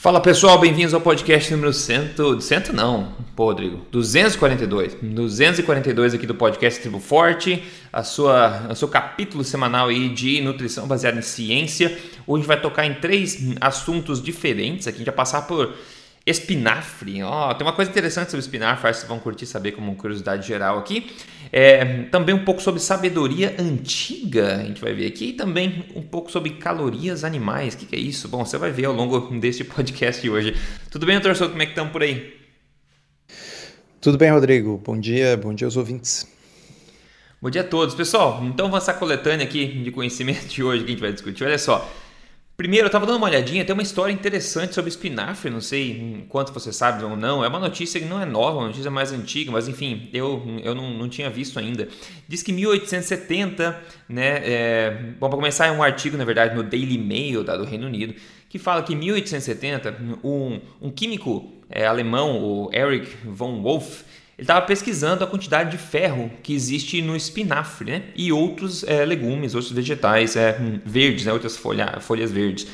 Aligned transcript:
Fala 0.00 0.18
pessoal, 0.18 0.58
bem-vindos 0.58 0.94
ao 0.94 1.00
podcast 1.02 1.52
número 1.52 1.74
100, 1.74 2.12
100 2.40 2.72
não, 2.72 3.12
pô 3.36 3.44
Rodrigo, 3.44 3.84
242, 3.92 4.96
242 5.02 6.14
aqui 6.14 6.26
do 6.26 6.34
podcast 6.34 6.80
Tribo 6.80 6.98
Forte, 6.98 7.62
a 7.92 8.02
sua, 8.02 8.68
o 8.70 8.74
seu 8.74 8.88
capítulo 8.88 9.44
semanal 9.44 9.88
aí 9.88 10.08
de 10.08 10.40
nutrição 10.40 10.86
baseada 10.88 11.18
em 11.18 11.22
ciência. 11.22 11.98
Hoje 12.26 12.46
vai 12.46 12.58
tocar 12.58 12.86
em 12.86 12.94
três 12.94 13.54
assuntos 13.60 14.22
diferentes 14.22 14.86
aqui, 14.86 14.96
a 14.96 14.98
gente 15.00 15.06
vai 15.06 15.14
passar 15.14 15.42
por 15.42 15.74
espinafre, 16.26 17.22
ó, 17.22 17.54
tem 17.54 17.66
uma 17.66 17.72
coisa 17.72 17.90
interessante 17.90 18.30
sobre 18.30 18.40
espinafre, 18.40 18.88
acho 18.88 19.00
que 19.00 19.06
vocês 19.06 19.08
vão 19.08 19.18
curtir 19.18 19.46
saber 19.46 19.72
como 19.72 19.94
curiosidade 19.96 20.46
geral 20.46 20.78
aqui. 20.78 21.10
É, 21.50 22.04
também 22.04 22.34
um 22.34 22.44
pouco 22.44 22.60
sobre 22.60 22.80
sabedoria 22.80 23.56
antiga, 23.58 24.56
a 24.56 24.64
gente 24.64 24.80
vai 24.80 24.92
ver 24.92 25.06
aqui, 25.06 25.30
e 25.30 25.32
também 25.32 25.84
um 25.96 26.02
pouco 26.02 26.30
sobre 26.30 26.50
calorias 26.50 27.24
animais. 27.24 27.74
O 27.74 27.78
que, 27.78 27.86
que, 27.86 27.96
é 27.96 27.98
isso? 27.98 28.28
Bom, 28.28 28.44
você 28.44 28.58
vai 28.58 28.70
ver 28.70 28.84
ao 28.84 28.92
longo 28.92 29.18
deste 29.40 29.64
podcast 29.64 30.20
de 30.20 30.30
hoje. 30.30 30.54
Tudo 30.90 31.06
bem, 31.06 31.16
doutor 31.16 31.34
Souto? 31.34 31.52
Como 31.52 31.62
é 31.62 31.66
que 31.66 31.72
estamos 31.72 31.90
por 31.90 32.02
aí? 32.02 32.38
Tudo 34.00 34.16
bem, 34.16 34.30
Rodrigo. 34.30 34.80
Bom 34.84 34.98
dia, 34.98 35.36
bom 35.36 35.54
dia 35.54 35.66
aos 35.66 35.76
ouvintes. 35.76 36.26
Bom 37.42 37.48
dia 37.48 37.62
a 37.62 37.64
todos. 37.64 37.94
Pessoal, 37.94 38.40
então 38.44 38.68
vamos 38.68 38.84
essa 38.84 38.92
coletânea 38.92 39.46
aqui 39.46 39.66
de 39.66 39.90
conhecimento 39.90 40.46
de 40.46 40.62
hoje 40.62 40.84
que 40.84 40.90
a 40.90 40.90
gente 40.90 41.00
vai 41.00 41.12
discutir. 41.12 41.44
Olha 41.44 41.58
só, 41.58 41.90
Primeiro, 42.60 42.84
eu 42.84 42.88
estava 42.88 43.06
dando 43.06 43.16
uma 43.16 43.26
olhadinha, 43.26 43.64
tem 43.64 43.72
uma 43.72 43.82
história 43.82 44.12
interessante 44.12 44.74
sobre 44.74 44.90
espinafre, 44.90 45.50
não 45.50 45.62
sei 45.62 46.26
quanto 46.28 46.52
você 46.52 46.70
sabe 46.70 47.02
ou 47.02 47.16
não. 47.16 47.42
É 47.42 47.48
uma 47.48 47.58
notícia 47.58 47.98
que 47.98 48.04
não 48.04 48.20
é 48.20 48.26
nova, 48.26 48.58
uma 48.58 48.66
notícia 48.66 48.90
mais 48.90 49.10
antiga, 49.12 49.50
mas 49.50 49.66
enfim, 49.66 50.10
eu, 50.12 50.44
eu 50.62 50.74
não, 50.74 50.90
não 50.90 51.08
tinha 51.08 51.30
visto 51.30 51.58
ainda. 51.58 51.88
Diz 52.28 52.42
que 52.42 52.52
em 52.52 52.56
1870, 52.56 53.80
né? 54.06 54.42
É, 54.44 54.90
bom, 55.18 55.30
para 55.30 55.38
começar, 55.38 55.68
é 55.68 55.72
um 55.72 55.82
artigo, 55.82 56.18
na 56.18 56.24
verdade, 56.26 56.54
no 56.54 56.62
Daily 56.62 56.98
Mail 56.98 57.42
da, 57.42 57.56
do 57.56 57.64
Reino 57.64 57.86
Unido, 57.86 58.14
que 58.46 58.58
fala 58.58 58.82
que 58.82 58.92
em 58.92 58.96
1870, 58.96 59.96
um, 60.22 60.60
um 60.82 60.90
químico 60.90 61.50
é, 61.70 61.86
alemão, 61.86 62.44
o 62.44 62.70
Erich 62.74 63.10
von 63.24 63.62
Wolff, 63.62 64.04
ele 64.40 64.44
estava 64.44 64.64
pesquisando 64.64 65.22
a 65.22 65.26
quantidade 65.26 65.72
de 65.72 65.76
ferro 65.76 66.30
que 66.42 66.54
existe 66.54 67.02
no 67.02 67.14
espinafre 67.14 67.90
né? 67.90 68.02
e 68.16 68.32
outros 68.32 68.82
é, 68.84 69.04
legumes, 69.04 69.54
outros 69.54 69.70
vegetais 69.70 70.34
é, 70.34 70.58
verdes, 70.82 71.26
né? 71.26 71.32
outras 71.34 71.58
folha, 71.58 71.98
folhas 72.00 72.32
verdes. 72.32 72.66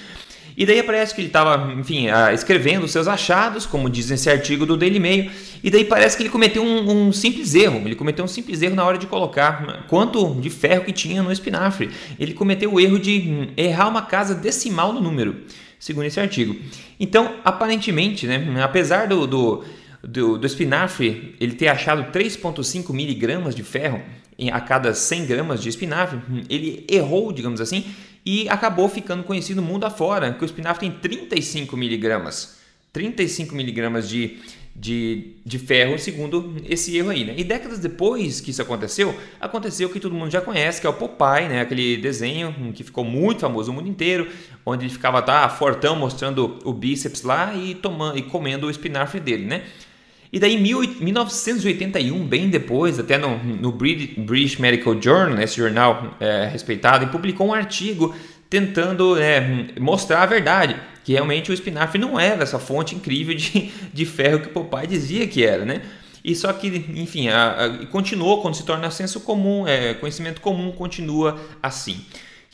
E 0.56 0.64
daí 0.64 0.80
parece 0.84 1.12
que 1.12 1.20
ele 1.20 1.26
estava, 1.26 1.72
enfim, 1.72 2.06
escrevendo 2.32 2.84
os 2.84 2.92
seus 2.92 3.08
achados, 3.08 3.66
como 3.66 3.90
diz 3.90 4.08
nesse 4.08 4.30
artigo 4.30 4.64
do 4.64 4.76
Daily 4.76 5.00
Mail, 5.00 5.30
e 5.62 5.68
daí 5.68 5.84
parece 5.84 6.16
que 6.16 6.22
ele 6.22 6.30
cometeu 6.30 6.62
um, 6.62 7.08
um, 7.08 7.12
simples 7.12 7.52
erro. 7.54 7.82
Ele 7.84 7.96
cometeu 7.96 8.24
um 8.24 8.28
simples 8.28 8.62
erro 8.62 8.76
na 8.76 8.84
hora 8.84 8.96
de 8.96 9.06
colocar 9.06 9.84
quanto 9.88 10.36
de 10.36 10.48
ferro 10.48 10.84
que 10.84 10.92
tinha 10.92 11.20
no 11.20 11.32
espinafre. 11.32 11.90
Ele 12.18 12.32
cometeu 12.32 12.72
o 12.72 12.80
erro 12.80 12.98
de 12.98 13.18
hum, 13.28 13.48
errar 13.56 13.88
uma 13.88 14.02
casa 14.02 14.34
decimal 14.36 14.92
no 14.92 15.00
número, 15.00 15.36
segundo 15.80 16.06
esse 16.06 16.20
artigo. 16.20 16.56
Então, 16.98 17.34
aparentemente, 17.44 18.26
né, 18.26 18.62
apesar 18.62 19.08
do, 19.08 19.26
do 19.26 19.64
do, 20.06 20.38
do 20.38 20.46
espinafre 20.46 21.34
ele 21.40 21.54
ter 21.54 21.68
achado 21.68 22.12
3,5 22.12 22.92
miligramas 22.92 23.54
de 23.54 23.62
ferro 23.62 24.00
a 24.52 24.60
cada 24.60 24.92
100 24.92 25.26
gramas 25.26 25.62
de 25.62 25.68
espinafre, 25.68 26.20
ele 26.48 26.86
errou, 26.90 27.32
digamos 27.32 27.60
assim, 27.60 27.86
e 28.24 28.48
acabou 28.48 28.88
ficando 28.88 29.22
conhecido 29.22 29.62
mundo 29.62 29.84
afora 29.84 30.32
que 30.34 30.42
o 30.42 30.46
espinafre 30.46 30.88
tem 30.88 30.98
35 30.98 31.76
miligramas. 31.76 32.56
35 32.92 33.54
miligramas 33.54 34.08
de, 34.08 34.38
de, 34.74 35.36
de 35.44 35.58
ferro, 35.58 35.98
segundo 35.98 36.56
esse 36.68 36.96
erro 36.96 37.10
aí. 37.10 37.24
Né? 37.24 37.34
E 37.36 37.44
décadas 37.44 37.78
depois 37.78 38.40
que 38.40 38.50
isso 38.50 38.60
aconteceu, 38.60 39.14
aconteceu 39.40 39.88
o 39.88 39.92
que 39.92 40.00
todo 40.00 40.14
mundo 40.14 40.30
já 40.30 40.40
conhece, 40.40 40.80
que 40.80 40.86
é 40.86 40.90
o 40.90 40.94
Popeye, 40.94 41.48
né? 41.48 41.60
aquele 41.60 41.96
desenho 41.98 42.54
que 42.74 42.82
ficou 42.82 43.04
muito 43.04 43.40
famoso 43.40 43.70
no 43.70 43.78
mundo 43.78 43.88
inteiro, 43.88 44.28
onde 44.64 44.86
ele 44.86 44.92
ficava 44.92 45.22
tá, 45.22 45.48
fortão 45.48 45.94
mostrando 45.96 46.58
o 46.64 46.72
bíceps 46.72 47.22
lá 47.22 47.54
e, 47.54 47.74
tomando, 47.74 48.18
e 48.18 48.22
comendo 48.22 48.66
o 48.66 48.70
espinafre 48.70 49.20
dele. 49.20 49.44
Né? 49.44 49.62
E 50.36 50.38
daí, 50.38 50.54
em 50.54 50.60
1981, 50.60 52.26
bem 52.26 52.50
depois, 52.50 52.98
até 52.98 53.16
no, 53.16 53.42
no 53.42 53.72
British 53.72 54.58
Medical 54.58 55.00
Journal, 55.00 55.30
né, 55.30 55.44
esse 55.44 55.56
jornal 55.56 56.14
é, 56.20 56.46
respeitado, 56.46 57.04
ele 57.04 57.10
publicou 57.10 57.46
um 57.46 57.54
artigo 57.54 58.14
tentando 58.50 59.18
é, 59.18 59.70
mostrar 59.80 60.22
a 60.22 60.26
verdade, 60.26 60.76
que 61.02 61.14
realmente 61.14 61.50
o 61.50 61.54
espinafre 61.54 61.98
não 61.98 62.20
era 62.20 62.42
essa 62.42 62.58
fonte 62.58 62.94
incrível 62.94 63.34
de, 63.34 63.72
de 63.94 64.04
ferro 64.04 64.40
que 64.40 64.48
o 64.48 64.50
papai 64.50 64.86
dizia 64.86 65.26
que 65.26 65.42
era, 65.42 65.64
né? 65.64 65.80
E 66.22 66.36
só 66.36 66.52
que, 66.52 66.84
enfim, 66.94 67.28
a, 67.28 67.64
a, 67.64 67.86
continuou 67.86 68.42
quando 68.42 68.56
se 68.56 68.66
torna 68.66 68.90
senso 68.90 69.20
comum, 69.20 69.66
é, 69.66 69.94
conhecimento 69.94 70.42
comum, 70.42 70.70
continua 70.70 71.40
assim 71.62 72.04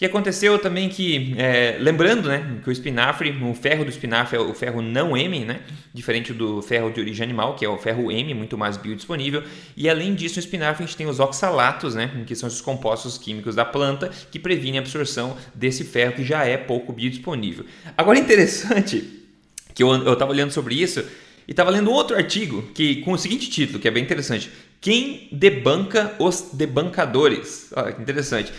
que 0.03 0.07
aconteceu 0.07 0.59
também 0.59 0.89
que, 0.89 1.33
é, 1.39 1.77
lembrando 1.79 2.29
né, 2.29 2.59
que 2.65 2.69
o 2.69 2.73
espinafre, 2.73 3.31
o 3.41 3.55
ferro 3.55 3.85
do 3.85 3.89
espinafre 3.89 4.37
é 4.37 4.41
o 4.41 4.53
ferro 4.53 4.83
não 4.83 5.17
M, 5.17 5.45
né, 5.45 5.61
diferente 5.95 6.33
do 6.33 6.61
ferro 6.61 6.91
de 6.91 6.99
origem 6.99 7.23
animal, 7.23 7.55
que 7.55 7.65
é 7.65 7.69
o 7.69 7.79
ferro 7.79 8.11
M, 8.11 8.35
muito 8.35 8.59
mais 8.59 8.77
biodisponível. 8.77 9.45
E 9.77 9.89
além 9.89 10.13
disso, 10.13 10.35
no 10.35 10.41
espinafre 10.41 10.83
a 10.83 10.87
gente 10.89 10.97
tem 10.97 11.07
os 11.07 11.21
oxalatos, 11.21 11.95
né, 11.95 12.25
que 12.27 12.35
são 12.35 12.49
os 12.49 12.61
compostos 12.61 13.17
químicos 13.17 13.55
da 13.55 13.65
planta 13.65 14.11
que 14.29 14.41
previnem 14.41 14.79
a 14.79 14.81
absorção 14.81 15.37
desse 15.55 15.85
ferro 15.85 16.15
que 16.15 16.25
já 16.25 16.45
é 16.45 16.57
pouco 16.57 16.93
biodisponível. 16.93 17.65
Agora, 17.97 18.19
interessante 18.19 19.09
que 19.73 19.85
eu 19.85 20.13
estava 20.15 20.33
olhando 20.33 20.51
sobre 20.51 20.75
isso 20.75 20.99
e 21.47 21.53
estava 21.53 21.71
lendo 21.71 21.93
outro 21.93 22.17
artigo 22.17 22.63
que 22.75 22.97
com 23.03 23.13
o 23.13 23.19
seguinte 23.19 23.49
título, 23.49 23.79
que 23.79 23.87
é 23.87 23.91
bem 23.93 24.03
interessante: 24.03 24.51
Quem 24.81 25.29
debanca 25.31 26.17
os 26.19 26.51
debancadores? 26.55 27.71
Olha 27.77 27.93
que 27.93 28.03
interessante. 28.03 28.53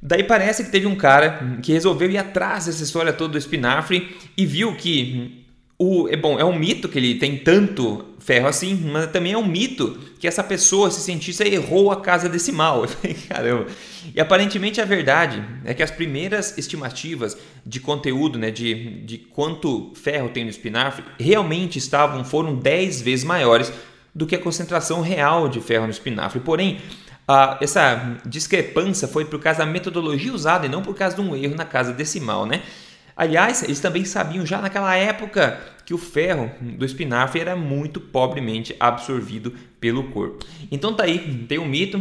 Daí 0.00 0.22
parece 0.22 0.64
que 0.64 0.70
teve 0.70 0.86
um 0.86 0.94
cara 0.94 1.58
que 1.62 1.72
resolveu 1.72 2.10
ir 2.10 2.18
atrás 2.18 2.66
dessa 2.66 2.82
história 2.82 3.12
toda 3.12 3.32
do 3.32 3.38
espinafre 3.38 4.16
e 4.36 4.46
viu 4.46 4.74
que 4.76 5.44
o, 5.78 6.08
é 6.08 6.16
bom, 6.16 6.38
é 6.38 6.44
um 6.44 6.58
mito 6.58 6.88
que 6.88 6.98
ele 6.98 7.14
tem 7.16 7.36
tanto 7.36 8.04
ferro 8.18 8.48
assim, 8.48 8.74
mas 8.74 9.10
também 9.10 9.32
é 9.32 9.38
um 9.38 9.46
mito 9.46 9.98
que 10.18 10.26
essa 10.26 10.42
pessoa, 10.42 10.88
esse 10.88 11.00
cientista, 11.00 11.46
errou 11.46 11.92
a 11.92 12.00
casa 12.00 12.28
decimal. 12.28 12.84
Caramba. 13.28 13.66
E 14.14 14.20
aparentemente 14.20 14.80
a 14.80 14.84
verdade 14.84 15.42
é 15.64 15.72
que 15.72 15.82
as 15.82 15.90
primeiras 15.90 16.58
estimativas 16.58 17.36
de 17.64 17.78
conteúdo, 17.78 18.38
né, 18.38 18.50
de, 18.50 19.02
de 19.02 19.18
quanto 19.18 19.92
ferro 19.94 20.28
tem 20.28 20.44
no 20.44 20.50
espinafre, 20.50 21.04
realmente 21.18 21.78
estavam, 21.78 22.24
foram 22.24 22.56
10 22.56 23.00
vezes 23.02 23.24
maiores 23.24 23.72
do 24.12 24.26
que 24.26 24.34
a 24.34 24.40
concentração 24.40 25.00
real 25.00 25.48
de 25.48 25.60
ferro 25.60 25.84
no 25.84 25.92
espinafre. 25.92 26.40
Porém, 26.40 26.80
ah, 27.28 27.58
essa 27.60 28.16
discrepância 28.24 29.06
foi 29.06 29.26
por 29.26 29.38
causa 29.38 29.58
da 29.58 29.66
metodologia 29.66 30.32
usada 30.32 30.64
e 30.64 30.68
não 30.68 30.80
por 30.80 30.94
causa 30.94 31.14
de 31.14 31.20
um 31.20 31.36
erro 31.36 31.54
na 31.54 31.66
casa 31.66 31.92
decimal, 31.92 32.46
né? 32.46 32.62
Aliás, 33.14 33.62
eles 33.62 33.80
também 33.80 34.04
sabiam 34.04 34.46
já 34.46 34.62
naquela 34.62 34.96
época 34.96 35.60
que 35.88 35.94
o 35.94 35.98
ferro 35.98 36.50
do 36.60 36.84
espinafre 36.84 37.40
era 37.40 37.56
muito 37.56 37.98
pobremente 37.98 38.76
absorvido 38.78 39.54
pelo 39.80 40.04
corpo. 40.10 40.44
Então 40.70 40.92
tá 40.92 41.04
aí, 41.04 41.46
tem 41.48 41.58
um 41.58 41.64
mito, 41.64 41.98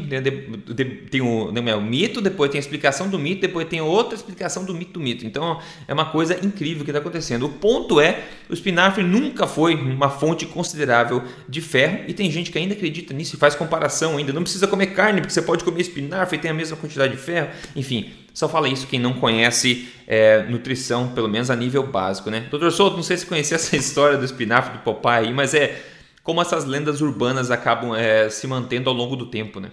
tem 1.09 1.21
o, 1.21 1.53
é 1.55 1.73
o 1.73 1.81
mito, 1.81 2.19
depois 2.19 2.51
tem 2.51 2.59
a 2.59 2.61
explicação 2.61 3.07
do 3.07 3.17
mito, 3.17 3.39
depois 3.39 3.65
tem 3.69 3.79
outra 3.79 4.13
explicação 4.13 4.65
do 4.65 4.73
mito 4.73 4.91
do 4.91 4.99
mito. 4.99 5.25
Então 5.25 5.61
é 5.87 5.93
uma 5.93 6.03
coisa 6.03 6.37
incrível 6.45 6.83
que 6.83 6.91
está 6.91 6.99
acontecendo. 6.99 7.45
O 7.45 7.49
ponto 7.49 8.01
é, 8.01 8.25
o 8.49 8.53
espinafre 8.53 9.05
nunca 9.05 9.47
foi 9.47 9.75
uma 9.75 10.09
fonte 10.09 10.45
considerável 10.45 11.23
de 11.47 11.61
ferro 11.61 12.03
e 12.09 12.13
tem 12.13 12.29
gente 12.29 12.51
que 12.51 12.57
ainda 12.57 12.73
acredita 12.73 13.13
nisso 13.13 13.37
e 13.37 13.39
faz 13.39 13.55
comparação 13.55 14.17
ainda. 14.17 14.33
Não 14.33 14.43
precisa 14.43 14.67
comer 14.67 14.87
carne 14.87 15.21
porque 15.21 15.33
você 15.33 15.41
pode 15.41 15.63
comer 15.63 15.79
espinafre 15.79 16.37
e 16.37 16.41
tem 16.41 16.51
a 16.51 16.53
mesma 16.53 16.75
quantidade 16.75 17.15
de 17.15 17.21
ferro. 17.21 17.47
Enfim, 17.73 18.11
só 18.33 18.49
fala 18.49 18.67
isso 18.67 18.85
quem 18.85 18.99
não 18.99 19.13
conhece 19.13 19.87
é, 20.05 20.43
nutrição, 20.43 21.07
pelo 21.07 21.27
menos 21.27 21.49
a 21.49 21.55
nível 21.55 21.87
básico, 21.87 22.29
né? 22.29 22.45
Doutor 22.51 22.71
Souto, 22.71 22.95
não 22.95 23.01
sei 23.01 23.17
se 23.17 23.25
conhecia 23.25 23.55
essa 23.55 23.75
história 23.77 24.17
do 24.17 24.25
espinafre 24.25 24.77
do 24.77 24.83
Popeye 24.83 25.27
aí, 25.27 25.33
mas 25.33 25.53
é 25.53 25.81
como 26.23 26.41
essas 26.41 26.65
lendas 26.65 26.99
urbanas 26.99 27.49
acabam 27.51 27.95
é, 27.95 28.29
se 28.29 28.45
mantendo 28.47 28.89
ao 28.89 28.95
longo 28.95 29.15
do 29.15 29.27
tempo, 29.27 29.59
né? 29.59 29.71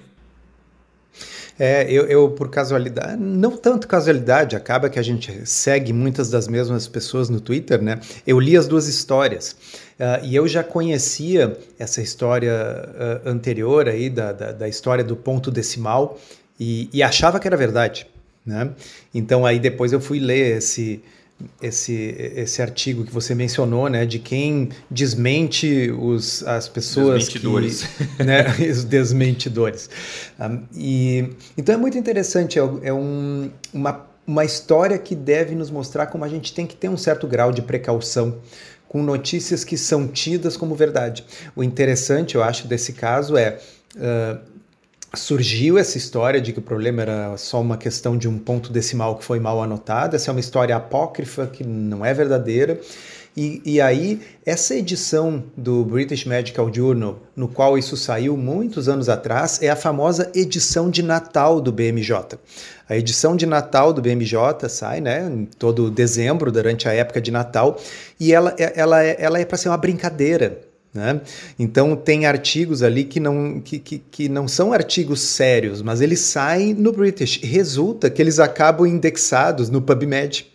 É, 1.58 1.84
eu, 1.88 2.06
eu, 2.06 2.30
por 2.30 2.50
casualidade, 2.50 3.16
não 3.16 3.56
tanto 3.56 3.86
casualidade, 3.86 4.56
acaba 4.56 4.90
que 4.90 4.98
a 4.98 5.02
gente 5.02 5.46
segue 5.46 5.92
muitas 5.92 6.28
das 6.28 6.48
mesmas 6.48 6.88
pessoas 6.88 7.28
no 7.28 7.40
Twitter, 7.40 7.80
né? 7.80 8.00
Eu 8.26 8.40
li 8.40 8.56
as 8.56 8.66
duas 8.66 8.88
histórias 8.88 9.52
uh, 10.00 10.24
e 10.24 10.34
eu 10.34 10.48
já 10.48 10.64
conhecia 10.64 11.56
essa 11.78 12.02
história 12.02 12.52
uh, 12.52 13.28
anterior 13.28 13.88
aí, 13.88 14.10
da, 14.10 14.32
da, 14.32 14.52
da, 14.52 14.68
história 14.68 15.04
do 15.04 15.14
ponto 15.14 15.48
decimal, 15.48 16.18
e, 16.58 16.88
e 16.92 17.04
achava 17.04 17.38
que 17.38 17.46
era 17.46 17.56
verdade. 17.56 18.06
Né? 18.44 18.70
Então 19.14 19.46
aí 19.46 19.58
depois 19.58 19.92
eu 19.92 20.00
fui 20.00 20.18
ler 20.18 20.58
esse, 20.58 21.02
esse, 21.60 22.14
esse 22.36 22.62
artigo 22.62 23.04
que 23.04 23.12
você 23.12 23.34
mencionou, 23.34 23.88
né, 23.88 24.06
de 24.06 24.18
quem 24.18 24.70
desmente 24.90 25.90
os, 25.90 26.42
as 26.44 26.68
pessoas 26.68 27.24
desmentidores. 27.24 27.82
que, 27.82 28.22
né, 28.24 28.44
os 28.70 28.84
desmentidores. 28.84 29.90
Um, 30.38 30.62
e 30.74 31.30
então 31.56 31.74
é 31.74 31.78
muito 31.78 31.98
interessante, 31.98 32.58
é, 32.58 32.62
é 32.82 32.92
um, 32.92 33.50
uma, 33.72 34.06
uma 34.26 34.44
história 34.44 34.98
que 34.98 35.14
deve 35.14 35.54
nos 35.54 35.70
mostrar 35.70 36.06
como 36.06 36.24
a 36.24 36.28
gente 36.28 36.54
tem 36.54 36.66
que 36.66 36.76
ter 36.76 36.88
um 36.88 36.96
certo 36.96 37.26
grau 37.26 37.52
de 37.52 37.62
precaução 37.62 38.38
com 38.88 39.02
notícias 39.02 39.64
que 39.64 39.76
são 39.76 40.06
tidas 40.06 40.56
como 40.56 40.74
verdade. 40.74 41.24
O 41.56 41.64
interessante, 41.64 42.36
eu 42.36 42.44
acho, 42.44 42.68
desse 42.68 42.92
caso 42.92 43.36
é 43.36 43.58
uh, 43.96 44.53
surgiu 45.16 45.78
essa 45.78 45.98
história 45.98 46.40
de 46.40 46.52
que 46.52 46.58
o 46.58 46.62
problema 46.62 47.02
era 47.02 47.36
só 47.36 47.60
uma 47.60 47.76
questão 47.76 48.16
de 48.16 48.28
um 48.28 48.38
ponto 48.38 48.72
decimal 48.72 49.16
que 49.16 49.24
foi 49.24 49.40
mal 49.40 49.62
anotado. 49.62 50.16
Essa 50.16 50.30
é 50.30 50.32
uma 50.32 50.40
história 50.40 50.74
apócrifa 50.76 51.46
que 51.46 51.64
não 51.64 52.04
é 52.04 52.12
verdadeira. 52.14 52.80
E, 53.36 53.60
e 53.64 53.80
aí, 53.80 54.20
essa 54.46 54.76
edição 54.76 55.42
do 55.56 55.84
British 55.84 56.24
Medical 56.24 56.72
Journal, 56.72 57.18
no 57.34 57.48
qual 57.48 57.76
isso 57.76 57.96
saiu 57.96 58.36
muitos 58.36 58.88
anos 58.88 59.08
atrás, 59.08 59.60
é 59.60 59.68
a 59.68 59.74
famosa 59.74 60.30
edição 60.34 60.88
de 60.88 61.02
Natal 61.02 61.60
do 61.60 61.72
BMJ. 61.72 62.38
A 62.88 62.96
edição 62.96 63.34
de 63.34 63.44
Natal 63.44 63.92
do 63.92 64.00
BMJ 64.00 64.68
sai, 64.68 65.00
né, 65.00 65.48
todo 65.58 65.90
dezembro, 65.90 66.52
durante 66.52 66.88
a 66.88 66.92
época 66.92 67.20
de 67.20 67.32
Natal, 67.32 67.76
e 68.20 68.32
ela, 68.32 68.54
ela, 68.56 69.02
é, 69.02 69.16
ela 69.18 69.40
é 69.40 69.44
para 69.44 69.58
ser 69.58 69.68
uma 69.68 69.78
brincadeira. 69.78 70.60
Né? 70.94 71.20
Então 71.58 71.96
tem 71.96 72.24
artigos 72.24 72.80
ali 72.80 73.02
que 73.02 73.18
não, 73.18 73.60
que, 73.60 73.80
que, 73.80 73.98
que, 73.98 74.28
não 74.28 74.46
são 74.46 74.72
artigos 74.72 75.20
sérios, 75.20 75.82
mas 75.82 76.00
eles 76.00 76.20
saem 76.20 76.72
no 76.72 76.92
British. 76.92 77.40
Resulta 77.42 78.08
que 78.08 78.22
eles 78.22 78.38
acabam 78.38 78.86
indexados 78.86 79.68
no 79.68 79.82
PubMed. 79.82 80.46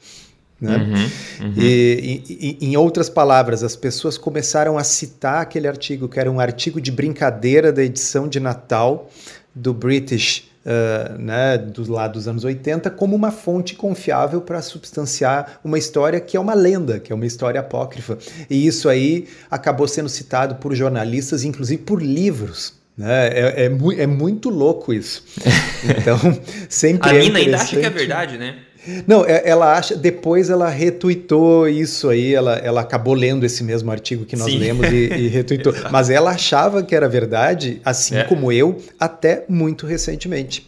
Né? 0.61 0.77
Uhum, 0.77 1.45
uhum. 1.45 1.53
E, 1.57 2.23
e, 2.29 2.57
e, 2.61 2.65
em 2.67 2.77
outras 2.77 3.09
palavras, 3.09 3.63
as 3.63 3.75
pessoas 3.75 4.17
começaram 4.17 4.77
a 4.77 4.83
citar 4.83 5.41
aquele 5.41 5.67
artigo, 5.67 6.07
que 6.07 6.19
era 6.19 6.31
um 6.31 6.39
artigo 6.39 6.79
de 6.79 6.91
brincadeira 6.91 7.71
da 7.73 7.83
edição 7.83 8.27
de 8.27 8.39
Natal 8.39 9.09
do 9.53 9.73
British 9.73 10.48
uh, 10.69 11.17
né, 11.17 11.57
do 11.57 11.91
lado 11.91 12.13
dos 12.13 12.27
anos 12.27 12.43
80 12.43 12.89
como 12.91 13.15
uma 13.15 13.31
fonte 13.31 13.75
confiável 13.75 14.41
para 14.41 14.61
substanciar 14.61 15.59
uma 15.63 15.77
história 15.77 16.19
que 16.19 16.37
é 16.37 16.39
uma 16.39 16.53
lenda, 16.53 16.99
que 16.99 17.11
é 17.11 17.15
uma 17.15 17.25
história 17.25 17.59
apócrifa. 17.59 18.17
E 18.49 18.67
isso 18.67 18.87
aí 18.87 19.27
acabou 19.49 19.87
sendo 19.87 20.07
citado 20.07 20.55
por 20.55 20.75
jornalistas, 20.75 21.43
inclusive 21.43 21.81
por 21.81 22.01
livros. 22.01 22.77
Né? 22.95 23.29
É, 23.29 23.65
é, 23.65 23.69
mu 23.69 23.93
é 23.93 24.05
muito 24.05 24.49
louco 24.49 24.93
isso. 24.93 25.23
Então, 25.81 26.19
sempre. 26.67 27.09
A 27.09 27.15
é 27.15 27.19
mina 27.19 27.39
ainda 27.39 27.55
acha 27.55 27.79
que 27.79 27.85
é 27.85 27.89
verdade, 27.89 28.37
né? 28.37 28.57
Não, 29.05 29.25
é, 29.25 29.41
ela 29.45 29.77
acha. 29.77 29.95
Depois 29.95 30.49
ela 30.49 30.69
retuitou 30.69 31.67
isso 31.67 32.09
aí, 32.09 32.33
ela, 32.33 32.55
ela 32.55 32.81
acabou 32.81 33.13
lendo 33.13 33.45
esse 33.45 33.63
mesmo 33.63 33.91
artigo 33.91 34.25
que 34.25 34.35
nós 34.35 34.51
Sim. 34.51 34.57
lemos 34.57 34.87
e, 34.87 35.09
e 35.13 35.27
retuitou. 35.29 35.73
Mas 35.91 36.09
ela 36.09 36.31
achava 36.31 36.81
que 36.81 36.95
era 36.95 37.07
verdade, 37.07 37.81
assim 37.83 38.15
é. 38.15 38.23
como 38.23 38.51
eu, 38.51 38.77
até 38.99 39.45
muito 39.49 39.85
recentemente. 39.85 40.67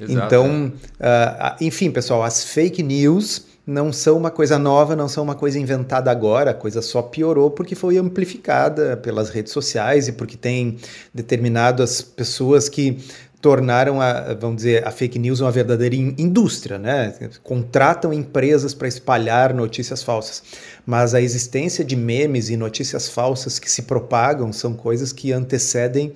Exato. 0.00 0.26
Então, 0.26 0.72
uh, 1.00 1.56
enfim, 1.60 1.90
pessoal, 1.90 2.22
as 2.22 2.44
fake 2.44 2.82
news 2.82 3.46
não 3.64 3.92
são 3.92 4.16
uma 4.16 4.30
coisa 4.30 4.58
nova, 4.58 4.96
não 4.96 5.08
são 5.08 5.22
uma 5.22 5.36
coisa 5.36 5.58
inventada 5.58 6.10
agora, 6.10 6.50
a 6.50 6.54
coisa 6.54 6.82
só 6.82 7.00
piorou 7.00 7.50
porque 7.50 7.76
foi 7.76 7.96
amplificada 7.96 8.96
pelas 8.96 9.30
redes 9.30 9.52
sociais 9.52 10.08
e 10.08 10.12
porque 10.12 10.36
tem 10.36 10.78
determinadas 11.14 12.02
pessoas 12.02 12.68
que 12.68 12.98
tornaram 13.42 14.00
a, 14.00 14.34
vamos 14.34 14.58
dizer, 14.58 14.86
a 14.86 14.92
fake 14.92 15.18
news 15.18 15.40
uma 15.40 15.50
verdadeira 15.50 15.96
indústria, 15.96 16.78
né? 16.78 17.12
Contratam 17.42 18.12
empresas 18.12 18.72
para 18.72 18.86
espalhar 18.86 19.52
notícias 19.52 20.00
falsas. 20.00 20.44
Mas 20.86 21.12
a 21.12 21.20
existência 21.20 21.84
de 21.84 21.96
memes 21.96 22.48
e 22.48 22.56
notícias 22.56 23.08
falsas 23.08 23.58
que 23.58 23.68
se 23.68 23.82
propagam 23.82 24.52
são 24.52 24.74
coisas 24.74 25.12
que 25.12 25.32
antecedem 25.32 26.10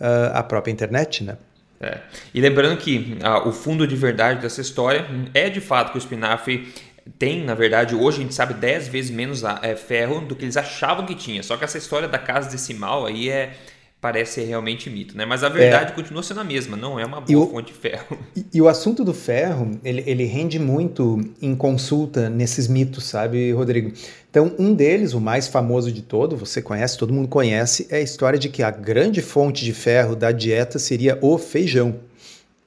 uh, 0.00 0.32
a 0.32 0.42
própria 0.42 0.72
internet, 0.72 1.22
né? 1.22 1.36
É. 1.82 1.98
E 2.32 2.40
lembrando 2.40 2.78
que 2.78 3.18
uh, 3.22 3.46
o 3.48 3.52
fundo 3.52 3.86
de 3.86 3.94
verdade 3.94 4.40
dessa 4.40 4.62
história 4.62 5.06
é 5.34 5.50
de 5.50 5.60
fato 5.60 5.92
que 5.92 5.98
o 5.98 6.00
espinafre 6.00 6.72
tem, 7.18 7.44
na 7.44 7.54
verdade, 7.54 7.94
hoje 7.94 8.18
a 8.18 8.22
gente 8.22 8.34
sabe 8.34 8.54
10 8.54 8.88
vezes 8.88 9.10
menos 9.10 9.42
é, 9.62 9.76
ferro 9.76 10.20
do 10.20 10.34
que 10.34 10.44
eles 10.44 10.56
achavam 10.56 11.04
que 11.04 11.14
tinha. 11.14 11.42
Só 11.42 11.56
que 11.56 11.64
essa 11.64 11.76
história 11.76 12.08
da 12.08 12.18
casa 12.18 12.50
decimal 12.50 13.06
aí 13.06 13.28
é, 13.28 13.54
parece 14.00 14.40
ser 14.40 14.44
realmente 14.44 14.88
mito, 14.88 15.16
né? 15.16 15.26
Mas 15.26 15.44
a 15.44 15.48
verdade 15.48 15.92
é. 15.92 15.94
continua 15.94 16.22
sendo 16.22 16.40
a 16.40 16.44
mesma, 16.44 16.76
não 16.76 16.98
é 16.98 17.04
uma 17.04 17.20
boa 17.20 17.44
o, 17.44 17.50
fonte 17.50 17.72
de 17.72 17.78
ferro. 17.78 18.18
E, 18.34 18.46
e, 18.54 18.62
o 18.62 18.68
assunto 18.68 19.04
do 19.04 19.12
ferro, 19.12 19.78
ele, 19.84 20.02
ele 20.06 20.24
rende 20.24 20.58
muito 20.58 21.20
em 21.42 21.54
consulta 21.54 22.30
nesses 22.30 22.68
mitos, 22.68 23.04
sabe, 23.04 23.52
Rodrigo? 23.52 23.92
Então, 24.30 24.54
um 24.58 24.72
deles, 24.72 25.12
o 25.12 25.20
mais 25.20 25.48
famoso 25.48 25.92
de 25.92 26.00
todo, 26.00 26.36
você 26.36 26.62
conhece, 26.62 26.96
todo 26.96 27.12
mundo 27.12 27.28
conhece, 27.28 27.86
é 27.90 27.96
a 27.96 28.00
história 28.00 28.38
de 28.38 28.48
que 28.48 28.62
a 28.62 28.70
grande 28.70 29.20
fonte 29.20 29.64
de 29.64 29.74
ferro 29.74 30.14
da 30.16 30.32
dieta 30.32 30.78
seria 30.78 31.18
o 31.20 31.36
feijão. 31.36 31.96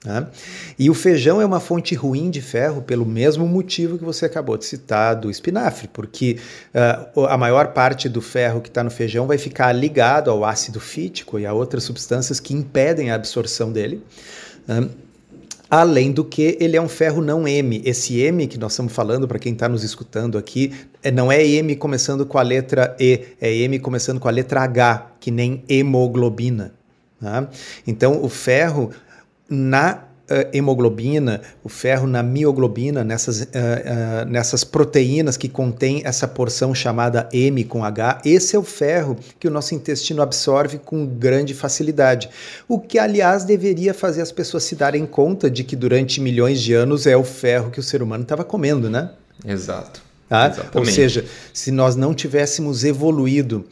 Né? 0.04 0.28
E 0.78 0.90
o 0.90 0.94
feijão 0.94 1.42
é 1.42 1.46
uma 1.46 1.60
fonte 1.60 1.96
ruim 1.96 2.30
de 2.30 2.42
ferro 2.42 2.82
pelo 2.82 3.06
mesmo 3.06 3.48
motivo 3.48 3.98
que 3.98 4.04
você 4.04 4.26
acabou 4.26 4.58
de 4.58 4.66
citar 4.66 5.16
do 5.16 5.32
espinafre, 5.32 5.88
porque 5.88 6.40
uh, 7.16 7.26
a 7.26 7.38
maior 7.38 7.68
parte 7.70 8.10
do 8.10 8.22
ferro 8.22 8.60
que 8.60 8.68
está 8.68 8.84
no 8.84 8.92
feijão 8.92 9.26
vai 9.26 9.38
ficar 9.38 9.72
ligado 9.72 10.30
ao 10.30 10.44
ácido 10.44 10.80
fítico 10.80 11.40
e 11.40 11.46
a 11.46 11.54
outras 11.54 11.84
substâncias 11.84 12.40
que 12.40 12.54
impedem 12.54 13.12
a 13.12 13.16
absorção 13.16 13.72
dele. 13.72 14.04
Né? 14.68 14.90
Além 15.70 16.12
do 16.12 16.24
que 16.24 16.56
ele 16.60 16.78
é 16.78 16.82
um 16.82 16.88
ferro 16.88 17.20
não 17.20 17.48
M. 17.48 17.82
Esse 17.84 18.20
M 18.20 18.46
que 18.46 18.60
nós 18.60 18.74
estamos 18.74 18.94
falando, 18.94 19.28
para 19.28 19.40
quem 19.40 19.54
está 19.54 19.68
nos 19.68 19.84
escutando 19.84 20.38
aqui, 20.38 20.72
é, 21.02 21.10
não 21.10 21.32
é 21.32 21.44
M 21.44 21.76
começando 21.78 22.28
com 22.28 22.38
a 22.38 22.44
letra 22.44 22.96
E, 23.00 23.22
é 23.42 23.52
M 23.52 23.80
começando 23.80 24.20
com 24.20 24.28
a 24.28 24.32
letra 24.32 24.62
H, 24.62 25.14
que 25.20 25.32
nem 25.32 25.64
hemoglobina. 25.68 26.76
Tá? 27.20 27.48
Então, 27.88 28.24
o 28.24 28.30
ferro 28.30 28.92
na 29.54 30.04
uh, 30.30 30.50
hemoglobina, 30.52 31.42
o 31.64 31.70
ferro 31.70 32.08
na 32.08 32.24
mioglobina, 32.24 33.04
nessas, 33.04 33.42
uh, 33.42 33.46
uh, 33.46 34.30
nessas 34.30 34.64
proteínas 34.64 35.38
que 35.38 35.48
contém 35.48 36.02
essa 36.04 36.28
porção 36.28 36.74
chamada 36.74 37.30
M 37.32 37.64
com 37.64 37.86
H. 37.86 38.22
Esse 38.26 38.56
é 38.56 38.60
o 38.60 38.64
ferro 38.64 39.18
que 39.40 39.48
o 39.48 39.52
nosso 39.52 39.76
intestino 39.76 40.22
absorve 40.22 40.80
com 40.80 41.06
grande 41.06 41.54
facilidade. 41.54 42.30
O 42.68 42.80
que, 42.80 42.98
aliás, 42.98 43.44
deveria 43.44 43.94
fazer 43.94 44.22
as 44.22 44.32
pessoas 44.32 44.64
se 44.64 44.76
darem 44.76 45.06
conta 45.06 45.50
de 45.50 45.64
que 45.64 45.76
durante 45.76 46.20
milhões 46.20 46.62
de 46.62 46.74
anos 46.74 47.06
é 47.06 47.16
o 47.16 47.24
ferro 47.24 47.70
que 47.70 47.80
o 47.80 47.84
ser 47.84 48.02
humano 48.02 48.24
estava 48.24 48.44
comendo, 48.44 48.90
né? 48.90 49.12
Exato. 49.46 50.02
Tá? 50.28 50.52
Ou 50.74 50.86
seja, 50.86 51.26
se 51.54 51.70
nós 51.70 51.96
não 51.96 52.14
tivéssemos 52.14 52.84
evoluído 52.84 53.66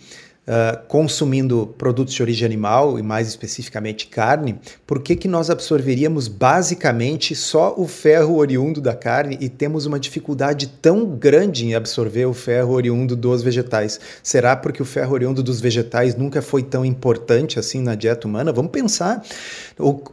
consumindo 0.88 1.73
produtos 1.77 2.13
de 2.13 2.21
origem 2.21 2.45
animal 2.45 2.97
e 2.97 3.03
mais 3.03 3.27
especificamente 3.27 4.07
carne, 4.07 4.59
por 4.88 5.01
que, 5.01 5.15
que 5.15 5.27
nós 5.27 5.49
absorveríamos 5.49 6.27
basicamente 6.27 7.35
só 7.35 7.75
o 7.77 7.88
ferro 7.88 8.38
oriundo 8.38 8.81
da 8.81 8.95
carne 8.95 9.38
e 9.39 9.47
temos 9.47 9.85
uma 9.85 9.99
dificuldade 9.99 10.67
tão 10.81 11.05
grande 11.05 11.65
em 11.65 11.75
absorver 11.75 12.25
o 12.25 12.33
ferro 12.33 12.73
oriundo 12.73 13.15
dos 13.15 13.43
vegetais? 13.43 13.99
Será 14.23 14.55
porque 14.55 14.81
o 14.81 14.85
ferro 14.85 15.13
oriundo 15.13 15.43
dos 15.43 15.61
vegetais 15.61 16.15
nunca 16.15 16.41
foi 16.41 16.63
tão 16.63 16.83
importante 16.83 17.59
assim 17.59 17.81
na 17.81 17.94
dieta 17.94 18.27
humana? 18.27 18.51
Vamos 18.51 18.71
pensar 18.71 19.23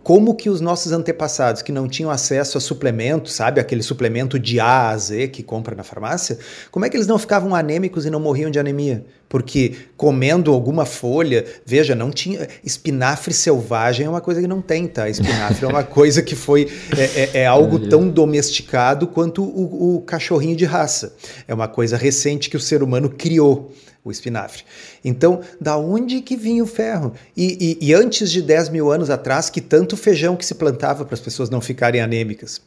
como 0.03 0.35
que 0.35 0.51
os 0.51 0.61
nossos 0.61 0.93
antepassados 0.93 1.63
que 1.63 1.73
não 1.73 1.89
tinham 1.89 2.11
acesso 2.11 2.59
a 2.59 2.61
suplementos, 2.61 3.33
sabe, 3.33 3.61
aquele 3.61 3.83
suplemento 3.83 4.39
de 4.39 4.61
A 4.61 4.91
a 4.91 4.97
Z 4.97 5.29
que 5.29 5.43
compra 5.43 5.75
na 5.75 5.83
farmácia, 5.83 6.39
como 6.71 6.85
é 6.85 6.91
que 6.91 6.97
eles 6.97 7.07
não 7.07 7.19
ficavam 7.19 7.55
anêmicos 7.55 8.05
e 8.05 8.11
não 8.11 8.21
morriam 8.21 8.51
de 8.51 8.59
anemia? 8.59 9.05
Porque 9.29 9.75
comendo 9.97 10.53
alguma 10.53 10.87
folha, 10.87 11.45
veja, 11.65 11.95
não 11.95 12.11
tinha 12.11 12.49
espinafre 12.65 13.35
selvagem 13.35 14.07
é 14.07 14.09
uma 14.09 14.21
coisa 14.21 14.41
que 14.41 14.47
não 14.47 14.63
tem, 14.63 14.87
tá? 14.87 15.09
Espinafre 15.09 15.65
é 15.65 15.69
uma 15.69 15.85
coisa 15.85 16.23
que 16.23 16.35
foi 16.35 16.69
é, 16.97 17.03
é, 17.03 17.31
é 17.43 17.47
algo 17.47 17.79
tão 17.89 18.09
domesticado 18.09 19.07
quanto 19.07 19.43
o, 19.43 19.97
o 19.97 20.01
cachorrinho 20.03 20.57
de 20.57 20.65
raça. 20.65 21.15
É 21.47 21.55
uma 21.55 21.69
coisa 21.69 21.97
recente 21.97 22.49
que 22.49 22.57
o 22.57 22.61
ser 22.61 22.83
humano 22.83 23.11
criou 23.11 23.73
o 24.05 24.11
espinafre. 24.11 24.65
Então, 25.05 25.41
da 25.61 25.77
onde 25.77 26.21
que 26.21 26.37
vinha 26.37 26.63
o 26.63 26.67
ferro? 26.67 27.13
E, 27.37 27.77
e, 27.81 27.89
e, 27.89 27.95
antes 27.95 28.31
de 28.31 28.41
10 28.41 28.71
mil 28.71 28.91
anos 28.91 29.11
atrás, 29.11 29.51
que 29.51 29.61
tanto 29.61 29.97
feijão 29.97 30.37
que 30.37 30.47
se 30.47 30.55
plantava 30.55 31.05
para 31.05 31.15
as 31.15 31.21
pessoas 31.21 31.51
não 31.51 31.61
ficarem 31.61 32.01
anêmicas. 32.01 32.61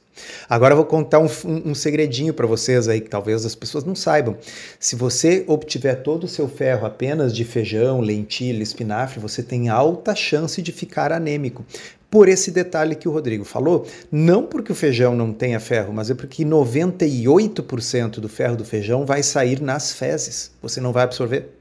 Agora 0.50 0.73
eu 0.73 0.77
vou 0.77 0.85
contar 0.85 1.19
um, 1.19 1.27
um, 1.45 1.71
um 1.71 1.75
segredinho 1.75 2.33
para 2.33 2.45
vocês 2.45 2.88
aí 2.88 3.00
que 3.00 3.09
talvez 3.09 3.45
as 3.45 3.55
pessoas 3.55 3.83
não 3.83 3.95
saibam. 3.95 4.38
Se 4.79 4.95
você 4.95 5.43
obtiver 5.47 6.03
todo 6.03 6.25
o 6.25 6.27
seu 6.27 6.47
ferro 6.47 6.85
apenas 6.85 7.33
de 7.33 7.45
feijão, 7.45 8.01
lentilha, 8.01 8.61
espinafre, 8.61 9.19
você 9.19 9.41
tem 9.41 9.69
alta 9.69 10.13
chance 10.13 10.61
de 10.61 10.71
ficar 10.71 11.11
anêmico 11.11 11.65
por 12.12 12.27
esse 12.27 12.51
detalhe 12.51 12.94
que 12.94 13.08
o 13.08 13.12
Rodrigo 13.12 13.46
falou, 13.46 13.88
não 14.12 14.44
porque 14.46 14.74
o 14.74 14.75
feijão 14.75 15.15
não 15.15 15.32
tenha 15.32 15.62
ferro, 15.62 15.94
mas 15.94 16.10
é 16.10 16.13
porque 16.13 16.44
98% 16.44 18.20
do 18.20 18.27
ferro 18.27 18.58
do 18.58 18.65
feijão 18.65 19.06
vai 19.06 19.24
sair 19.24 19.62
nas 19.62 19.94
fezes. 19.94 20.51
Você 20.62 20.82
não 20.82 20.91
vai 20.91 21.03
absorver. 21.03 21.58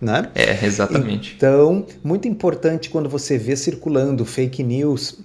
Né? 0.00 0.28
É, 0.34 0.66
exatamente. 0.66 1.34
Então, 1.36 1.86
muito 2.02 2.26
importante 2.26 2.90
quando 2.90 3.08
você 3.08 3.38
vê 3.38 3.54
circulando 3.56 4.24
fake 4.26 4.64
news 4.64 5.20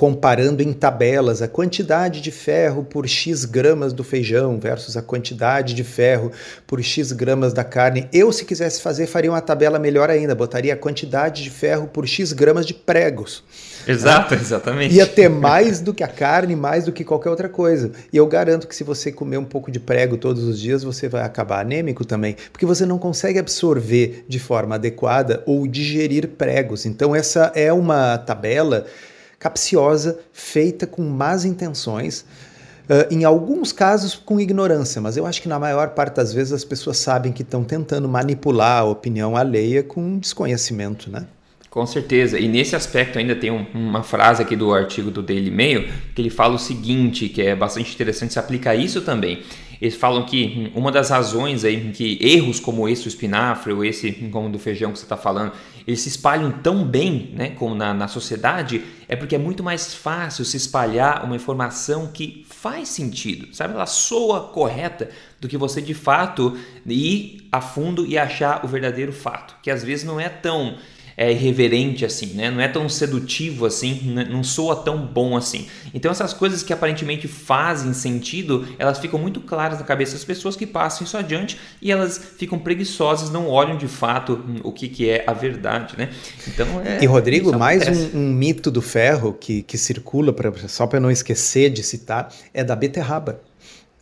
comparando 0.00 0.62
em 0.62 0.72
tabelas 0.72 1.42
a 1.42 1.46
quantidade 1.46 2.22
de 2.22 2.30
ferro 2.30 2.82
por 2.82 3.06
X 3.06 3.44
gramas 3.44 3.92
do 3.92 4.02
feijão 4.02 4.58
versus 4.58 4.96
a 4.96 5.02
quantidade 5.02 5.74
de 5.74 5.84
ferro 5.84 6.32
por 6.66 6.82
X 6.82 7.12
gramas 7.12 7.52
da 7.52 7.62
carne. 7.62 8.08
Eu, 8.10 8.32
se 8.32 8.46
quisesse 8.46 8.80
fazer, 8.80 9.06
faria 9.06 9.30
uma 9.30 9.42
tabela 9.42 9.78
melhor 9.78 10.08
ainda, 10.08 10.34
botaria 10.34 10.72
a 10.72 10.76
quantidade 10.76 11.42
de 11.42 11.50
ferro 11.50 11.86
por 11.86 12.08
X 12.08 12.32
gramas 12.32 12.64
de 12.64 12.72
pregos. 12.72 13.44
Exato, 13.86 14.34
né? 14.34 14.40
exatamente. 14.40 14.94
Ia 14.94 15.06
ter 15.06 15.28
mais 15.28 15.80
do 15.82 15.92
que 15.92 16.02
a 16.02 16.08
carne, 16.08 16.56
mais 16.56 16.86
do 16.86 16.92
que 16.92 17.04
qualquer 17.04 17.28
outra 17.28 17.50
coisa. 17.50 17.92
E 18.10 18.16
eu 18.16 18.26
garanto 18.26 18.66
que 18.66 18.74
se 18.74 18.82
você 18.82 19.12
comer 19.12 19.36
um 19.36 19.44
pouco 19.44 19.70
de 19.70 19.78
prego 19.78 20.16
todos 20.16 20.44
os 20.44 20.58
dias, 20.58 20.82
você 20.82 21.10
vai 21.10 21.24
acabar 21.24 21.60
anêmico 21.60 22.06
também, 22.06 22.36
porque 22.50 22.64
você 22.64 22.86
não 22.86 22.98
consegue 22.98 23.38
absorver 23.38 24.24
de 24.26 24.38
forma 24.38 24.76
adequada 24.76 25.42
ou 25.44 25.66
digerir 25.66 26.26
pregos. 26.26 26.86
Então, 26.86 27.14
essa 27.14 27.52
é 27.54 27.70
uma 27.70 28.16
tabela 28.16 28.86
capciosa, 29.40 30.20
feita 30.32 30.86
com 30.86 31.02
más 31.02 31.44
intenções. 31.44 32.24
Uh, 32.88 33.12
em 33.12 33.24
alguns 33.24 33.72
casos 33.72 34.14
com 34.14 34.40
ignorância, 34.40 35.00
mas 35.00 35.16
eu 35.16 35.24
acho 35.24 35.40
que 35.40 35.48
na 35.48 35.58
maior 35.58 35.90
parte 35.90 36.16
das 36.16 36.32
vezes 36.32 36.52
as 36.52 36.64
pessoas 36.64 36.98
sabem 36.98 37.32
que 37.32 37.42
estão 37.42 37.64
tentando 37.64 38.08
manipular 38.08 38.80
a 38.80 38.84
opinião 38.84 39.36
alheia 39.36 39.82
com 39.82 40.18
desconhecimento, 40.18 41.08
né? 41.08 41.24
Com 41.70 41.86
certeza. 41.86 42.36
E 42.36 42.48
nesse 42.48 42.74
aspecto 42.74 43.16
ainda 43.16 43.36
tem 43.36 43.48
um, 43.48 43.64
uma 43.72 44.02
frase 44.02 44.42
aqui 44.42 44.56
do 44.56 44.74
artigo 44.74 45.08
do 45.08 45.22
Daily 45.22 45.52
Mail 45.52 45.88
que 46.16 46.20
ele 46.20 46.30
fala 46.30 46.56
o 46.56 46.58
seguinte, 46.58 47.28
que 47.28 47.40
é 47.40 47.54
bastante 47.54 47.94
interessante, 47.94 48.32
se 48.32 48.40
aplica 48.40 48.70
a 48.70 48.74
isso 48.74 49.00
também. 49.02 49.44
Eles 49.80 49.94
falam 49.94 50.26
que 50.26 50.70
uma 50.74 50.92
das 50.92 51.08
razões 51.08 51.64
aí 51.64 51.90
que 51.92 52.18
erros 52.20 52.60
como 52.60 52.86
esse 52.86 53.04
do 53.04 53.08
espinafre 53.08 53.72
ou 53.72 53.82
esse 53.82 54.12
como 54.30 54.50
do 54.50 54.58
feijão 54.58 54.92
que 54.92 54.98
você 54.98 55.06
está 55.06 55.16
falando, 55.16 55.52
eles 55.86 56.00
se 56.00 56.08
espalham 56.08 56.50
tão 56.50 56.84
bem 56.84 57.30
né, 57.34 57.50
como 57.50 57.74
na, 57.74 57.94
na 57.94 58.06
sociedade, 58.06 58.84
é 59.08 59.16
porque 59.16 59.34
é 59.34 59.38
muito 59.38 59.62
mais 59.62 59.94
fácil 59.94 60.44
se 60.44 60.56
espalhar 60.56 61.24
uma 61.24 61.34
informação 61.34 62.08
que 62.08 62.44
faz 62.48 62.90
sentido, 62.90 63.48
sabe? 63.54 63.72
Ela 63.72 63.86
soa 63.86 64.48
correta 64.48 65.08
do 65.40 65.48
que 65.48 65.56
você 65.56 65.80
de 65.80 65.94
fato 65.94 66.58
ir 66.86 67.48
a 67.50 67.62
fundo 67.62 68.06
e 68.06 68.18
achar 68.18 68.64
o 68.64 68.68
verdadeiro 68.68 69.12
fato, 69.12 69.56
que 69.62 69.70
às 69.70 69.82
vezes 69.82 70.04
não 70.04 70.20
é 70.20 70.28
tão 70.28 70.76
é, 71.20 71.30
irreverente 71.30 72.02
assim, 72.02 72.28
né? 72.28 72.50
Não 72.50 72.62
é 72.62 72.66
tão 72.66 72.88
sedutivo 72.88 73.66
assim, 73.66 74.00
não 74.30 74.42
soa 74.42 74.74
tão 74.74 75.04
bom 75.04 75.36
assim. 75.36 75.66
Então 75.92 76.10
essas 76.10 76.32
coisas 76.32 76.62
que 76.62 76.72
aparentemente 76.72 77.28
fazem 77.28 77.92
sentido, 77.92 78.66
elas 78.78 78.98
ficam 78.98 79.20
muito 79.20 79.38
claras 79.42 79.78
na 79.78 79.84
cabeça 79.84 80.14
das 80.14 80.24
pessoas 80.24 80.56
que 80.56 80.66
passam 80.66 81.04
isso 81.04 81.18
adiante 81.18 81.58
e 81.82 81.92
elas 81.92 82.18
ficam 82.38 82.58
preguiçosas, 82.58 83.28
não 83.28 83.48
olham 83.48 83.76
de 83.76 83.86
fato 83.86 84.42
hum, 84.48 84.60
o 84.64 84.72
que, 84.72 84.88
que 84.88 85.10
é 85.10 85.22
a 85.26 85.34
verdade, 85.34 85.94
né? 85.98 86.08
Então 86.48 86.66
é, 86.82 87.04
E 87.04 87.06
Rodrigo, 87.06 87.54
mais 87.58 87.86
um, 87.86 88.18
um, 88.18 88.32
mito 88.32 88.70
do 88.70 88.80
ferro 88.80 89.34
que, 89.34 89.62
que 89.62 89.76
circula, 89.76 90.32
pra, 90.32 90.50
só 90.68 90.86
para 90.86 90.98
não 90.98 91.10
esquecer 91.10 91.68
de 91.68 91.82
citar, 91.82 92.32
é 92.54 92.64
da 92.64 92.74
beterraba. 92.74 93.42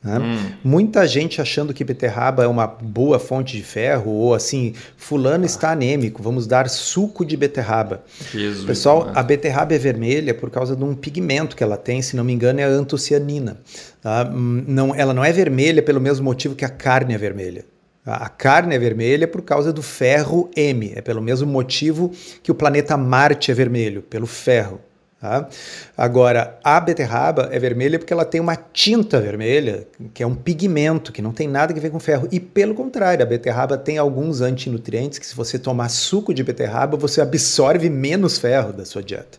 Né? 0.03 0.19
Hum. 0.19 0.53
Muita 0.63 1.07
gente 1.07 1.41
achando 1.41 1.75
que 1.75 1.83
beterraba 1.83 2.45
é 2.45 2.47
uma 2.47 2.67
boa 2.67 3.19
fonte 3.19 3.57
de 3.57 3.63
ferro, 3.63 4.11
ou 4.11 4.35
assim, 4.35 4.75
fulano 4.97 5.45
ah. 5.45 5.47
está 5.47 5.73
anêmico, 5.73 6.23
vamos 6.23 6.47
dar 6.47 6.69
suco 6.69 7.25
de 7.25 7.37
beterraba. 7.37 8.05
Jesus, 8.33 8.65
Pessoal, 8.65 9.01
mano. 9.01 9.13
a 9.15 9.23
beterraba 9.23 9.75
é 9.75 9.79
vermelha 9.79 10.35
por 10.35 10.51
causa 10.51 10.77
de 10.77 10.85
um 10.85 10.95
pigmento 10.95 11.57
que 11.57 11.63
ela 11.63 11.77
tem, 11.77 12.01
se 12.01 12.17
não 12.17 12.25
me 12.25 12.33
engano, 12.33 12.61
é 12.61 12.65
a 12.65 12.69
antocianina. 12.69 13.59
Tá? 14.01 14.31
Hum, 14.33 14.65
não, 14.67 14.95
ela 14.95 15.13
não 15.13 15.25
é 15.25 15.33
vermelha 15.33 15.83
pelo 15.83 16.01
mesmo 16.01 16.25
motivo 16.25 16.55
que 16.55 16.65
a 16.65 16.71
carne 16.71 17.15
é 17.15 17.19
vermelha. 17.19 17.65
A 18.07 18.29
carne 18.29 18.75
é 18.75 18.79
vermelha 18.79 19.29
por 19.29 19.43
causa 19.43 19.71
do 19.71 19.83
ferro 19.83 20.51
M, 20.57 20.93
é 20.97 21.03
pelo 21.03 21.21
mesmo 21.21 21.47
motivo 21.47 22.11
que 22.43 22.51
o 22.51 22.55
planeta 22.55 22.97
Marte 22.97 23.51
é 23.51 23.55
vermelho, 23.55 24.01
pelo 24.01 24.27
ferro. 24.27 24.81
Tá? 25.21 25.49
Agora, 25.97 26.61
a 26.63 26.79
beterraba 26.79 27.49
é 27.51 27.59
vermelha 27.59 27.99
porque 27.99 28.13
ela 28.13 28.25
tem 28.25 28.41
uma 28.41 28.55
tinta 28.55 29.21
vermelha, 29.21 29.85
que 30.15 30.23
é 30.23 30.27
um 30.27 30.35
pigmento, 30.35 31.11
que 31.11 31.21
não 31.21 31.33
tem 31.33 31.49
nada 31.49 31.75
a 31.75 31.81
ver 31.81 31.91
com 31.91 31.99
ferro. 31.99 32.29
E 32.31 32.39
pelo 32.39 32.73
contrário, 32.73 33.25
a 33.25 33.27
beterraba 33.27 33.77
tem 33.77 33.99
alguns 33.99 34.41
antinutrientes 34.41 35.19
que, 35.19 35.27
se 35.27 35.35
você 35.35 35.59
tomar 35.59 35.89
suco 35.89 36.33
de 36.33 36.45
beterraba, 36.45 36.97
você 36.97 37.21
absorve 37.21 37.91
menos 37.91 38.39
ferro 38.39 38.73
da 38.73 38.85
sua 38.85 39.03
dieta. 39.03 39.39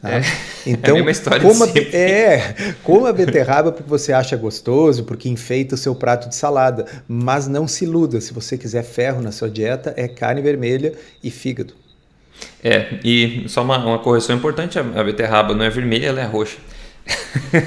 Tá? 0.00 0.10
É, 0.10 0.22
então, 0.66 0.96
é 0.98 1.06
a 1.06 1.10
história 1.12 1.40
como 1.40 1.62
a, 1.62 1.68
é, 1.96 2.74
como 2.82 3.06
a 3.06 3.12
beterraba 3.12 3.70
porque 3.70 3.88
você 3.88 4.12
acha 4.12 4.36
gostoso, 4.36 5.04
porque 5.04 5.28
enfeita 5.28 5.76
o 5.76 5.78
seu 5.78 5.94
prato 5.94 6.28
de 6.28 6.34
salada. 6.34 6.84
Mas 7.06 7.46
não 7.46 7.68
se 7.68 7.84
iluda, 7.84 8.20
se 8.20 8.32
você 8.32 8.58
quiser 8.58 8.82
ferro 8.82 9.22
na 9.22 9.30
sua 9.30 9.48
dieta, 9.48 9.94
é 9.96 10.08
carne 10.08 10.42
vermelha 10.42 10.94
e 11.22 11.30
fígado. 11.30 11.80
É, 12.62 12.98
e 13.04 13.44
só 13.48 13.62
uma, 13.62 13.78
uma 13.78 13.98
correção 13.98 14.36
importante: 14.36 14.78
a 14.78 15.04
beterraba 15.04 15.54
não 15.54 15.64
é 15.64 15.70
vermelha, 15.70 16.06
ela 16.06 16.20
é 16.20 16.24
roxa. 16.24 16.58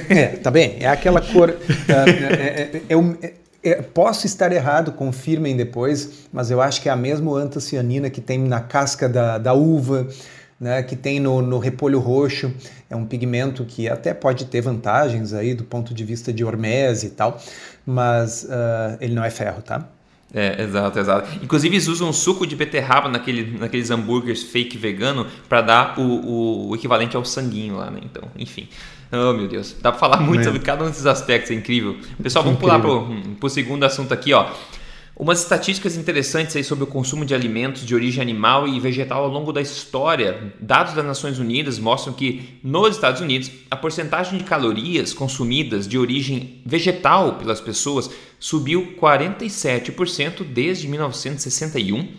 é, 0.10 0.28
tá 0.28 0.50
bem. 0.50 0.78
É 0.80 0.88
aquela 0.88 1.22
cor. 1.22 1.56
é, 1.90 2.82
é, 2.90 3.34
é, 3.66 3.82
posso 3.82 4.28
estar 4.28 4.52
errado, 4.52 4.92
confirmem 4.92 5.58
depois, 5.58 6.28
mas 6.32 6.52
eu 6.52 6.62
acho 6.62 6.82
que 6.82 6.88
é 6.88 6.92
a 6.92 6.96
mesma 6.96 7.36
antocianina 7.38 8.12
que 8.12 8.22
tem 8.22 8.38
na 8.38 8.62
casca 8.62 9.10
da, 9.10 9.40
da 9.40 9.54
uva, 9.54 10.08
né, 10.60 10.84
que 10.84 10.96
tem 10.96 11.20
no, 11.20 11.42
no 11.42 11.58
repolho 11.58 12.00
roxo. 12.00 12.54
É 12.90 12.96
um 12.96 13.06
pigmento 13.06 13.66
que 13.66 13.90
até 13.90 14.14
pode 14.14 14.46
ter 14.46 14.62
vantagens 14.62 15.34
aí 15.34 15.56
do 15.56 15.64
ponto 15.64 15.94
de 15.94 16.04
vista 16.06 16.32
de 16.32 16.46
hormese 16.46 17.08
e 17.08 17.10
tal, 17.10 17.42
mas 17.84 18.44
uh, 18.44 18.98
ele 19.02 19.16
não 19.16 19.24
é 19.24 19.32
ferro, 19.32 19.64
tá? 19.64 19.90
É, 20.38 20.62
exato, 20.64 21.00
exato. 21.00 21.40
Inclusive 21.42 21.74
eles 21.74 21.88
usam 21.88 22.12
suco 22.12 22.46
de 22.46 22.58
beterraba 22.58 23.08
naquele, 23.08 23.58
naqueles 23.58 23.90
hambúrgueres 23.90 24.44
fake 24.44 24.78
vegano 24.78 25.26
para 25.48 25.62
dar 25.62 25.98
o, 25.98 26.68
o, 26.68 26.76
equivalente 26.76 27.16
ao 27.16 27.24
sanguinho 27.24 27.78
lá, 27.78 27.90
né? 27.90 28.02
Então, 28.04 28.24
enfim. 28.38 28.68
Oh, 29.14 29.32
meu 29.32 29.48
Deus. 29.48 29.78
Dá 29.82 29.94
para 29.94 30.00
falar 30.00 30.20
muito 30.20 30.42
é. 30.42 30.44
sobre 30.44 30.60
cada 30.60 30.84
um 30.84 30.88
desses 30.88 31.06
aspectos, 31.06 31.52
é 31.52 31.54
incrível. 31.54 31.96
Pessoal, 32.22 32.44
vamos 32.44 32.60
incrível. 32.60 32.82
pular 32.82 33.22
para 33.40 33.48
o 33.48 33.50
segundo 33.50 33.86
assunto 33.86 34.14
aqui, 34.14 34.34
ó. 34.34 34.52
Umas 35.18 35.42
estatísticas 35.42 35.96
interessantes 35.96 36.54
aí 36.58 36.64
sobre 36.66 36.84
o 36.84 36.88
consumo 36.88 37.24
de 37.24 37.34
alimentos 37.34 37.86
de 37.86 37.96
origem 37.96 38.22
animal 38.22 38.68
e 38.68 38.78
vegetal 38.82 39.24
ao 39.24 39.30
longo 39.30 39.54
da 39.54 39.62
história. 39.62 40.54
Dados 40.60 40.94
das 40.94 41.06
Nações 41.06 41.40
Unidas 41.40 41.80
mostram 41.80 42.14
que 42.14 42.60
nos 42.62 42.96
Estados 42.96 43.22
Unidos 43.22 43.50
a 43.72 43.78
porcentagem 43.78 44.38
de 44.38 44.44
calorias 44.44 45.14
consumidas 45.14 45.88
de 45.88 45.98
origem 45.98 46.62
vegetal 46.66 47.36
pelas 47.36 47.62
pessoas 47.62 48.12
subiu 48.46 48.94
47% 49.02 50.44
desde 50.44 50.88
1961 50.88 52.14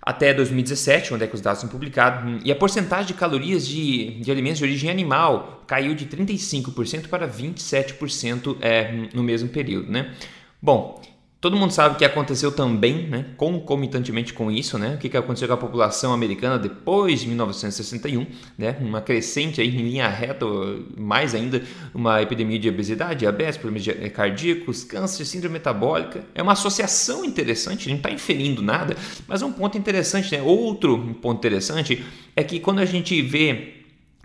até 0.00 0.32
2017, 0.32 1.12
onde 1.12 1.24
é 1.24 1.26
que 1.26 1.34
os 1.34 1.40
dados 1.40 1.60
são 1.60 1.68
publicados, 1.68 2.40
e 2.44 2.52
a 2.52 2.54
porcentagem 2.54 3.08
de 3.08 3.14
calorias 3.14 3.66
de, 3.66 4.20
de 4.20 4.30
alimentos 4.30 4.58
de 4.58 4.64
origem 4.64 4.88
animal 4.88 5.64
caiu 5.66 5.92
de 5.92 6.06
35% 6.06 7.08
para 7.08 7.28
27% 7.28 8.58
é, 8.60 9.08
no 9.12 9.24
mesmo 9.24 9.48
período. 9.48 9.90
Né? 9.90 10.14
Bom, 10.62 11.02
Todo 11.40 11.56
mundo 11.56 11.72
sabe 11.72 11.96
que 11.96 12.04
aconteceu 12.04 12.52
também, 12.52 13.06
né, 13.06 13.24
concomitantemente 13.34 14.34
com 14.34 14.50
isso, 14.50 14.76
né, 14.76 14.96
o 14.96 14.98
que 14.98 15.16
aconteceu 15.16 15.48
com 15.48 15.54
a 15.54 15.56
população 15.56 16.12
americana 16.12 16.58
depois 16.58 17.20
de 17.20 17.28
1961, 17.28 18.26
né, 18.58 18.76
uma 18.78 19.00
crescente 19.00 19.58
aí 19.58 19.68
em 19.68 19.82
linha 19.82 20.06
reta, 20.06 20.44
mais 20.98 21.34
ainda 21.34 21.62
uma 21.94 22.20
epidemia 22.20 22.58
de 22.58 22.68
obesidade, 22.68 23.20
diabetes, 23.20 23.56
problemas 23.56 23.88
eh, 23.88 24.10
cardíacos, 24.10 24.84
câncer, 24.84 25.24
síndrome 25.24 25.54
metabólica. 25.54 26.22
É 26.34 26.42
uma 26.42 26.52
associação 26.52 27.24
interessante, 27.24 27.88
não 27.88 27.96
está 27.96 28.10
inferindo 28.10 28.60
nada, 28.60 28.94
mas 29.26 29.40
um 29.40 29.50
ponto 29.50 29.78
interessante, 29.78 30.36
né, 30.36 30.42
outro 30.42 30.98
ponto 31.22 31.38
interessante 31.38 32.04
é 32.36 32.44
que 32.44 32.60
quando 32.60 32.80
a 32.80 32.84
gente 32.84 33.22
vê 33.22 33.76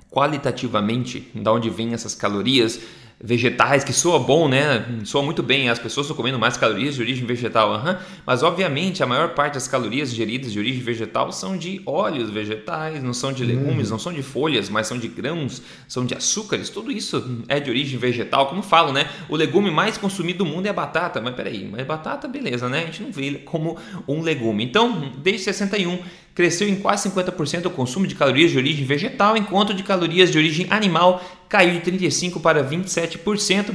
qualitativamente 0.09 1.31
de 1.33 1.49
onde 1.49 1.69
vêm 1.69 1.93
essas 1.93 2.13
calorias, 2.13 2.79
vegetais, 3.21 3.83
que 3.83 3.93
soa 3.93 4.19
bom, 4.19 4.47
né? 4.47 4.85
Soa 5.05 5.23
muito 5.23 5.41
bem, 5.41 5.69
as 5.69 5.79
pessoas 5.79 6.05
estão 6.05 6.15
comendo 6.15 6.37
mais 6.37 6.57
calorias 6.57 6.95
de 6.95 7.01
origem 7.01 7.25
vegetal, 7.25 7.71
uhum. 7.71 7.95
mas 8.25 8.43
obviamente 8.43 9.01
a 9.01 9.05
maior 9.05 9.29
parte 9.29 9.53
das 9.53 9.67
calorias 9.67 10.11
ingeridas 10.11 10.51
de 10.51 10.59
origem 10.59 10.81
vegetal 10.81 11.31
são 11.31 11.57
de 11.57 11.81
óleos 11.85 12.29
vegetais, 12.29 13.01
não 13.01 13.13
são 13.13 13.31
de 13.31 13.43
hum. 13.43 13.47
legumes, 13.47 13.89
não 13.89 13.97
são 13.97 14.11
de 14.11 14.21
folhas, 14.21 14.69
mas 14.69 14.87
são 14.87 14.97
de 14.97 15.07
grãos, 15.07 15.61
são 15.87 16.05
de 16.05 16.13
açúcares, 16.13 16.69
tudo 16.69 16.91
isso 16.91 17.43
é 17.47 17.59
de 17.59 17.69
origem 17.69 17.97
vegetal, 17.97 18.47
como 18.47 18.61
falo, 18.61 18.91
né? 18.91 19.09
O 19.29 19.35
legume 19.35 19.71
mais 19.71 19.97
consumido 19.97 20.39
do 20.39 20.45
mundo 20.45 20.65
é 20.65 20.69
a 20.69 20.73
batata, 20.73 21.21
mas 21.21 21.35
peraí, 21.35 21.67
mas 21.71 21.85
batata, 21.85 22.27
beleza, 22.27 22.67
né? 22.67 22.83
A 22.83 22.85
gente 22.87 23.03
não 23.03 23.11
vê 23.11 23.35
como 23.45 23.77
um 24.07 24.21
legume. 24.21 24.63
Então, 24.63 25.13
desde 25.17 25.43
61 25.43 25.99
cresceu 26.35 26.67
em 26.67 26.75
quase 26.75 27.09
50% 27.09 27.65
o 27.65 27.69
consumo 27.69 28.05
de 28.05 28.13
calorias 28.13 28.51
de 28.51 28.57
origem 28.57 28.85
vegetal, 28.85 29.37
enquanto 29.37 29.73
de 29.73 29.81
calorias 29.81 30.29
de 30.29 30.37
origem 30.37 30.67
animal 30.69 31.23
caiu 31.47 31.79
de 31.79 31.91
35% 31.91 32.41
para 32.41 32.61
27%. 32.61 33.73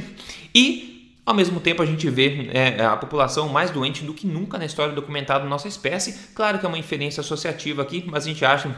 E, 0.53 1.17
ao 1.25 1.33
mesmo 1.33 1.59
tempo, 1.59 1.81
a 1.81 1.85
gente 1.85 2.07
vê 2.07 2.49
é, 2.53 2.85
a 2.85 2.95
população 2.95 3.49
mais 3.49 3.71
doente 3.71 4.03
do 4.03 4.13
que 4.13 4.27
nunca 4.27 4.59
na 4.59 4.65
história 4.65 4.93
documentada 4.93 5.43
da 5.43 5.49
nossa 5.49 5.67
espécie. 5.67 6.13
Claro 6.35 6.59
que 6.59 6.65
é 6.65 6.69
uma 6.69 6.77
inferência 6.77 7.21
associativa 7.21 7.81
aqui, 7.81 8.03
mas 8.07 8.25
a 8.25 8.27
gente 8.27 8.45
acha 8.45 8.69
que 8.69 8.75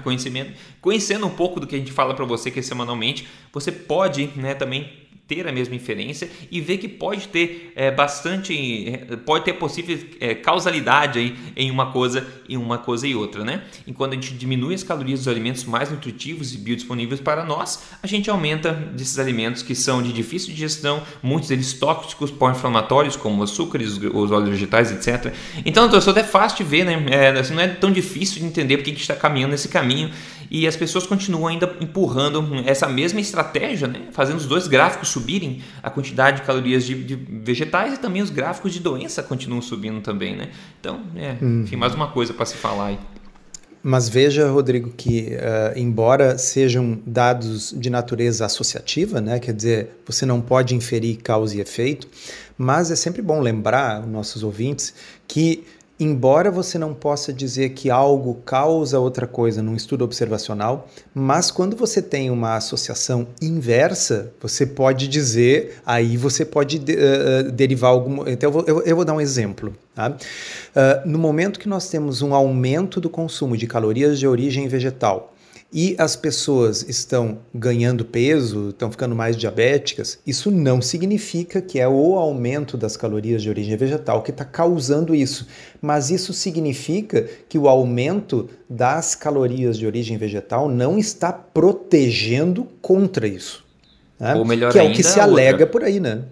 conhecendo 0.80 1.28
um 1.28 1.32
pouco 1.32 1.60
do 1.60 1.68
que 1.68 1.76
a 1.76 1.80
gente 1.80 1.92
fala 1.92 2.14
para 2.14 2.24
você 2.24 2.50
que 2.50 2.60
é 2.60 2.64
semanalmente, 2.64 3.28
você 3.52 3.72
pode 3.72 4.30
né, 4.38 4.54
também 4.54 5.03
ter 5.28 5.48
a 5.48 5.52
mesma 5.52 5.74
inferência 5.74 6.30
e 6.52 6.60
ver 6.60 6.78
que 6.78 6.88
pode 6.88 7.30
ter 7.30 7.72
é, 7.76 7.90
bastante, 7.90 8.90
é, 8.90 9.16
pode 9.16 9.46
ter 9.46 9.54
possível 9.54 9.98
é, 10.20 10.36
causalidade 10.36 11.18
aí 11.18 11.36
em 11.56 11.72
uma 11.72 11.92
coisa 11.92 12.28
e 12.48 12.58
uma 12.58 12.78
coisa 12.78 13.08
e 13.08 13.16
outra, 13.16 13.44
né? 13.46 13.64
Enquanto 13.88 14.12
a 14.12 14.16
gente 14.16 14.34
diminui 14.34 14.76
as 14.76 14.84
calorias 14.84 15.20
dos 15.20 15.28
alimentos 15.30 15.64
mais 15.64 15.90
nutritivos 15.90 16.54
e 16.54 16.58
biodisponíveis 16.58 17.22
para 17.22 17.46
nós, 17.46 17.84
a 18.02 18.08
gente 18.08 18.30
aumenta 18.30 18.74
desses 18.74 19.18
alimentos 19.18 19.64
que 19.64 19.74
são 19.74 20.04
de 20.04 20.12
difícil 20.12 20.54
digestão, 20.54 21.02
muitos 21.22 21.50
deles 21.50 21.72
tóxicos, 21.74 22.30
pró-inflamatórios, 22.30 23.16
como 23.16 23.44
açúcares, 23.44 23.98
os 23.98 24.32
óleos 24.32 24.50
vegetais, 24.50 24.92
etc. 24.92 25.34
Então, 25.66 25.90
torcedor, 25.90 26.20
é 26.20 26.24
fácil 26.24 26.58
de 26.58 26.64
ver, 26.64 26.84
né? 26.84 27.06
É, 27.10 27.30
assim, 27.40 27.54
não 27.54 27.62
é 27.62 27.68
tão 27.70 27.92
difícil 27.92 28.42
de 28.42 28.46
entender 28.46 28.78
porque 28.78 28.92
a 28.92 28.94
gente 28.94 29.02
está 29.02 29.16
caminhando 29.16 29.52
nesse 29.52 29.70
caminho 29.70 30.12
e 30.54 30.68
as 30.68 30.76
pessoas 30.76 31.08
continuam 31.08 31.48
ainda 31.48 31.76
empurrando 31.82 32.46
essa 32.68 32.88
mesma 32.88 33.20
estratégia, 33.20 33.88
né? 33.88 34.10
fazendo 34.12 34.38
os 34.38 34.46
dois 34.46 34.68
gráficos 34.68 35.10
subirem, 35.10 35.64
a 35.82 35.90
quantidade 35.90 36.42
de 36.42 36.44
calorias 36.44 36.86
de, 36.86 36.94
de 37.04 37.16
vegetais 37.16 37.96
e 37.96 37.98
também 37.98 38.22
os 38.22 38.30
gráficos 38.30 38.72
de 38.72 38.80
doença 38.80 39.24
continuam 39.24 39.64
subindo 39.64 40.00
também. 40.02 40.38
Né? 40.38 40.52
Então, 40.80 41.02
é, 41.16 41.38
uhum. 41.42 41.64
enfim, 41.64 41.76
mais 41.76 41.96
uma 41.96 42.08
coisa 42.08 42.36
para 42.36 42.46
se 42.46 42.56
falar 42.56 42.86
aí. 42.90 43.00
Mas 43.82 44.08
veja, 44.08 44.48
Rodrigo, 44.48 44.92
que 44.92 45.32
uh, 45.34 45.78
embora 45.78 46.38
sejam 46.38 47.02
dados 47.06 47.74
de 47.76 47.90
natureza 47.90 48.46
associativa, 48.46 49.20
né, 49.20 49.40
quer 49.40 49.54
dizer, 49.54 49.90
você 50.06 50.26
não 50.26 50.40
pode 50.40 50.76
inferir 50.76 51.18
causa 51.18 51.58
e 51.58 51.62
efeito, 51.62 52.08
mas 52.58 52.92
é 52.92 52.96
sempre 52.96 53.24
bom 53.24 53.42
lembrar, 53.42 54.06
nossos 54.08 54.44
ouvintes, 54.44 54.94
que 55.28 55.66
embora 56.00 56.50
você 56.50 56.78
não 56.78 56.94
possa 56.94 57.32
dizer 57.32 57.70
que 57.70 57.90
algo 57.90 58.36
causa 58.46 59.00
outra 59.00 59.28
coisa 59.28 59.62
num 59.62 59.76
estudo 59.76 60.04
observacional, 60.04 60.88
mas 61.14 61.52
quando 61.52 61.76
você 61.76 62.02
tem 62.02 62.30
uma 62.30 62.56
associação 62.56 63.28
inversa, 63.42 64.32
você 64.42 64.66
pode 64.66 65.08
dizer, 65.08 65.78
aí 65.86 66.18
você 66.18 66.44
pode 66.44 66.78
uh, 66.78 67.52
derivar 67.52 67.92
algum. 67.92 68.28
Então, 68.28 68.50
eu 68.50 68.52
vou, 68.52 68.64
eu, 68.66 68.82
eu 68.84 68.96
vou 68.96 69.06
dar 69.06 69.14
um 69.14 69.22
exemplo. 69.22 69.74
Tá? 69.94 70.10
Uh, 70.10 71.08
no 71.08 71.20
momento 71.20 71.60
que 71.60 71.70
nós 71.70 71.88
temos 71.90 72.22
um 72.22 72.34
aumento 72.34 73.00
do 73.00 73.10
consumo 73.10 73.56
de 73.56 73.68
calorias 73.68 74.18
de 74.18 74.28
origem 74.28 74.68
vegetal, 74.68 75.33
e 75.74 75.96
as 75.98 76.16
pessoas 76.16 76.88
estão 76.88 77.40
ganhando 77.54 78.06
peso, 78.06 78.70
estão 78.70 78.92
ficando 78.92 79.16
mais 79.16 79.36
diabéticas, 79.36 80.20
isso 80.26 80.52
não 80.52 80.82
significa 80.82 81.62
que 81.62 81.80
é 81.80 81.88
o 81.88 82.16
aumento 82.16 82.78
das 82.78 82.96
calorias 82.96 83.42
de 83.42 83.50
origem 83.50 83.76
vegetal 83.76 84.22
que 84.22 84.30
está 84.30 84.46
causando 84.46 85.16
isso, 85.16 85.48
mas 85.82 86.12
isso 86.12 86.32
significa 86.32 87.28
que 87.50 87.58
o 87.58 87.68
aumento 87.68 88.48
das 88.70 89.16
calorias 89.16 89.78
de 89.78 89.88
origem 89.88 90.16
vegetal 90.16 90.70
não 90.70 91.00
está 91.00 91.34
protegendo 91.34 92.68
contra 92.80 93.28
isso. 93.28 93.66
Né? 94.20 94.36
Ou 94.36 94.46
melhor 94.46 94.72
que 94.72 94.78
é 94.78 94.84
o 94.84 94.94
que 94.94 95.02
se 95.02 95.20
alega 95.20 95.64
outra. 95.64 95.68
por 95.68 95.84
aí, 95.84 96.00
né? 96.00 96.24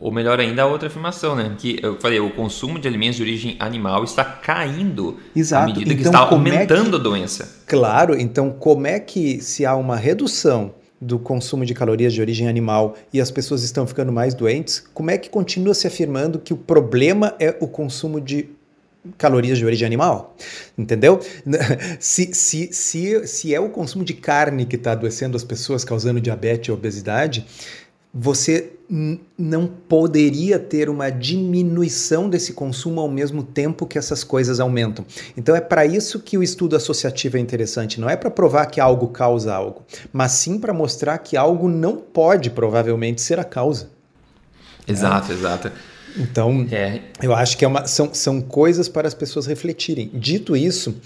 Ou 0.00 0.12
melhor 0.12 0.38
ainda, 0.38 0.62
a 0.62 0.66
outra 0.66 0.86
afirmação, 0.86 1.34
né? 1.34 1.56
Que 1.58 1.80
eu 1.82 1.98
falei, 1.98 2.20
o 2.20 2.30
consumo 2.30 2.78
de 2.78 2.86
alimentos 2.86 3.16
de 3.16 3.22
origem 3.22 3.56
animal 3.58 4.04
está 4.04 4.24
caindo 4.24 5.18
Exato. 5.34 5.64
à 5.64 5.66
medida 5.66 5.92
então, 5.92 5.96
que 5.96 6.08
está 6.08 6.18
aumentando 6.20 6.88
é 6.88 6.90
que... 6.90 6.96
a 6.96 6.98
doença. 6.98 7.56
Claro, 7.66 8.18
então 8.18 8.50
como 8.50 8.86
é 8.86 9.00
que 9.00 9.40
se 9.40 9.66
há 9.66 9.74
uma 9.74 9.96
redução 9.96 10.72
do 11.00 11.18
consumo 11.18 11.64
de 11.64 11.74
calorias 11.74 12.12
de 12.12 12.20
origem 12.20 12.48
animal 12.48 12.96
e 13.12 13.20
as 13.20 13.30
pessoas 13.30 13.62
estão 13.62 13.86
ficando 13.86 14.12
mais 14.12 14.34
doentes, 14.34 14.84
como 14.94 15.10
é 15.10 15.18
que 15.18 15.28
continua 15.28 15.74
se 15.74 15.86
afirmando 15.86 16.38
que 16.38 16.52
o 16.52 16.56
problema 16.56 17.34
é 17.38 17.56
o 17.60 17.66
consumo 17.66 18.20
de 18.20 18.48
calorias 19.16 19.58
de 19.58 19.64
origem 19.64 19.86
animal, 19.86 20.36
entendeu? 20.76 21.20
Se, 21.98 22.34
se, 22.34 22.72
se, 22.72 23.26
se 23.26 23.54
é 23.54 23.60
o 23.60 23.70
consumo 23.70 24.04
de 24.04 24.12
carne 24.12 24.66
que 24.66 24.76
está 24.76 24.92
adoecendo 24.92 25.36
as 25.36 25.44
pessoas, 25.44 25.84
causando 25.84 26.20
diabetes 26.20 26.68
e 26.68 26.72
obesidade, 26.72 27.46
você 28.12 28.72
não 29.36 29.66
poderia 29.66 30.58
ter 30.58 30.88
uma 30.88 31.10
diminuição 31.10 32.28
desse 32.28 32.54
consumo 32.54 33.00
ao 33.00 33.08
mesmo 33.08 33.42
tempo 33.42 33.86
que 33.86 33.98
essas 33.98 34.24
coisas 34.24 34.60
aumentam. 34.60 35.04
Então 35.36 35.54
é 35.54 35.60
para 35.60 35.84
isso 35.84 36.20
que 36.20 36.38
o 36.38 36.42
estudo 36.42 36.74
associativo 36.74 37.36
é 37.36 37.40
interessante, 37.40 38.00
não 38.00 38.08
é 38.08 38.16
para 38.16 38.30
provar 38.30 38.66
que 38.66 38.80
algo 38.80 39.08
causa 39.08 39.54
algo, 39.54 39.82
mas 40.10 40.32
sim 40.32 40.58
para 40.58 40.72
mostrar 40.72 41.18
que 41.18 41.36
algo 41.36 41.68
não 41.68 41.96
pode 41.96 42.50
provavelmente 42.50 43.20
ser 43.20 43.38
a 43.38 43.44
causa. 43.44 43.90
Exato, 44.86 45.32
é. 45.32 45.34
exato. 45.34 45.72
Então, 46.16 46.66
é. 46.72 47.02
eu 47.22 47.34
acho 47.34 47.58
que 47.58 47.64
é 47.64 47.68
uma, 47.68 47.86
são, 47.86 48.12
são 48.14 48.40
coisas 48.40 48.88
para 48.88 49.06
as 49.06 49.14
pessoas 49.14 49.46
refletirem. 49.46 50.10
Dito 50.14 50.56
isso, 50.56 50.96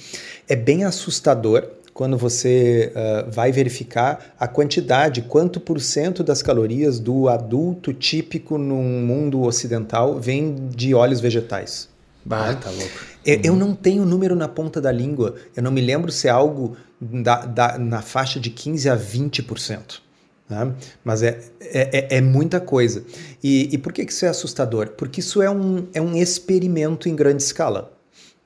é 0.48 0.54
bem 0.54 0.84
assustador 0.84 1.68
quando 1.92 2.16
você 2.16 2.92
uh, 2.94 3.30
vai 3.30 3.52
verificar 3.52 4.34
a 4.38 4.48
quantidade, 4.48 5.22
quanto 5.22 5.60
por 5.60 5.80
cento 5.80 6.22
das 6.22 6.42
calorias 6.42 6.98
do 6.98 7.28
adulto 7.28 7.92
típico 7.92 8.56
no 8.56 8.76
mundo 8.82 9.42
ocidental 9.42 10.18
vem 10.18 10.68
de 10.74 10.94
óleos 10.94 11.20
vegetais. 11.20 11.88
Bah, 12.24 12.54
tá 12.54 12.70
louco. 12.70 13.12
Eu, 13.24 13.40
eu, 13.44 13.56
não 13.56 13.74
tenho 13.74 14.04
número 14.04 14.34
na 14.34 14.48
ponta 14.48 14.80
da 14.80 14.92
língua. 14.92 15.34
Eu 15.56 15.62
não 15.62 15.70
me 15.70 15.80
lembro 15.80 16.10
se 16.10 16.28
é 16.28 16.30
algo 16.30 16.76
da, 17.00 17.44
da, 17.44 17.78
na 17.78 18.00
faixa 18.00 18.38
de 18.38 18.50
15% 18.50 18.92
a 18.92 18.96
20%. 18.96 20.00
Né? 20.48 20.72
Mas 21.04 21.22
é, 21.22 21.40
é, 21.60 21.98
é, 21.98 22.18
é 22.18 22.20
muita 22.20 22.60
coisa. 22.60 23.04
E, 23.42 23.68
e 23.72 23.78
por 23.78 23.92
que 23.92 24.02
isso 24.02 24.24
é 24.24 24.28
assustador? 24.28 24.90
Porque 24.90 25.20
isso 25.20 25.42
é 25.42 25.50
um, 25.50 25.86
é 25.92 26.00
um 26.00 26.16
experimento 26.16 27.08
em 27.08 27.16
grande 27.16 27.42
escala. 27.42 27.92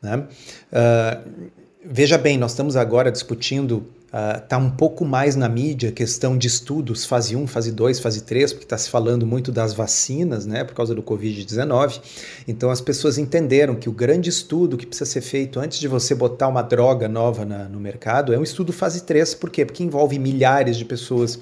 Né? 0.00 0.24
Uh, 0.72 1.50
Veja 1.88 2.18
bem, 2.18 2.36
nós 2.36 2.50
estamos 2.50 2.74
agora 2.74 3.12
discutindo, 3.12 3.86
está 4.06 4.56
ah, 4.56 4.58
uh, 4.58 4.62
um 4.62 4.70
pouco 4.70 5.04
mais 5.04 5.36
na 5.36 5.48
mídia 5.48 5.92
questão 5.92 6.36
de 6.36 6.48
estudos, 6.48 7.04
fase 7.04 7.36
1, 7.36 7.46
fase 7.46 7.70
2, 7.70 8.00
fase 8.00 8.24
3, 8.24 8.52
porque 8.54 8.64
está 8.64 8.76
se 8.76 8.90
falando 8.90 9.24
muito 9.24 9.52
das 9.52 9.72
vacinas, 9.72 10.46
né, 10.46 10.64
por 10.64 10.74
causa 10.74 10.96
do 10.96 11.02
Covid-19. 11.02 12.00
Então 12.48 12.70
as 12.70 12.80
pessoas 12.80 13.18
entenderam 13.18 13.76
que 13.76 13.88
o 13.88 13.92
grande 13.92 14.28
estudo 14.28 14.76
que 14.76 14.84
precisa 14.84 15.08
ser 15.08 15.20
feito 15.20 15.60
antes 15.60 15.78
de 15.78 15.86
você 15.86 16.12
botar 16.12 16.48
uma 16.48 16.60
droga 16.60 17.08
nova 17.08 17.44
na, 17.44 17.68
no 17.68 17.78
mercado 17.78 18.34
é 18.34 18.38
um 18.38 18.42
estudo 18.42 18.72
fase 18.72 19.04
3, 19.04 19.36
por 19.36 19.48
quê? 19.48 19.64
Porque 19.64 19.84
envolve 19.84 20.18
milhares 20.18 20.76
de 20.76 20.84
pessoas, 20.84 21.38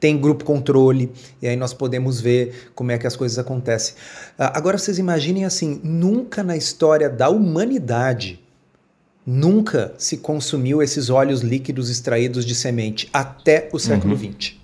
tem 0.00 0.18
grupo 0.18 0.42
controle, 0.42 1.12
e 1.42 1.46
aí 1.46 1.56
nós 1.56 1.74
podemos 1.74 2.18
ver 2.18 2.70
como 2.74 2.90
é 2.92 2.96
que 2.96 3.06
as 3.06 3.14
coisas 3.14 3.38
acontecem. 3.38 3.94
Uh, 4.38 4.48
agora 4.54 4.78
vocês 4.78 4.98
imaginem 4.98 5.44
assim, 5.44 5.82
nunca 5.84 6.42
na 6.42 6.56
história 6.56 7.10
da 7.10 7.28
humanidade 7.28 8.41
Nunca 9.24 9.94
se 9.98 10.16
consumiu 10.16 10.82
esses 10.82 11.08
óleos 11.08 11.40
líquidos 11.42 11.88
extraídos 11.90 12.44
de 12.44 12.54
semente 12.54 13.08
até 13.12 13.68
o 13.72 13.78
século 13.78 14.16
XX. 14.16 14.52
Uhum. 14.52 14.62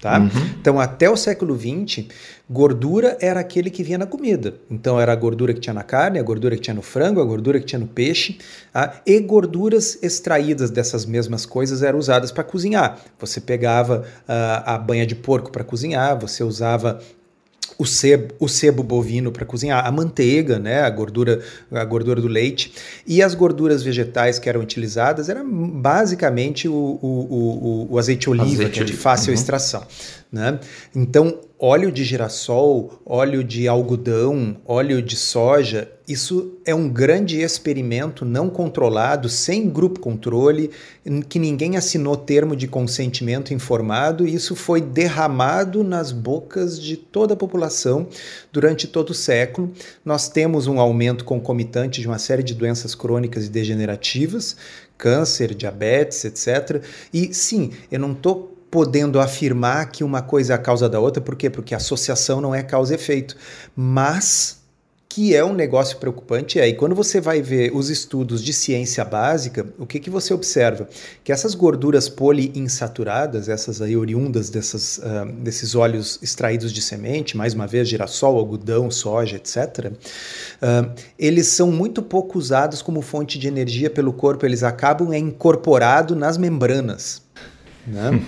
Tá? 0.00 0.18
Uhum. 0.18 0.28
Então, 0.58 0.80
até 0.80 1.10
o 1.10 1.16
século 1.16 1.58
XX, 1.58 2.06
gordura 2.48 3.18
era 3.20 3.38
aquele 3.38 3.68
que 3.68 3.82
vinha 3.82 3.98
na 3.98 4.06
comida. 4.06 4.54
Então, 4.70 4.98
era 4.98 5.12
a 5.12 5.16
gordura 5.16 5.52
que 5.52 5.60
tinha 5.60 5.74
na 5.74 5.82
carne, 5.82 6.18
a 6.18 6.22
gordura 6.22 6.56
que 6.56 6.62
tinha 6.62 6.74
no 6.74 6.80
frango, 6.80 7.20
a 7.20 7.24
gordura 7.24 7.60
que 7.60 7.66
tinha 7.66 7.78
no 7.78 7.86
peixe, 7.86 8.38
tá? 8.72 9.02
e 9.06 9.20
gorduras 9.20 9.98
extraídas 10.02 10.70
dessas 10.70 11.04
mesmas 11.04 11.44
coisas 11.44 11.82
eram 11.82 11.98
usadas 11.98 12.32
para 12.32 12.42
cozinhar. 12.42 12.98
Você 13.18 13.40
pegava 13.42 14.06
uh, 14.26 14.62
a 14.64 14.78
banha 14.78 15.06
de 15.06 15.14
porco 15.14 15.52
para 15.52 15.62
cozinhar, 15.62 16.18
você 16.18 16.42
usava 16.42 16.98
o 17.80 17.86
sebo, 17.86 18.34
o 18.38 18.46
sebo 18.46 18.82
bovino 18.82 19.32
para 19.32 19.46
cozinhar, 19.46 19.86
a 19.86 19.90
manteiga, 19.90 20.58
né, 20.58 20.82
a 20.82 20.90
gordura, 20.90 21.40
a 21.72 21.82
gordura 21.82 22.20
do 22.20 22.28
leite 22.28 22.74
e 23.06 23.22
as 23.22 23.34
gorduras 23.34 23.82
vegetais 23.82 24.38
que 24.38 24.50
eram 24.50 24.60
utilizadas 24.60 25.30
era 25.30 25.42
basicamente 25.42 26.68
o, 26.68 26.74
o, 26.74 27.86
o, 27.88 27.94
o 27.94 27.98
azeite 27.98 28.28
oliva, 28.28 28.44
azeite 28.64 28.72
que 28.72 28.80
é 28.80 28.84
de 28.84 28.92
fácil 28.92 29.28
uhum. 29.28 29.34
extração. 29.34 29.82
Né? 30.32 30.60
Então, 30.94 31.40
óleo 31.58 31.90
de 31.90 32.04
girassol, 32.04 33.00
óleo 33.04 33.42
de 33.42 33.66
algodão, 33.66 34.56
óleo 34.64 35.02
de 35.02 35.16
soja, 35.16 35.90
isso 36.06 36.58
é 36.64 36.74
um 36.74 36.88
grande 36.88 37.40
experimento 37.40 38.24
não 38.24 38.48
controlado, 38.48 39.28
sem 39.28 39.68
grupo 39.68 39.98
controle, 39.98 40.70
que 41.28 41.38
ninguém 41.38 41.76
assinou 41.76 42.16
termo 42.16 42.54
de 42.54 42.68
consentimento 42.68 43.52
informado, 43.52 44.26
e 44.26 44.34
isso 44.34 44.54
foi 44.54 44.80
derramado 44.80 45.82
nas 45.82 46.12
bocas 46.12 46.80
de 46.80 46.96
toda 46.96 47.34
a 47.34 47.36
população 47.36 48.08
durante 48.52 48.86
todo 48.86 49.10
o 49.10 49.14
século. 49.14 49.72
Nós 50.04 50.28
temos 50.28 50.68
um 50.68 50.80
aumento 50.80 51.24
concomitante 51.24 52.00
de 52.00 52.06
uma 52.06 52.18
série 52.18 52.42
de 52.42 52.54
doenças 52.54 52.94
crônicas 52.94 53.46
e 53.46 53.50
degenerativas, 53.50 54.56
câncer, 54.96 55.54
diabetes, 55.54 56.24
etc. 56.24 56.82
E 57.12 57.32
sim, 57.32 57.70
eu 57.90 57.98
não 57.98 58.12
estou 58.12 58.49
podendo 58.70 59.20
afirmar 59.20 59.90
que 59.90 60.04
uma 60.04 60.22
coisa 60.22 60.52
é 60.52 60.56
a 60.56 60.58
causa 60.58 60.88
da 60.88 61.00
outra, 61.00 61.20
por 61.20 61.34
quê? 61.34 61.50
Porque 61.50 61.74
associação 61.74 62.40
não 62.40 62.54
é 62.54 62.62
causa 62.62 62.92
e 62.92 62.96
efeito. 62.96 63.36
Mas 63.74 64.60
que 65.10 65.34
é 65.34 65.44
um 65.44 65.52
negócio 65.52 65.98
preocupante 65.98 66.60
é, 66.60 66.68
e 66.68 66.74
quando 66.74 66.94
você 66.94 67.20
vai 67.20 67.42
ver 67.42 67.74
os 67.74 67.90
estudos 67.90 68.40
de 68.44 68.52
ciência 68.52 69.04
básica, 69.04 69.66
o 69.76 69.84
que, 69.84 69.98
que 69.98 70.08
você 70.08 70.32
observa? 70.32 70.88
Que 71.24 71.32
essas 71.32 71.52
gorduras 71.52 72.08
poliinsaturadas, 72.08 73.48
essas 73.48 73.82
aí 73.82 73.96
oriundas 73.96 74.50
dessas, 74.50 74.98
uh, 74.98 75.32
desses 75.42 75.74
óleos 75.74 76.20
extraídos 76.22 76.72
de 76.72 76.80
semente, 76.80 77.36
mais 77.36 77.54
uma 77.54 77.66
vez 77.66 77.88
girassol, 77.88 78.38
algodão, 78.38 78.88
soja, 78.88 79.34
etc., 79.34 79.86
uh, 79.86 79.96
ah, 80.62 80.94
eles 81.18 81.48
são 81.48 81.72
muito 81.72 82.02
pouco 82.02 82.38
usados 82.38 82.80
como 82.80 83.02
fonte 83.02 83.36
de 83.36 83.48
energia 83.48 83.90
pelo 83.90 84.12
corpo, 84.12 84.46
eles 84.46 84.62
acabam 84.62 85.12
é 85.12 85.18
incorporado 85.18 86.14
nas 86.14 86.38
membranas. 86.38 87.20
Né? 87.86 88.20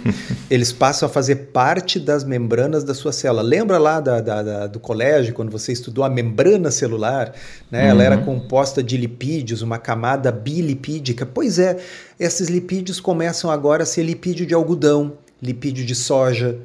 Eles 0.51 0.73
passam 0.73 1.09
a 1.09 1.13
fazer 1.13 1.37
parte 1.53 2.01
das 2.01 2.25
membranas 2.25 2.85
da 2.85 2.95
sua 2.95 3.13
célula. 3.13 3.43
Lembra 3.43 3.79
lá 3.79 4.01
da, 4.01 4.21
da, 4.21 4.43
da, 4.43 4.67
do 4.67 4.81
colégio, 4.81 5.35
quando 5.35 5.51
você 5.51 5.73
estudou 5.73 6.05
a 6.05 6.11
membrana 6.11 6.71
celular? 6.71 7.33
Né? 7.71 7.85
Uhum. 7.85 7.91
Ela 7.91 8.05
era 8.05 8.17
uhum. 8.17 8.25
composta 8.25 8.83
de 8.83 8.97
lipídios, 8.97 9.63
uma 9.63 9.79
camada 9.79 10.33
bilipídica. 10.33 11.27
Pois 11.27 11.59
é, 11.59 11.79
esses 12.19 12.49
lipídios 12.49 13.01
começam 13.01 13.51
agora 13.51 13.83
a 13.83 13.87
ser 13.87 14.03
lipídio 14.03 14.47
de 14.47 14.55
algodão, 14.55 15.15
lipídio 15.41 15.85
de 15.85 15.95
soja, 15.95 16.59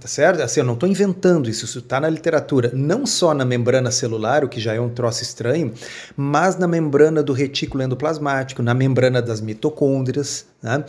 tá 0.00 0.08
certo? 0.08 0.40
Assim, 0.40 0.60
eu 0.60 0.64
não 0.64 0.72
estou 0.72 0.88
inventando 0.88 1.50
isso, 1.50 1.66
isso 1.66 1.80
está 1.80 2.00
na 2.00 2.08
literatura. 2.08 2.70
Não 2.72 3.04
só 3.04 3.34
na 3.34 3.44
membrana 3.44 3.90
celular, 3.90 4.42
o 4.42 4.48
que 4.48 4.58
já 4.58 4.72
é 4.72 4.80
um 4.80 4.88
troço 4.88 5.22
estranho, 5.22 5.72
mas 6.16 6.56
na 6.56 6.66
membrana 6.66 7.22
do 7.22 7.34
retículo 7.34 7.82
endoplasmático, 7.82 8.62
na 8.62 8.72
membrana 8.72 9.20
das 9.20 9.42
mitocôndrias. 9.42 10.46
Né? 10.62 10.82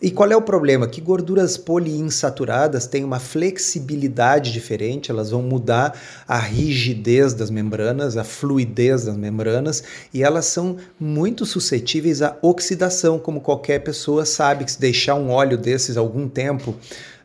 E 0.00 0.10
qual 0.10 0.32
é 0.32 0.36
o 0.36 0.40
problema? 0.40 0.88
Que 0.88 1.02
gorduras 1.02 1.58
poliinsaturadas 1.58 2.86
têm 2.86 3.04
uma 3.04 3.20
flexibilidade 3.20 4.52
diferente, 4.52 5.10
elas 5.10 5.30
vão 5.30 5.42
mudar 5.42 5.94
a 6.26 6.38
rigidez 6.38 7.34
das 7.34 7.50
membranas, 7.50 8.16
a 8.16 8.24
fluidez 8.24 9.04
das 9.04 9.18
membranas, 9.18 9.84
e 10.14 10.22
elas 10.22 10.46
são 10.46 10.78
muito 10.98 11.44
suscetíveis 11.44 12.22
à 12.22 12.38
oxidação, 12.40 13.18
como 13.18 13.42
qualquer 13.42 13.80
pessoa 13.80 14.24
sabe 14.24 14.64
que 14.64 14.72
se 14.72 14.80
deixar 14.80 15.14
um 15.14 15.28
óleo 15.28 15.58
desses 15.58 15.98
algum 15.98 16.26
tempo 16.26 16.74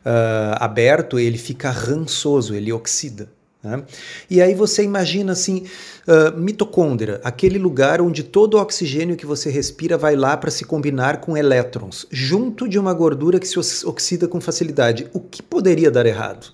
uh, 0.04 0.56
aberto, 0.60 1.18
ele 1.18 1.38
fica 1.38 1.70
rançoso, 1.70 2.54
ele 2.54 2.72
oxida. 2.72 3.28
Né? 3.62 3.82
E 4.28 4.42
aí 4.42 4.54
você 4.54 4.82
imagina 4.82 5.32
assim, 5.32 5.64
uh, 6.06 6.38
mitocôndria, 6.38 7.20
aquele 7.24 7.58
lugar 7.58 8.00
onde 8.02 8.22
todo 8.22 8.54
o 8.54 8.60
oxigênio 8.60 9.16
que 9.16 9.24
você 9.24 9.50
respira 9.50 9.96
vai 9.96 10.14
lá 10.14 10.36
para 10.36 10.50
se 10.50 10.64
combinar 10.66 11.20
com 11.20 11.36
elétrons, 11.36 12.06
junto 12.10 12.68
de 12.68 12.78
uma 12.78 12.92
gordura 12.92 13.40
que 13.40 13.48
se 13.48 13.58
oxida 13.86 14.28
com 14.28 14.40
facilidade. 14.40 15.08
O 15.14 15.20
que 15.20 15.42
poderia 15.42 15.90
dar 15.90 16.04
errado? 16.04 16.48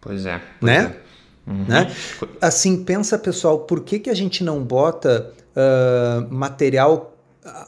Pois 0.00 0.26
é. 0.26 0.40
Pois 0.60 0.72
né? 0.72 0.94
É. 1.04 1.08
Uhum. 1.50 1.64
né? 1.66 1.90
Assim, 2.42 2.84
pensa 2.84 3.18
pessoal, 3.18 3.60
por 3.60 3.80
que, 3.80 3.98
que 3.98 4.10
a 4.10 4.14
gente 4.14 4.44
não 4.44 4.62
bota 4.62 5.32
uh, 5.56 6.32
material 6.32 7.14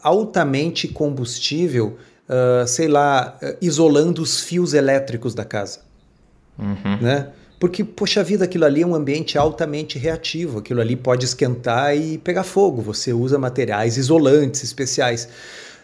altamente 0.03 0.87
combustível 0.87 1.97
uh, 2.31 2.67
sei 2.67 2.87
lá, 2.87 3.37
uh, 3.43 3.57
isolando 3.61 4.23
os 4.23 4.41
fios 4.41 4.73
elétricos 4.73 5.35
da 5.35 5.45
casa. 5.45 5.81
Uhum. 6.59 6.99
Né? 7.01 7.29
Porque, 7.59 7.85
poxa 7.85 8.23
vida, 8.23 8.45
aquilo 8.45 8.65
ali 8.65 8.83
é 8.83 8.87
um 8.87 8.95
ambiente 8.95 9.37
altamente 9.37 9.99
reativo, 9.99 10.61
aquilo 10.61 10.81
ali 10.81 10.97
pode 10.97 11.27
esquentar 11.27 11.95
e 11.95 12.17
pegar 12.19 12.45
fogo. 12.45 12.81
Você 12.81 13.13
usa 13.13 13.39
materiais 13.39 13.97
isolantes 13.97 14.63
especiais. 14.63 15.29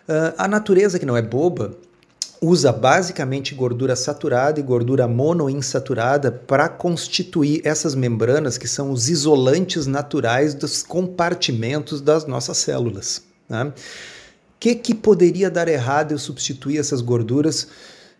Uh, 0.08 0.32
a 0.38 0.48
natureza, 0.48 0.98
que 0.98 1.04
não 1.04 1.16
é 1.16 1.22
boba, 1.22 1.76
usa 2.40 2.72
basicamente 2.72 3.54
gordura 3.54 3.96
saturada 3.96 4.60
e 4.60 4.62
gordura 4.62 5.08
monoinsaturada 5.08 6.30
para 6.30 6.68
constituir 6.68 7.60
essas 7.64 7.94
membranas 7.94 8.56
que 8.58 8.68
são 8.68 8.90
os 8.90 9.08
isolantes 9.08 9.86
naturais 9.86 10.54
dos 10.54 10.82
compartimentos 10.82 12.00
das 12.00 12.26
nossas 12.26 12.58
células. 12.58 13.22
Né? 13.48 13.72
Que, 14.66 14.74
que 14.74 14.94
poderia 14.94 15.48
dar 15.48 15.68
errado 15.68 16.12
eu 16.12 16.18
substituir 16.18 16.78
essas 16.78 17.00
gorduras 17.00 17.68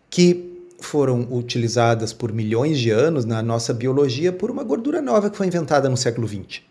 que 0.09 0.53
foram 0.79 1.27
utilizadas 1.31 2.13
por 2.13 2.31
milhões 2.31 2.79
de 2.79 2.89
anos 2.89 3.25
na 3.25 3.41
nossa 3.41 3.73
biologia 3.73 4.31
por 4.31 4.49
uma 4.49 4.63
gordura 4.63 5.01
nova 5.01 5.29
que 5.29 5.35
foi 5.35 5.47
inventada 5.47 5.89
no 5.89 5.97
século 5.97 6.27
XX? 6.27 6.61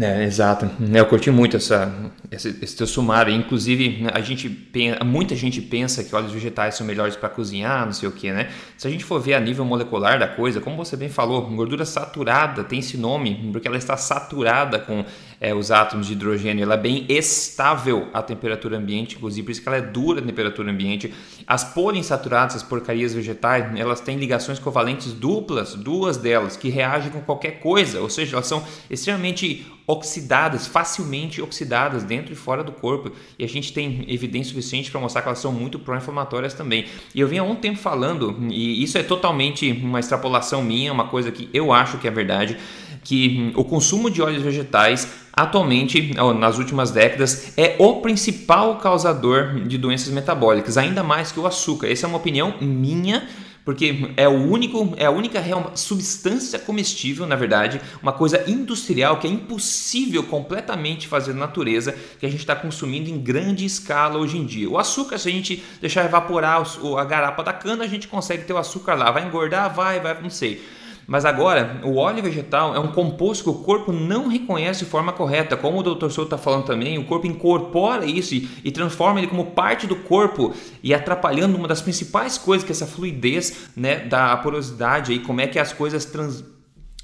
É, 0.00 0.24
exato. 0.24 0.70
Eu 0.94 1.04
curti 1.06 1.30
muito 1.30 1.58
essa, 1.58 1.92
esse, 2.32 2.56
esse 2.62 2.76
teu 2.76 2.86
sumário. 2.86 3.32
Inclusive, 3.32 4.06
a 4.12 4.20
gente 4.20 4.70
muita 5.04 5.36
gente 5.36 5.60
pensa 5.60 6.02
que 6.02 6.14
óleos 6.14 6.32
vegetais 6.32 6.74
são 6.74 6.86
melhores 6.86 7.14
para 7.14 7.28
cozinhar, 7.28 7.84
não 7.84 7.92
sei 7.92 8.08
o 8.08 8.12
que, 8.12 8.32
né? 8.32 8.50
Se 8.76 8.88
a 8.88 8.90
gente 8.90 9.04
for 9.04 9.20
ver 9.20 9.34
a 9.34 9.40
nível 9.40 9.64
molecular 9.64 10.18
da 10.18 10.26
coisa, 10.26 10.60
como 10.60 10.76
você 10.76 10.96
bem 10.96 11.08
falou, 11.08 11.42
gordura 11.50 11.84
saturada 11.84 12.64
tem 12.64 12.78
esse 12.78 12.96
nome 12.96 13.50
porque 13.52 13.68
ela 13.68 13.76
está 13.76 13.96
saturada 13.96 14.78
com 14.78 15.04
é, 15.40 15.52
os 15.54 15.70
átomos 15.70 16.06
de 16.06 16.12
hidrogênio, 16.12 16.62
ela 16.62 16.74
é 16.74 16.78
bem 16.78 17.04
estável 17.08 18.08
à 18.14 18.22
temperatura 18.22 18.78
ambiente, 18.78 19.16
inclusive 19.16 19.44
por 19.44 19.50
isso 19.50 19.60
que 19.60 19.68
ela 19.68 19.76
é 19.76 19.82
dura 19.82 20.20
à 20.20 20.22
temperatura 20.22 20.70
ambiente. 20.70 21.12
As 21.46 21.64
poliinsaturadas, 21.64 22.56
as 22.56 22.62
porcarias 22.62 23.12
vegetais, 23.12 23.76
elas 23.76 24.00
têm 24.00 24.16
ligações 24.16 24.58
covalentes 24.58 25.12
duplas, 25.12 25.74
duas 25.74 26.16
delas, 26.16 26.56
que 26.56 26.68
reagem 26.68 27.10
com 27.10 27.20
qualquer 27.20 27.60
coisa, 27.60 28.00
ou 28.00 28.08
seja, 28.08 28.36
elas 28.36 28.46
são 28.46 28.64
extremamente 28.88 29.66
oxidadas, 29.86 30.66
facilmente 30.66 31.42
oxidadas 31.42 32.04
dentro 32.04 32.21
e 32.30 32.34
fora 32.34 32.62
do 32.62 32.72
corpo. 32.72 33.10
E 33.38 33.44
a 33.44 33.48
gente 33.48 33.72
tem 33.72 34.04
evidência 34.06 34.50
suficiente 34.50 34.90
para 34.90 35.00
mostrar 35.00 35.22
que 35.22 35.28
elas 35.28 35.38
são 35.38 35.50
muito 35.50 35.78
pró-inflamatórias 35.78 36.52
também. 36.52 36.84
E 37.14 37.20
eu 37.20 37.26
venho 37.26 37.42
há 37.42 37.46
um 37.46 37.54
tempo 37.54 37.78
falando, 37.78 38.36
e 38.50 38.82
isso 38.82 38.98
é 38.98 39.02
totalmente 39.02 39.72
uma 39.82 39.98
extrapolação 39.98 40.62
minha, 40.62 40.92
uma 40.92 41.08
coisa 41.08 41.32
que 41.32 41.48
eu 41.54 41.72
acho 41.72 41.96
que 41.96 42.06
é 42.06 42.10
verdade, 42.10 42.58
que 43.02 43.50
o 43.56 43.64
consumo 43.64 44.10
de 44.10 44.20
óleos 44.20 44.42
vegetais 44.42 45.22
atualmente, 45.32 46.12
nas 46.38 46.58
últimas 46.58 46.90
décadas, 46.90 47.54
é 47.56 47.74
o 47.78 47.96
principal 47.96 48.76
causador 48.76 49.60
de 49.66 49.78
doenças 49.78 50.12
metabólicas, 50.12 50.76
ainda 50.76 51.02
mais 51.02 51.32
que 51.32 51.40
o 51.40 51.46
açúcar. 51.46 51.88
Essa 51.88 52.06
é 52.06 52.08
uma 52.08 52.18
opinião 52.18 52.54
minha, 52.60 53.26
porque 53.64 54.12
é 54.16 54.28
o 54.28 54.32
único, 54.32 54.94
é 54.96 55.06
a 55.06 55.10
única 55.10 55.40
real 55.40 55.72
substância 55.74 56.58
comestível, 56.58 57.26
na 57.26 57.36
verdade, 57.36 57.80
uma 58.02 58.12
coisa 58.12 58.42
industrial 58.50 59.18
que 59.18 59.26
é 59.26 59.30
impossível 59.30 60.22
completamente 60.24 61.06
fazer 61.06 61.32
na 61.32 61.40
natureza, 61.40 61.94
que 62.18 62.26
a 62.26 62.28
gente 62.28 62.40
está 62.40 62.56
consumindo 62.56 63.10
em 63.10 63.18
grande 63.18 63.64
escala 63.64 64.18
hoje 64.18 64.36
em 64.36 64.44
dia. 64.44 64.68
O 64.68 64.78
açúcar, 64.78 65.18
se 65.18 65.28
a 65.28 65.32
gente 65.32 65.62
deixar 65.80 66.04
evaporar 66.04 66.62
a 66.98 67.04
garapa 67.04 67.42
da 67.42 67.52
cana, 67.52 67.84
a 67.84 67.88
gente 67.88 68.08
consegue 68.08 68.44
ter 68.44 68.52
o 68.52 68.58
açúcar 68.58 68.94
lá. 68.94 69.10
Vai 69.10 69.26
engordar? 69.26 69.72
Vai, 69.72 70.00
vai, 70.00 70.20
não 70.20 70.30
sei. 70.30 70.62
Mas 71.06 71.24
agora, 71.24 71.80
o 71.84 71.96
óleo 71.96 72.22
vegetal 72.22 72.74
é 72.74 72.78
um 72.78 72.88
composto 72.88 73.44
que 73.44 73.50
o 73.50 73.62
corpo 73.62 73.92
não 73.92 74.28
reconhece 74.28 74.84
de 74.84 74.90
forma 74.90 75.12
correta. 75.12 75.56
Como 75.56 75.78
o 75.78 75.82
Dr. 75.82 76.08
Souto 76.10 76.22
está 76.34 76.38
falando 76.38 76.64
também, 76.64 76.98
o 76.98 77.04
corpo 77.04 77.26
incorpora 77.26 78.06
isso 78.06 78.34
e, 78.34 78.48
e, 78.64 78.70
transforma 78.70 79.18
ele 79.18 79.26
como 79.26 79.46
parte 79.46 79.86
do 79.86 79.96
corpo 79.96 80.54
e 80.82 80.94
atrapalhando 80.94 81.56
uma 81.56 81.68
das 81.68 81.82
principais 81.82 82.38
coisas 82.38 82.64
que 82.64 82.72
é 82.72 82.74
essa 82.74 82.86
fluidez 82.86 83.70
né, 83.76 83.96
da 84.00 84.36
porosidade 84.36 85.12
e 85.12 85.18
como 85.18 85.40
é 85.40 85.46
que 85.46 85.58
as 85.58 85.72
coisas 85.72 86.04
trans, 86.04 86.44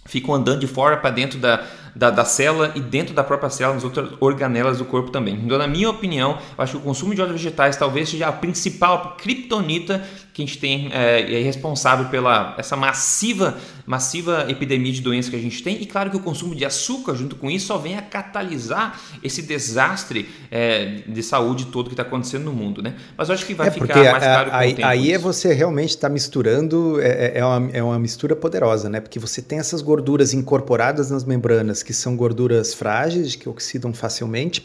ficam 0.07 0.35
andando 0.35 0.61
de 0.61 0.67
fora 0.67 0.97
para 0.97 1.11
dentro 1.11 1.39
da, 1.39 1.65
da, 1.99 2.11
da, 2.11 2.25
célula 2.25 2.71
e 2.77 2.81
dentro 2.81 3.13
da 3.13 3.25
própria 3.25 3.51
célula, 3.51 3.75
nas 3.75 3.83
outras 3.83 4.11
organelas 4.21 4.79
do 4.79 4.85
corpo 4.85 5.11
também. 5.11 5.35
Então, 5.35 5.59
na 5.59 5.67
minha 5.67 5.91
opinião, 5.91 6.39
eu 6.57 6.63
acho 6.63 6.73
que 6.75 6.79
o 6.79 6.81
consumo 6.81 7.13
de 7.13 7.21
óleos 7.21 7.43
vegetais 7.43 7.77
talvez 7.77 8.09
seja 8.09 8.29
a 8.29 8.33
principal 8.33 9.17
criptonita 9.19 10.07
que 10.33 10.43
a 10.45 10.47
gente 10.47 10.59
tem 10.59 10.89
é, 10.93 11.41
é 11.41 11.43
responsável 11.43 12.07
pela 12.07 12.55
essa 12.57 12.77
massiva 12.77 13.59
massiva 13.85 14.45
epidemia 14.49 14.93
de 14.93 15.01
doenças 15.01 15.31
que 15.31 15.35
a 15.35 15.41
gente 15.41 15.63
tem 15.63 15.83
e 15.83 15.87
claro 15.87 16.11
que 16.11 16.17
o 16.17 16.21
consumo 16.21 16.55
de 16.55 16.65
açúcar 16.65 17.15
junto 17.15 17.35
com 17.35 17.51
isso 17.51 17.67
só 17.67 17.79
vem 17.79 17.97
a 17.97 18.03
catalisar 18.03 19.01
esse 19.25 19.43
desastre 19.43 20.29
é, 20.51 21.03
de 21.09 21.23
saúde 21.23 21.67
todo 21.67 21.87
que 21.87 21.95
está 21.95 22.03
acontecendo 22.03 22.45
no 22.45 22.53
mundo, 22.53 22.83
né? 22.83 22.95
Mas 23.17 23.31
eu 23.31 23.35
acho 23.35 23.47
que 23.47 23.55
vai 23.55 23.69
é 23.69 23.71
ficar 23.71 23.97
mais 23.97 24.25
claro 24.25 24.51
com 24.51 24.57
aí, 24.57 24.73
o 24.73 24.77
tempo. 24.77 24.89
Aí 24.89 25.13
é 25.13 25.19
você 25.19 25.55
realmente 25.55 25.91
está 25.91 26.09
misturando, 26.09 27.01
é, 27.01 27.09
é, 27.09 27.39
é, 27.39 27.45
uma, 27.45 27.71
é 27.73 27.83
uma 27.83 27.99
mistura 27.99 28.37
poderosa, 28.37 28.89
né? 28.91 29.01
Porque 29.01 29.19
você 29.19 29.41
tem 29.41 29.59
essas 29.59 29.81
gorduras 29.81 30.35
incorporadas 30.35 31.11
nas 31.11 31.25
membranas 31.25 31.83
que 31.89 31.95
são 31.95 32.15
gorduras 32.15 32.75
frágeis, 32.75 33.35
que 33.35 33.49
oxidam 33.49 33.95
facilmente, 33.95 34.63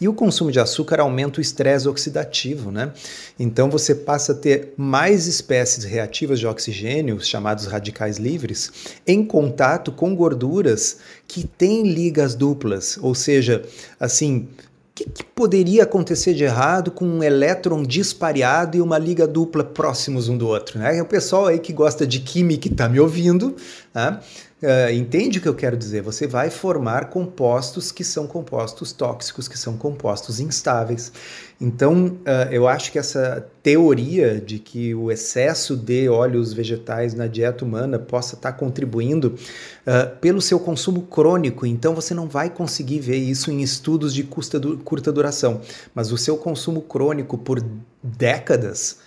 e 0.00 0.08
o 0.08 0.14
consumo 0.14 0.50
de 0.50 0.58
açúcar 0.58 1.00
aumenta 1.00 1.38
o 1.38 1.42
estresse 1.42 1.86
oxidativo, 1.86 2.70
né? 2.70 2.94
Então 3.38 3.68
você 3.68 3.94
passa 3.94 4.32
a 4.32 4.34
ter 4.34 4.72
mais 4.74 5.26
espécies 5.26 5.84
reativas 5.84 6.40
de 6.40 6.46
oxigênio, 6.46 7.20
chamados 7.20 7.66
radicais 7.66 8.16
livres, 8.16 8.72
em 9.06 9.22
contato 9.22 9.92
com 9.92 10.16
gorduras 10.16 10.96
que 11.28 11.46
têm 11.46 11.82
ligas 11.92 12.34
duplas, 12.34 12.98
ou 13.02 13.14
seja, 13.14 13.62
assim, 14.00 14.48
o 14.48 14.94
que, 14.94 15.04
que, 15.04 15.24
poderia 15.24 15.82
acontecer 15.82 16.32
de 16.32 16.44
errado 16.44 16.90
com 16.90 17.04
um 17.04 17.22
elétron 17.22 17.82
dispareado 17.82 18.78
e 18.78 18.80
uma 18.80 18.96
liga 18.96 19.26
dupla 19.26 19.62
próximos 19.62 20.26
um 20.26 20.38
do 20.38 20.48
outro? 20.48 20.78
Né? 20.78 21.02
O 21.02 21.06
pessoal 21.06 21.48
aí 21.48 21.58
que 21.58 21.72
gosta 21.72 22.06
de 22.06 22.20
química 22.20 22.66
e 22.66 22.70
está 22.70 22.88
me 22.88 22.98
ouvindo, 22.98 23.56
né? 23.94 24.20
Uh, 24.62 24.92
entende 24.92 25.40
o 25.40 25.42
que 25.42 25.48
eu 25.48 25.56
quero 25.56 25.76
dizer? 25.76 26.02
Você 26.02 26.24
vai 26.24 26.48
formar 26.48 27.10
compostos 27.10 27.90
que 27.90 28.04
são 28.04 28.28
compostos 28.28 28.92
tóxicos, 28.92 29.48
que 29.48 29.58
são 29.58 29.76
compostos 29.76 30.38
instáveis. 30.38 31.12
Então, 31.60 32.06
uh, 32.06 32.48
eu 32.48 32.68
acho 32.68 32.92
que 32.92 32.98
essa 32.98 33.44
teoria 33.60 34.40
de 34.40 34.60
que 34.60 34.94
o 34.94 35.10
excesso 35.10 35.76
de 35.76 36.08
óleos 36.08 36.52
vegetais 36.52 37.12
na 37.12 37.26
dieta 37.26 37.64
humana 37.64 37.98
possa 37.98 38.36
estar 38.36 38.52
contribuindo 38.52 39.34
uh, 39.84 40.16
pelo 40.20 40.40
seu 40.40 40.60
consumo 40.60 41.02
crônico, 41.02 41.66
então 41.66 41.92
você 41.92 42.14
não 42.14 42.28
vai 42.28 42.48
conseguir 42.48 43.00
ver 43.00 43.16
isso 43.16 43.50
em 43.50 43.62
estudos 43.62 44.14
de 44.14 44.22
du 44.60 44.78
curta 44.78 45.10
duração, 45.10 45.60
mas 45.92 46.12
o 46.12 46.16
seu 46.16 46.36
consumo 46.36 46.82
crônico 46.82 47.36
por 47.36 47.60
décadas, 48.00 48.98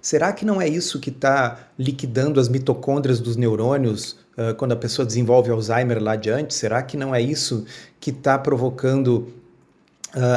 será 0.00 0.32
que 0.32 0.44
não 0.44 0.62
é 0.62 0.68
isso 0.68 1.00
que 1.00 1.10
está 1.10 1.68
liquidando 1.76 2.38
as 2.38 2.48
mitocôndrias 2.48 3.18
dos 3.18 3.34
neurônios? 3.34 4.25
Uh, 4.36 4.54
quando 4.54 4.72
a 4.72 4.76
pessoa 4.76 5.04
desenvolve 5.04 5.50
Alzheimer 5.50 6.02
lá 6.02 6.12
adiante? 6.12 6.54
Será 6.54 6.82
que 6.82 6.96
não 6.96 7.14
é 7.14 7.20
isso 7.20 7.64
que 7.98 8.10
está 8.10 8.38
provocando 8.38 9.28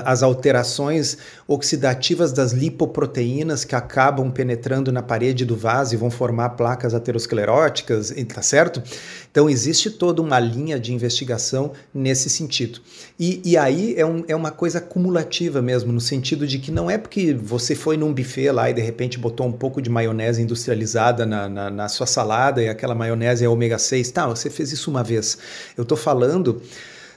as 0.05 0.23
alterações 0.23 1.17
oxidativas 1.47 2.33
das 2.33 2.51
lipoproteínas 2.51 3.63
que 3.63 3.75
acabam 3.75 4.29
penetrando 4.29 4.91
na 4.91 5.01
parede 5.01 5.45
do 5.45 5.55
vaso 5.55 5.93
e 5.93 5.97
vão 5.97 6.11
formar 6.11 6.49
placas 6.49 6.93
ateroscleróticas, 6.93 8.13
tá 8.33 8.41
certo? 8.41 8.83
Então 9.31 9.49
existe 9.49 9.89
toda 9.89 10.21
uma 10.21 10.39
linha 10.39 10.79
de 10.79 10.93
investigação 10.93 11.71
nesse 11.93 12.29
sentido. 12.29 12.81
E, 13.17 13.41
e 13.45 13.57
aí 13.57 13.95
é, 13.97 14.05
um, 14.05 14.23
é 14.27 14.35
uma 14.35 14.51
coisa 14.51 14.81
cumulativa 14.81 15.61
mesmo, 15.61 15.93
no 15.93 16.01
sentido 16.01 16.45
de 16.45 16.59
que 16.59 16.71
não 16.71 16.89
é 16.89 16.97
porque 16.97 17.33
você 17.33 17.73
foi 17.73 17.95
num 17.95 18.13
buffet 18.13 18.51
lá 18.51 18.69
e 18.69 18.73
de 18.73 18.81
repente 18.81 19.17
botou 19.17 19.47
um 19.47 19.51
pouco 19.51 19.81
de 19.81 19.89
maionese 19.89 20.41
industrializada 20.41 21.25
na, 21.25 21.47
na, 21.47 21.69
na 21.69 21.87
sua 21.87 22.05
salada 22.05 22.61
e 22.61 22.67
aquela 22.67 22.93
maionese 22.95 23.45
é 23.45 23.49
ômega 23.49 23.77
6, 23.77 24.11
tá, 24.11 24.27
você 24.27 24.49
fez 24.49 24.71
isso 24.71 24.89
uma 24.89 25.03
vez. 25.03 25.37
Eu 25.77 25.83
estou 25.83 25.97
falando 25.97 26.61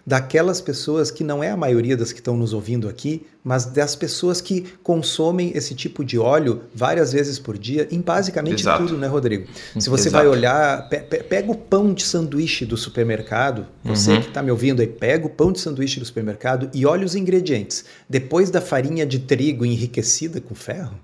daquelas 0.06 0.60
pessoas 0.60 1.10
que 1.10 1.22
não 1.22 1.42
é 1.42 1.50
a 1.50 1.56
maioria 1.56 1.96
das 1.96 2.12
que 2.12 2.20
estão 2.20 2.36
nos 2.36 2.52
ouvindo 2.52 2.88
aqui, 2.88 3.24
mas 3.44 3.66
das 3.66 3.96
pessoas 3.96 4.40
que 4.40 4.62
consomem 4.82 5.52
esse 5.54 5.74
tipo 5.74 6.04
de 6.04 6.18
óleo 6.18 6.62
várias 6.74 7.12
vezes 7.12 7.38
por 7.38 7.58
dia, 7.58 7.88
em 7.90 8.00
basicamente 8.00 8.60
Exato. 8.60 8.84
tudo, 8.84 8.98
né, 8.98 9.06
Rodrigo? 9.06 9.48
Se 9.78 9.88
você 9.88 10.08
Exato. 10.08 10.24
vai 10.24 10.26
olhar, 10.26 10.88
pe 10.88 11.00
pega 11.22 11.50
o 11.50 11.56
pão 11.56 11.92
de 11.92 12.02
sanduíche 12.02 12.64
do 12.64 12.76
supermercado, 12.76 13.66
você 13.84 14.12
uhum. 14.12 14.20
que 14.20 14.28
está 14.28 14.42
me 14.42 14.50
ouvindo 14.50 14.80
aí, 14.80 14.86
pega 14.86 15.26
o 15.26 15.30
pão 15.30 15.52
de 15.52 15.60
sanduíche 15.60 15.98
do 15.98 16.06
supermercado 16.06 16.70
e 16.74 16.84
olha 16.84 17.04
os 17.04 17.14
ingredientes. 17.14 17.84
Depois 18.08 18.50
da 18.50 18.60
farinha 18.60 19.06
de 19.06 19.20
trigo 19.20 19.64
enriquecida 19.64 20.40
com 20.40 20.54
ferro, 20.54 20.98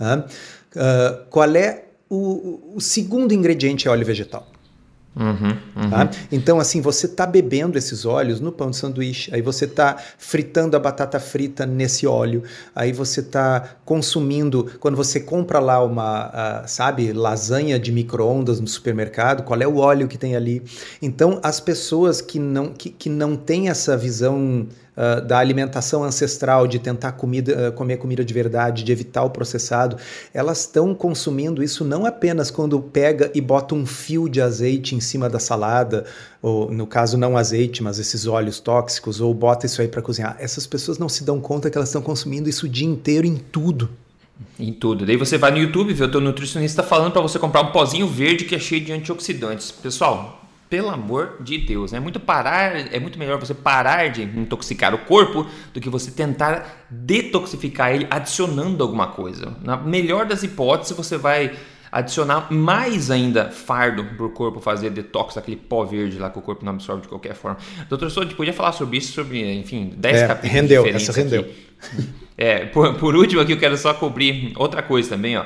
uh, 0.00 0.20
uh, 0.20 1.24
qual 1.28 1.54
é 1.54 1.84
o, 2.08 2.74
o 2.76 2.80
segundo 2.80 3.32
ingrediente 3.32 3.88
é 3.88 3.90
óleo 3.90 4.06
vegetal? 4.06 4.53
Uhum, 5.16 5.56
uhum. 5.76 5.90
Tá? 5.90 6.10
Então, 6.32 6.58
assim, 6.58 6.80
você 6.80 7.06
está 7.06 7.24
bebendo 7.24 7.78
esses 7.78 8.04
óleos 8.04 8.40
no 8.40 8.50
pão 8.50 8.70
de 8.70 8.76
sanduíche, 8.76 9.32
aí 9.32 9.40
você 9.40 9.64
está 9.64 9.96
fritando 10.18 10.76
a 10.76 10.80
batata 10.80 11.20
frita 11.20 11.64
nesse 11.64 12.04
óleo, 12.06 12.42
aí 12.74 12.92
você 12.92 13.20
está 13.20 13.76
consumindo, 13.84 14.72
quando 14.80 14.96
você 14.96 15.20
compra 15.20 15.60
lá 15.60 15.82
uma, 15.84 16.28
uh, 16.28 16.68
sabe, 16.68 17.12
lasanha 17.12 17.78
de 17.78 17.92
micro-ondas 17.92 18.58
no 18.58 18.66
supermercado, 18.66 19.44
qual 19.44 19.60
é 19.60 19.66
o 19.66 19.76
óleo 19.76 20.08
que 20.08 20.18
tem 20.18 20.34
ali? 20.34 20.62
Então, 21.00 21.38
as 21.42 21.60
pessoas 21.60 22.20
que 22.20 22.40
não, 22.40 22.72
que, 22.72 22.90
que 22.90 23.08
não 23.08 23.36
têm 23.36 23.68
essa 23.68 23.96
visão 23.96 24.66
uh, 24.96 25.20
da 25.24 25.38
alimentação 25.38 26.04
ancestral, 26.04 26.66
de 26.66 26.78
tentar 26.78 27.12
comida, 27.12 27.68
uh, 27.68 27.72
comer 27.72 27.96
comida 27.96 28.24
de 28.24 28.34
verdade, 28.34 28.84
de 28.84 28.92
evitar 28.92 29.24
o 29.24 29.30
processado, 29.30 29.96
elas 30.32 30.60
estão 30.60 30.94
consumindo 30.94 31.62
isso 31.62 31.84
não 31.84 32.06
apenas 32.06 32.50
quando 32.50 32.80
pega 32.80 33.30
e 33.34 33.40
bota 33.40 33.74
um 33.74 33.86
fio 33.86 34.28
de 34.28 34.40
azeite 34.40 34.94
em 34.94 35.00
cima 35.00 35.28
da 35.28 35.38
salada, 35.38 36.04
ou 36.40 36.70
no 36.70 36.86
caso 36.86 37.16
não 37.16 37.36
azeite, 37.36 37.82
mas 37.82 37.98
esses 37.98 38.26
óleos 38.26 38.60
tóxicos, 38.60 39.20
ou 39.20 39.32
bota 39.32 39.66
isso 39.66 39.80
aí 39.80 39.88
para 39.88 40.02
cozinhar. 40.02 40.36
Essas 40.38 40.66
pessoas 40.66 40.98
não 40.98 41.08
se 41.08 41.24
dão 41.24 41.40
conta 41.40 41.70
que 41.70 41.78
elas 41.78 41.88
estão 41.88 42.02
consumindo 42.02 42.48
isso 42.48 42.66
o 42.66 42.68
dia 42.68 42.86
inteiro 42.86 43.26
em 43.26 43.36
tudo. 43.36 43.88
Em 44.58 44.72
tudo. 44.72 45.06
Daí 45.06 45.16
você 45.16 45.38
vai 45.38 45.50
no 45.50 45.58
YouTube, 45.58 45.92
vê 45.94 46.04
o 46.04 46.10
teu 46.10 46.20
nutricionista 46.20 46.82
falando 46.82 47.12
para 47.12 47.22
você 47.22 47.38
comprar 47.38 47.62
um 47.62 47.72
pozinho 47.72 48.06
verde 48.06 48.44
que 48.44 48.54
é 48.54 48.58
cheio 48.58 48.84
de 48.84 48.92
antioxidantes. 48.92 49.70
Pessoal, 49.70 50.43
pelo 50.68 50.90
amor 50.90 51.36
de 51.40 51.58
Deus, 51.58 51.92
é 51.92 52.00
muito 52.00 52.18
parar, 52.18 52.92
é 52.92 52.98
muito 52.98 53.18
melhor 53.18 53.38
você 53.38 53.54
parar 53.54 54.08
de 54.08 54.22
intoxicar 54.22 54.94
o 54.94 54.98
corpo 54.98 55.46
do 55.72 55.80
que 55.80 55.88
você 55.88 56.10
tentar 56.10 56.86
detoxificar 56.90 57.94
ele 57.94 58.06
adicionando 58.10 58.82
alguma 58.82 59.08
coisa. 59.08 59.56
Na 59.62 59.76
melhor 59.76 60.26
das 60.26 60.42
hipóteses, 60.42 60.96
você 60.96 61.16
vai 61.16 61.54
adicionar 61.94 62.52
mais 62.52 63.08
ainda 63.08 63.50
fardo 63.50 64.04
para 64.04 64.26
o 64.26 64.30
corpo 64.30 64.60
fazer 64.60 64.90
detox, 64.90 65.36
aquele 65.36 65.56
pó 65.56 65.84
verde 65.84 66.18
lá 66.18 66.28
que 66.28 66.38
o 66.38 66.42
corpo 66.42 66.64
não 66.64 66.72
absorve 66.72 67.02
de 67.02 67.08
qualquer 67.08 67.34
forma. 67.34 67.56
Doutor 67.88 68.10
Souza, 68.10 68.28
podia 68.34 68.52
falar 68.52 68.72
sobre 68.72 68.98
isso, 68.98 69.12
sobre, 69.12 69.54
enfim, 69.54 69.92
10 69.96 70.16
é, 70.16 70.26
capítulos 70.26 70.54
rendeu, 70.54 70.86
essa 70.86 71.12
rendeu. 71.12 71.48
É, 72.36 72.64
por, 72.64 72.94
por 72.94 73.14
último 73.14 73.40
aqui 73.40 73.52
eu 73.52 73.58
quero 73.60 73.76
só 73.76 73.94
cobrir 73.94 74.52
outra 74.56 74.82
coisa 74.82 75.10
também, 75.10 75.36
ó. 75.36 75.44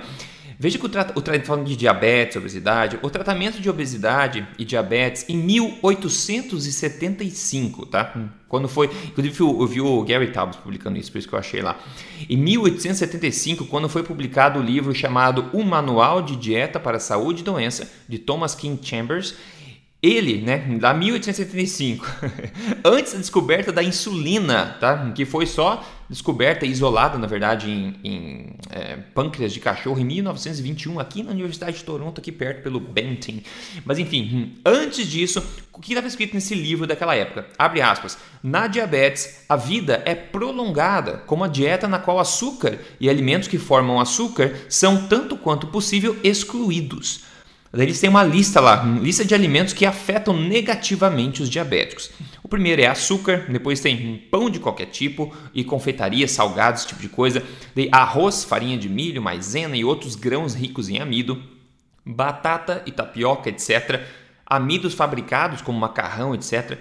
Veja 0.60 0.76
que 0.76 0.84
o, 0.84 0.88
tra 0.88 1.12
o 1.14 1.22
falando 1.44 1.66
de 1.66 1.76
diabetes, 1.76 2.36
obesidade, 2.36 2.98
o 3.00 3.08
tratamento 3.08 3.60
de 3.60 3.70
obesidade 3.70 4.44
e 4.58 4.64
diabetes 4.64 5.24
em 5.28 5.36
1875, 5.36 7.86
tá? 7.86 8.12
Hum. 8.16 8.26
Quando 8.48 8.66
foi, 8.66 8.90
inclusive 9.06 9.40
eu 9.40 9.66
vi 9.68 9.80
o 9.80 10.02
Gary 10.02 10.32
Taubes 10.32 10.56
publicando 10.56 10.98
isso, 10.98 11.12
por 11.12 11.18
isso 11.18 11.28
que 11.28 11.34
eu 11.34 11.38
achei 11.38 11.62
lá. 11.62 11.78
Em 12.28 12.36
1875, 12.36 13.66
quando 13.66 13.88
foi 13.88 14.02
publicado 14.02 14.58
o 14.58 14.62
livro 14.62 14.92
chamado 14.92 15.48
O 15.52 15.62
Manual 15.62 16.22
de 16.22 16.34
Dieta 16.34 16.80
para 16.80 16.96
a 16.96 17.00
Saúde 17.00 17.42
e 17.42 17.44
Doença, 17.44 17.88
de 18.08 18.18
Thomas 18.18 18.56
King 18.56 18.84
Chambers, 18.84 19.36
ele, 20.00 20.42
né, 20.42 20.58
da 20.78 20.94
1875, 20.94 22.06
antes 22.84 23.12
da 23.12 23.18
descoberta 23.18 23.72
da 23.72 23.82
insulina, 23.82 24.76
tá? 24.78 25.10
que 25.12 25.24
foi 25.24 25.44
só 25.44 25.84
descoberta 26.08 26.64
e 26.64 26.70
isolada, 26.70 27.18
na 27.18 27.26
verdade, 27.26 27.68
em, 27.68 27.96
em 28.04 28.56
é, 28.70 28.96
pâncreas 29.12 29.52
de 29.52 29.58
cachorro 29.58 29.98
em 29.98 30.04
1921, 30.04 31.00
aqui 31.00 31.24
na 31.24 31.32
Universidade 31.32 31.78
de 31.78 31.84
Toronto, 31.84 32.20
aqui 32.20 32.30
perto 32.30 32.62
pelo 32.62 32.78
Benton. 32.78 33.40
Mas 33.84 33.98
enfim, 33.98 34.54
antes 34.64 35.04
disso, 35.06 35.42
o 35.72 35.80
que 35.80 35.92
estava 35.92 36.06
escrito 36.06 36.32
nesse 36.32 36.54
livro 36.54 36.86
daquela 36.86 37.16
época? 37.16 37.46
Abre 37.58 37.82
aspas. 37.82 38.16
Na 38.40 38.68
diabetes, 38.68 39.44
a 39.48 39.56
vida 39.56 40.00
é 40.06 40.14
prolongada, 40.14 41.18
como 41.26 41.42
a 41.42 41.48
dieta 41.48 41.88
na 41.88 41.98
qual 41.98 42.20
açúcar 42.20 42.78
e 43.00 43.10
alimentos 43.10 43.48
que 43.48 43.58
formam 43.58 44.00
açúcar 44.00 44.54
são 44.68 45.08
tanto 45.08 45.36
quanto 45.36 45.66
possível 45.66 46.16
excluídos. 46.22 47.26
Eles 47.82 48.00
têm 48.00 48.10
uma 48.10 48.24
lista 48.24 48.60
lá, 48.60 48.82
uma 48.82 49.00
lista 49.00 49.24
de 49.24 49.34
alimentos 49.34 49.72
que 49.72 49.86
afetam 49.86 50.36
negativamente 50.36 51.42
os 51.42 51.48
diabéticos. 51.48 52.10
O 52.42 52.48
primeiro 52.48 52.82
é 52.82 52.86
açúcar, 52.86 53.46
depois 53.48 53.80
tem 53.80 54.16
pão 54.30 54.50
de 54.50 54.58
qualquer 54.58 54.86
tipo 54.86 55.34
e 55.54 55.62
confeitaria, 55.62 56.26
salgados, 56.26 56.80
esse 56.80 56.88
tipo 56.88 57.00
de 57.00 57.08
coisa. 57.08 57.42
Daí 57.76 57.88
arroz, 57.92 58.42
farinha 58.42 58.76
de 58.76 58.88
milho, 58.88 59.22
maisena 59.22 59.76
e 59.76 59.84
outros 59.84 60.14
grãos 60.14 60.54
ricos 60.54 60.88
em 60.88 60.98
amido, 60.98 61.42
batata 62.04 62.82
e 62.86 62.90
tapioca, 62.90 63.48
etc. 63.48 64.00
Amidos 64.46 64.94
fabricados 64.94 65.60
como 65.60 65.78
macarrão, 65.78 66.34
etc. 66.34 66.78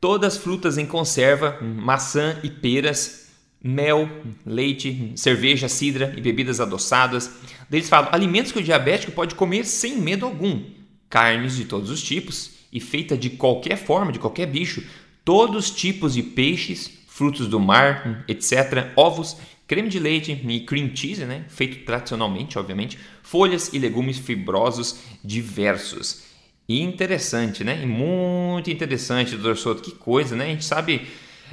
Todas 0.00 0.36
frutas 0.36 0.78
em 0.78 0.86
conserva, 0.86 1.58
maçã 1.60 2.38
e 2.42 2.50
peras, 2.50 3.31
mel, 3.62 4.08
leite, 4.44 5.12
cerveja, 5.14 5.68
cidra 5.68 6.12
e 6.16 6.20
bebidas 6.20 6.60
adoçadas. 6.60 7.30
Eles 7.70 7.88
falam 7.88 8.10
alimentos 8.12 8.52
que 8.52 8.58
o 8.58 8.62
diabético 8.62 9.12
pode 9.12 9.34
comer 9.34 9.64
sem 9.64 9.98
medo 9.98 10.26
algum, 10.26 10.62
carnes 11.08 11.56
de 11.56 11.64
todos 11.64 11.90
os 11.90 12.02
tipos 12.02 12.52
e 12.72 12.80
feita 12.80 13.16
de 13.16 13.30
qualquer 13.30 13.76
forma, 13.76 14.12
de 14.12 14.18
qualquer 14.18 14.46
bicho, 14.46 14.82
todos 15.24 15.66
os 15.66 15.70
tipos 15.70 16.14
de 16.14 16.22
peixes, 16.22 16.90
frutos 17.06 17.46
do 17.46 17.60
mar, 17.60 18.24
etc., 18.26 18.90
ovos, 18.96 19.36
creme 19.66 19.88
de 19.88 19.98
leite 19.98 20.32
e 20.32 20.60
cream 20.60 20.90
cheese, 20.94 21.24
né? 21.24 21.44
feito 21.48 21.84
tradicionalmente, 21.84 22.58
obviamente, 22.58 22.98
folhas 23.22 23.72
e 23.72 23.78
legumes 23.78 24.18
fibrosos 24.18 24.98
diversos. 25.22 26.32
Interessante, 26.68 27.64
né? 27.64 27.84
Muito 27.84 28.70
interessante, 28.70 29.32
doutor 29.32 29.56
Soto. 29.56 29.82
Que 29.82 29.90
coisa, 29.92 30.36
né? 30.36 30.44
A 30.44 30.48
gente 30.48 30.64
sabe 30.64 31.02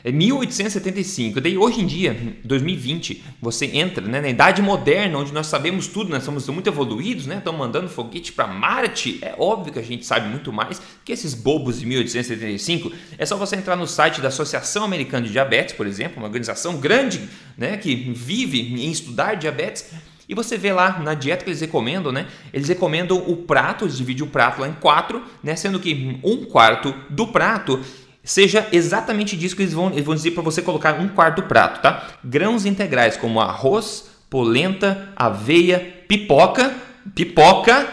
é 0.04 0.12
1875. 0.12 1.42
Daí 1.42 1.58
hoje 1.58 1.82
em 1.82 1.86
dia, 1.86 2.36
2020, 2.44 3.24
você 3.42 3.66
entra 3.66 4.06
né, 4.06 4.22
na 4.22 4.30
idade 4.30 4.62
moderna, 4.62 5.18
onde 5.18 5.34
nós 5.34 5.48
sabemos 5.48 5.88
tudo, 5.88 6.10
nós 6.10 6.24
somos 6.24 6.48
muito 6.50 6.68
evoluídos, 6.68 7.26
né? 7.26 7.38
Estamos 7.38 7.60
mandando 7.60 7.90
foguete 7.90 8.32
para 8.32 8.48
Marte. 8.48 9.20
É 9.22 9.36
óbvio 9.38 9.74
que 9.74 9.80
a 9.80 9.84
gente 9.84 10.06
sabe 10.06 10.30
muito 10.30 10.52
mais 10.52 10.82
que 11.04 11.12
esses 11.12 11.34
bobos 11.34 11.80
de 11.80 11.86
1875. 11.86 12.92
É 13.18 13.26
só 13.26 13.36
você 13.36 13.56
entrar 13.56 13.76
no 13.76 13.88
site 13.88 14.22
da 14.22 14.30
Associação 14.30 14.84
Americana 14.84 15.26
de 15.26 15.32
Diabetes, 15.32 15.76
por 15.76 15.88
exemplo, 15.88 16.18
uma 16.18 16.28
organização 16.28 16.78
grande, 16.78 17.28
né, 17.58 17.78
que 17.78 17.96
vive 18.14 18.60
em 18.60 18.90
estudar 18.92 19.36
diabetes. 19.36 19.86
E 20.30 20.36
você 20.36 20.58
vê 20.60 20.72
lá 20.72 21.00
na 21.00 21.16
dieta 21.16 21.44
que 21.44 21.50
eles 21.50 21.60
recomendam, 21.60 22.12
né? 22.12 22.28
Eles 22.54 22.68
recomendam 22.68 23.18
o 23.18 23.36
prato, 23.36 23.86
eles 23.86 23.98
dividem 23.98 24.24
o 24.24 24.28
prato 24.28 24.62
lá 24.62 24.68
em 24.68 24.74
quatro, 24.74 25.24
né? 25.42 25.56
Sendo 25.56 25.80
que 25.80 26.20
um 26.24 26.46
quarto 26.46 26.94
do 27.10 27.26
prato 27.28 27.84
seja 28.30 28.68
exatamente 28.72 29.36
disso 29.36 29.56
que 29.56 29.63
eles 29.63 29.74
vão, 29.74 29.88
eles 29.88 30.06
vão 30.06 30.13
dizer 30.13 30.32
para 30.32 30.44
você 30.44 30.62
colocar 30.62 31.00
um 31.00 31.08
quarto 31.08 31.42
prato, 31.42 31.82
tá? 31.82 32.10
Grãos 32.24 32.63
integrais 32.63 33.18
como 33.18 33.42
arroz, 33.42 34.08
polenta, 34.30 35.12
aveia, 35.15 36.04
pipoca, 36.08 36.72
pipoca, 37.15 37.92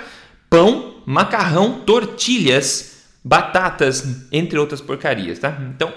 pão, 0.51 0.97
macarrão, 1.07 1.81
tortilhas, 1.87 3.05
batatas, 3.25 4.27
entre 4.31 4.59
outras 4.59 4.83
porcarias, 4.83 5.39
tá? 5.39 5.57
Então, 5.75 5.91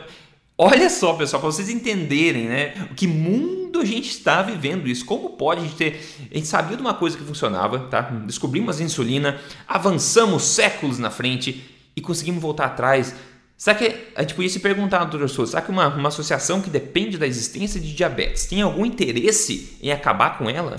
olha 0.57 0.89
só, 0.89 1.15
pessoal, 1.15 1.41
para 1.41 1.51
vocês 1.51 1.67
entenderem, 1.67 2.47
né? 2.47 2.87
Que 2.95 3.07
mundo 3.07 3.81
a 3.81 3.85
gente 3.85 4.09
está 4.09 4.41
vivendo 4.41 4.87
isso. 4.87 5.03
Como 5.03 5.31
pode 5.31 5.59
a 5.59 5.63
gente 5.65 5.75
ter. 5.75 6.01
A 6.31 6.35
gente 6.35 6.47
sabia 6.47 6.77
de 6.77 6.81
uma 6.81 6.93
coisa 6.93 7.17
que 7.17 7.25
funcionava, 7.25 7.79
tá? 7.89 8.03
Descobrimos 8.25 8.79
a 8.79 8.83
insulina, 8.85 9.37
avançamos 9.67 10.43
séculos 10.43 10.97
na 10.97 11.11
frente 11.11 11.69
e 11.93 11.99
conseguimos 11.99 12.41
voltar 12.41 12.67
atrás 12.67 13.13
Será 13.59 13.75
que 13.75 13.93
a 14.15 14.21
gente 14.21 14.35
podia 14.35 14.49
se 14.49 14.61
perguntar, 14.61 15.03
doutor 15.03 15.29
Souza, 15.29 15.51
será 15.51 15.61
que 15.61 15.69
uma, 15.69 15.89
uma 15.89 16.07
associação 16.07 16.61
que 16.61 16.69
depende 16.69 17.17
da 17.17 17.27
existência 17.27 17.77
de 17.77 17.93
diabetes 17.93 18.45
tem 18.45 18.61
algum 18.61 18.85
interesse 18.85 19.77
em 19.81 19.91
acabar 19.91 20.37
com 20.37 20.49
ela? 20.49 20.77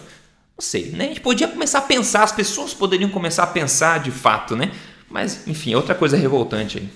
Não 0.57 0.61
sei, 0.61 0.87
né? 0.87 1.05
A 1.05 1.09
gente 1.09 1.21
podia 1.21 1.47
começar 1.47 1.81
a 1.81 1.83
pensar, 1.83 2.23
as 2.23 2.33
pessoas 2.33 2.73
poderiam 2.73 3.11
começar 3.11 3.43
a 3.43 3.47
pensar 3.47 4.01
de 4.01 4.11
fato, 4.11 4.57
né? 4.57 4.73
Mas, 5.11 5.47
enfim, 5.47 5.75
outra 5.75 5.95
coisa 5.95 6.17
revoltante 6.17 6.79
aí. 6.79 6.89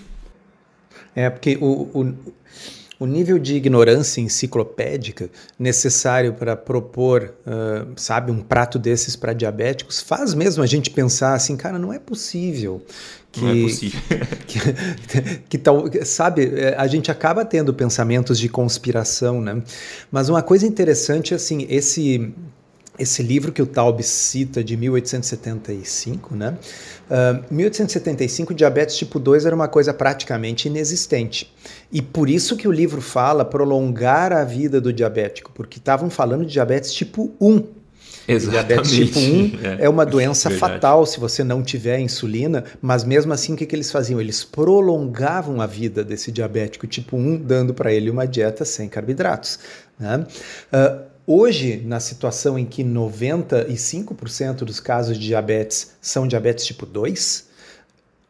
É, 1.14 1.28
porque 1.28 1.58
o, 1.60 1.90
o 1.92 2.32
o 2.98 3.06
nível 3.06 3.38
de 3.38 3.56
ignorância 3.56 4.20
enciclopédica 4.20 5.28
necessário 5.58 6.34
para 6.34 6.56
propor, 6.56 7.34
uh, 7.46 7.92
sabe, 7.96 8.30
um 8.30 8.40
prato 8.40 8.78
desses 8.78 9.16
para 9.16 9.32
diabéticos 9.32 10.00
faz 10.00 10.34
mesmo 10.34 10.62
a 10.62 10.66
gente 10.66 10.90
pensar 10.90 11.34
assim, 11.34 11.56
cara, 11.56 11.78
não 11.78 11.92
é 11.92 11.98
possível 11.98 12.82
que, 13.34 13.40
não 13.40 13.50
é 13.50 13.62
possível. 13.62 14.00
que, 14.46 14.58
que, 15.20 15.38
que, 15.48 15.58
tal, 15.58 15.84
sabe, 16.04 16.52
é, 16.54 16.76
a 16.78 16.86
gente 16.86 17.10
acaba 17.10 17.44
tendo 17.44 17.74
pensamentos 17.74 18.38
de 18.38 18.48
conspiração, 18.48 19.40
né? 19.40 19.60
Mas 20.10 20.28
uma 20.28 20.42
coisa 20.42 20.66
interessante, 20.66 21.34
assim, 21.34 21.66
esse 21.68 22.32
esse 22.98 23.22
livro 23.22 23.50
que 23.50 23.60
o 23.60 23.66
Taub 23.66 24.00
cita 24.02 24.62
de 24.62 24.76
1875, 24.76 26.36
né? 26.36 26.56
Uh, 27.10 27.44
1875, 27.54 28.54
diabetes 28.54 28.96
tipo 28.96 29.18
2 29.18 29.46
era 29.46 29.54
uma 29.54 29.66
coisa 29.66 29.92
praticamente 29.92 30.68
inexistente. 30.68 31.52
E 31.92 32.00
por 32.00 32.30
isso 32.30 32.56
que 32.56 32.68
o 32.68 32.72
livro 32.72 33.00
fala 33.00 33.44
prolongar 33.44 34.32
a 34.32 34.44
vida 34.44 34.80
do 34.80 34.92
diabético, 34.92 35.50
porque 35.52 35.78
estavam 35.78 36.08
falando 36.08 36.46
de 36.46 36.52
diabetes 36.52 36.92
tipo 36.92 37.34
1. 37.40 37.64
Exatamente. 38.28 38.50
Diabetes 38.50 38.90
tipo 38.90 39.18
1 39.18 39.58
é, 39.80 39.84
é 39.84 39.88
uma 39.88 40.06
doença 40.06 40.48
fatal 40.48 41.04
se 41.04 41.18
você 41.18 41.42
não 41.42 41.64
tiver 41.64 41.98
insulina, 41.98 42.64
mas 42.80 43.02
mesmo 43.02 43.32
assim 43.32 43.54
o 43.54 43.56
que, 43.56 43.66
que 43.66 43.74
eles 43.74 43.90
faziam? 43.90 44.20
Eles 44.20 44.44
prolongavam 44.44 45.60
a 45.60 45.66
vida 45.66 46.04
desse 46.04 46.30
diabético 46.30 46.86
tipo 46.86 47.16
1, 47.16 47.38
dando 47.38 47.74
para 47.74 47.92
ele 47.92 48.08
uma 48.08 48.24
dieta 48.24 48.64
sem 48.64 48.88
carboidratos. 48.88 49.58
Né? 49.98 50.24
Uh, 50.72 51.13
Hoje, 51.26 51.80
na 51.86 52.00
situação 52.00 52.58
em 52.58 52.66
que 52.66 52.84
95% 52.84 54.56
dos 54.56 54.78
casos 54.78 55.18
de 55.18 55.26
diabetes 55.26 55.92
são 55.98 56.28
diabetes 56.28 56.66
tipo 56.66 56.84
2, 56.84 57.48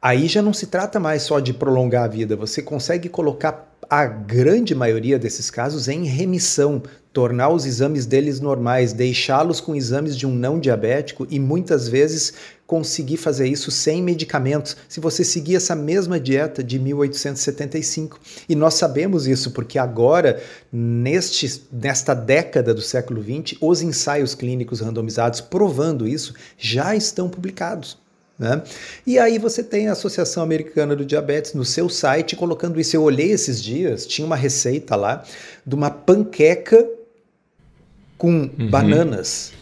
aí 0.01 0.29
já 0.29 0.41
não 0.41 0.53
se 0.53 0.69
trata 0.69 1.01
mais 1.01 1.23
só 1.23 1.41
de 1.41 1.53
prolongar 1.53 2.05
a 2.05 2.09
vida, 2.09 2.37
você 2.37 2.63
consegue 2.63 3.09
colocar 3.09 3.77
a 3.91 4.07
grande 4.07 4.77
maioria 4.77 5.19
desses 5.19 5.51
casos 5.51 5.89
em 5.89 6.05
remissão, 6.05 6.85
tornar 7.13 7.49
os 7.49 7.67
exames 7.67 8.07
deles 8.07 8.39
normais, 8.39 8.93
deixá-los 8.93 9.61
com 9.61 9.75
exames 9.75 10.17
de 10.17 10.25
um 10.25 10.33
não 10.33 10.61
diabético 10.61 11.27
e 11.29 11.41
muitas 11.41 11.89
vezes 11.89 12.33
conseguir 12.67 13.19
fazer 13.19 13.47
isso 13.47 13.71
sem 13.71 14.03
medicamentos, 14.03 14.77
se 14.89 14.99
você 14.99 15.23
seguir 15.23 15.57
essa 15.57 15.75
mesma 15.75 16.19
dieta 16.19 16.65
de 16.65 16.79
1875. 16.79 18.19
E 18.49 18.55
nós 18.55 18.75
sabemos 18.75 19.27
isso 19.27 19.51
porque 19.51 19.79
agora, 19.79 20.43
neste, 20.73 21.63
nesta 21.71 22.15
década 22.15 22.73
do 22.73 22.81
século 22.81 23.23
XX, 23.23 23.59
os 23.61 23.83
ensaios 23.83 24.35
clínicos 24.35 24.81
randomizados 24.81 25.41
provando 25.41 26.09
isso 26.09 26.35
já 26.57 26.97
estão 26.97 27.29
publicados. 27.29 27.99
Né? 28.39 28.63
E 29.07 29.19
aí 29.19 29.39
você 29.39 29.63
tem 29.63 29.89
a 29.89 29.93
Associação 29.93 30.43
Americana 30.43 30.97
do 30.97 31.05
Diabetes 31.05 31.55
no 31.55 31.65
seu 31.65 31.89
site 31.89 32.35
colocando 32.35 32.81
isso. 32.81 32.97
Eu 32.97 33.03
olhei 33.03 33.31
esses 33.31 33.63
dias, 33.63 34.07
tinha 34.07 34.27
uma 34.27 34.37
receita 34.37 34.97
lá 34.97 35.23
de 35.65 35.75
uma 35.75 35.91
panqueca 35.91 36.85
com 38.19 38.31
uhum. 38.31 38.71
bananas. 38.71 39.53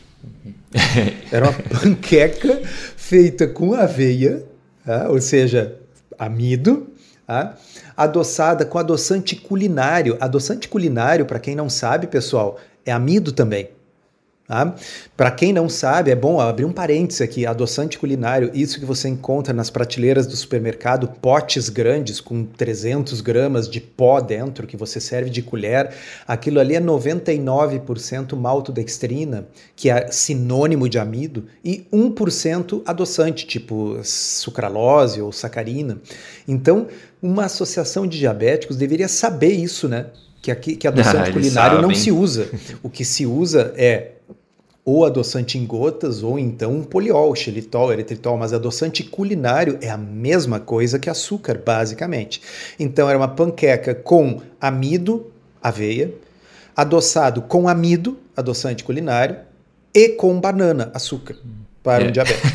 Era 1.30 1.50
uma 1.50 1.52
panqueca 1.52 2.61
feita 2.96 3.46
com 3.46 3.74
aveia, 3.74 4.44
tá? 4.85 5.08
ou 5.08 5.20
seja, 5.20 5.76
amido, 6.18 6.88
tá? 7.26 7.56
adoçada 7.96 8.64
com 8.64 8.78
adoçante 8.78 9.37
culinário. 9.37 10.16
Adoçante 10.20 10.68
culinário, 10.68 11.26
para 11.26 11.38
quem 11.38 11.54
não 11.54 11.68
sabe, 11.68 12.06
pessoal, 12.06 12.58
é 12.85 12.92
amido 12.92 13.32
também. 13.32 13.70
Tá? 14.46 14.74
Para 15.16 15.31
quem 15.31 15.52
não 15.52 15.68
sabe, 15.68 16.11
é 16.11 16.16
bom 16.16 16.40
abrir 16.40 16.64
um 16.64 16.72
parênteses 16.72 17.22
aqui: 17.22 17.46
adoçante 17.46 17.96
culinário, 17.98 18.50
isso 18.52 18.81
que 18.81 18.85
você 18.85 19.09
encontra 19.09 19.55
nas 19.55 19.70
prateleiras 19.70 20.26
do 20.26 20.37
supermercado, 20.37 21.07
potes 21.09 21.68
grandes 21.68 22.20
com 22.20 22.44
300 22.44 23.20
gramas 23.20 23.68
de 23.68 23.81
pó 23.81 24.20
dentro 24.20 24.66
que 24.66 24.76
você 24.76 25.00
serve 25.00 25.31
de 25.31 25.42
colher. 25.42 25.94
Aquilo 26.26 26.59
ali 26.59 26.74
é 26.74 26.81
99% 26.81 28.37
maltodextrina, 28.37 29.46
que 29.76 29.88
é 29.88 30.09
sinônimo 30.11 30.88
de 30.88 30.98
amido, 30.98 31.46
e 31.64 31.87
1% 31.92 32.83
adoçante, 32.85 33.46
tipo 33.46 34.00
sucralose 34.02 35.22
ou 35.22 35.31
sacarina. 35.31 35.98
Então, 36.48 36.88
uma 37.22 37.44
associação 37.44 38.09
de 38.09 38.18
diabéticos 38.18 38.76
deveria 38.76 39.07
saber 39.07 39.52
isso, 39.52 39.88
né? 39.88 40.07
Que, 40.42 40.50
aqui, 40.50 40.74
que 40.74 40.88
adoçante 40.88 41.31
ah, 41.31 41.33
culinário 41.33 41.76
sabem. 41.76 41.83
não 41.83 41.94
se 41.94 42.11
usa. 42.11 42.50
O 42.83 42.90
que 42.90 43.05
se 43.05 43.24
usa 43.24 43.72
é 43.76 44.09
ou 44.84 45.04
adoçante 45.04 45.56
em 45.56 45.64
gotas, 45.64 46.22
ou 46.22 46.38
então 46.38 46.72
um 46.72 46.82
poliol, 46.82 47.34
xilitol, 47.36 47.92
eritritol, 47.92 48.36
mas 48.36 48.52
adoçante 48.52 49.04
culinário 49.04 49.78
é 49.80 49.88
a 49.88 49.96
mesma 49.96 50.58
coisa 50.58 50.98
que 50.98 51.08
açúcar, 51.08 51.60
basicamente. 51.64 52.42
Então 52.78 53.08
era 53.08 53.16
uma 53.16 53.28
panqueca 53.28 53.94
com 53.94 54.40
amido, 54.60 55.30
aveia, 55.62 56.12
adoçado 56.76 57.42
com 57.42 57.68
amido, 57.68 58.18
adoçante 58.36 58.82
culinário, 58.82 59.36
e 59.94 60.08
com 60.10 60.40
banana, 60.40 60.90
açúcar, 60.94 61.36
para 61.82 62.04
é. 62.04 62.08
um 62.08 62.10
diabético. 62.10 62.48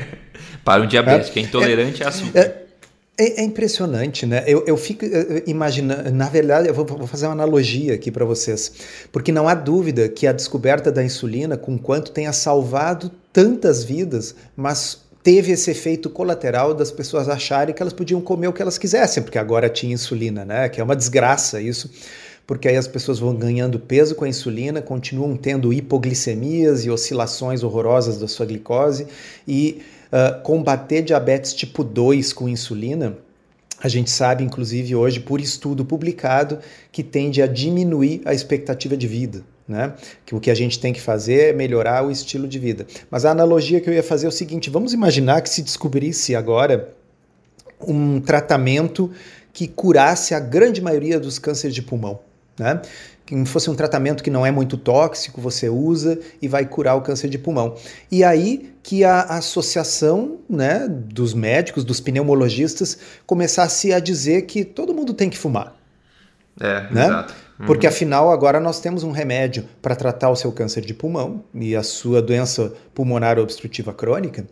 para 0.64 0.82
um 0.82 0.86
diabético, 0.86 1.38
é, 1.38 1.42
é 1.42 1.44
intolerante 1.44 2.02
é, 2.02 2.06
a 2.06 2.08
açúcar. 2.08 2.53
É, 3.16 3.42
é, 3.42 3.44
impressionante, 3.44 4.26
né? 4.26 4.42
Eu, 4.44 4.64
eu 4.66 4.76
fico 4.76 5.04
imaginando, 5.46 6.10
na 6.10 6.28
verdade, 6.28 6.66
eu 6.66 6.74
vou, 6.74 6.84
vou 6.84 7.06
fazer 7.06 7.26
uma 7.26 7.32
analogia 7.32 7.94
aqui 7.94 8.10
para 8.10 8.24
vocês, 8.24 8.72
porque 9.12 9.30
não 9.30 9.48
há 9.48 9.54
dúvida 9.54 10.08
que 10.08 10.26
a 10.26 10.32
descoberta 10.32 10.90
da 10.90 11.02
insulina, 11.02 11.56
com 11.56 11.78
quanto 11.78 12.10
tenha 12.10 12.32
salvado 12.32 13.12
tantas 13.32 13.84
vidas, 13.84 14.34
mas 14.56 14.98
teve 15.22 15.52
esse 15.52 15.70
efeito 15.70 16.10
colateral 16.10 16.74
das 16.74 16.90
pessoas 16.90 17.28
acharem 17.28 17.72
que 17.72 17.80
elas 17.80 17.92
podiam 17.92 18.20
comer 18.20 18.48
o 18.48 18.52
que 18.52 18.60
elas 18.60 18.78
quisessem, 18.78 19.22
porque 19.22 19.38
agora 19.38 19.68
tinha 19.68 19.94
insulina, 19.94 20.44
né? 20.44 20.68
Que 20.68 20.80
é 20.80 20.84
uma 20.84 20.96
desgraça 20.96 21.60
isso 21.60 21.88
porque 22.46 22.68
aí 22.68 22.76
as 22.76 22.86
pessoas 22.86 23.18
vão 23.18 23.34
ganhando 23.34 23.78
peso 23.78 24.14
com 24.14 24.24
a 24.24 24.28
insulina, 24.28 24.82
continuam 24.82 25.36
tendo 25.36 25.72
hipoglicemias 25.72 26.84
e 26.84 26.90
oscilações 26.90 27.62
horrorosas 27.62 28.18
da 28.18 28.28
sua 28.28 28.44
glicose 28.44 29.06
e 29.48 29.80
uh, 30.14 30.40
combater 30.42 31.02
diabetes 31.02 31.52
tipo 31.52 31.82
2 31.82 32.32
com 32.32 32.48
insulina, 32.48 33.18
a 33.82 33.88
gente 33.88 34.10
sabe, 34.10 34.44
inclusive, 34.44 34.94
hoje, 34.94 35.20
por 35.20 35.40
estudo 35.40 35.84
publicado, 35.84 36.60
que 36.92 37.02
tende 37.02 37.42
a 37.42 37.46
diminuir 37.46 38.22
a 38.24 38.32
expectativa 38.32 38.96
de 38.96 39.08
vida. 39.08 39.44
Né? 39.66 39.94
Que 40.24 40.34
o 40.34 40.40
que 40.40 40.50
a 40.50 40.54
gente 40.54 40.78
tem 40.78 40.92
que 40.92 41.00
fazer 41.00 41.50
é 41.50 41.52
melhorar 41.52 42.06
o 42.06 42.10
estilo 42.10 42.46
de 42.46 42.58
vida. 42.58 42.86
Mas 43.10 43.24
a 43.24 43.30
analogia 43.30 43.80
que 43.80 43.90
eu 43.90 43.94
ia 43.94 44.02
fazer 44.02 44.26
é 44.26 44.28
o 44.28 44.32
seguinte: 44.32 44.70
vamos 44.70 44.92
imaginar 44.92 45.40
que 45.40 45.48
se 45.48 45.62
descobrisse 45.62 46.34
agora 46.34 46.94
um 47.80 48.20
tratamento 48.20 49.10
que 49.52 49.66
curasse 49.66 50.34
a 50.34 50.40
grande 50.40 50.80
maioria 50.80 51.18
dos 51.18 51.38
cânceres 51.38 51.74
de 51.74 51.82
pulmão. 51.82 52.20
Né? 52.58 52.80
Que 53.26 53.44
fosse 53.46 53.70
um 53.70 53.74
tratamento 53.74 54.22
que 54.22 54.30
não 54.30 54.44
é 54.44 54.50
muito 54.50 54.76
tóxico, 54.76 55.40
você 55.40 55.68
usa 55.68 56.18
e 56.42 56.48
vai 56.48 56.66
curar 56.66 56.94
o 56.96 57.00
câncer 57.00 57.28
de 57.28 57.38
pulmão. 57.38 57.74
E 58.10 58.22
aí 58.22 58.74
que 58.82 59.02
a 59.02 59.22
associação 59.22 60.40
né, 60.48 60.86
dos 60.88 61.32
médicos, 61.32 61.84
dos 61.84 62.00
pneumologistas, 62.00 62.98
começasse 63.26 63.92
a 63.94 63.98
dizer 63.98 64.42
que 64.42 64.62
todo 64.62 64.92
mundo 64.92 65.14
tem 65.14 65.30
que 65.30 65.38
fumar. 65.38 65.74
É, 66.60 66.92
né? 66.92 67.06
exato. 67.06 67.34
Uhum. 67.58 67.66
Porque 67.66 67.86
afinal 67.86 68.30
agora 68.30 68.58
nós 68.58 68.80
temos 68.80 69.04
um 69.04 69.12
remédio 69.12 69.64
para 69.80 69.94
tratar 69.94 70.28
o 70.28 70.36
seu 70.36 70.50
câncer 70.50 70.80
de 70.84 70.92
pulmão 70.92 71.44
e 71.54 71.76
a 71.76 71.82
sua 71.82 72.20
doença 72.20 72.72
pulmonar 72.92 73.38
obstrutiva 73.38 73.92
crônica. 73.92 74.44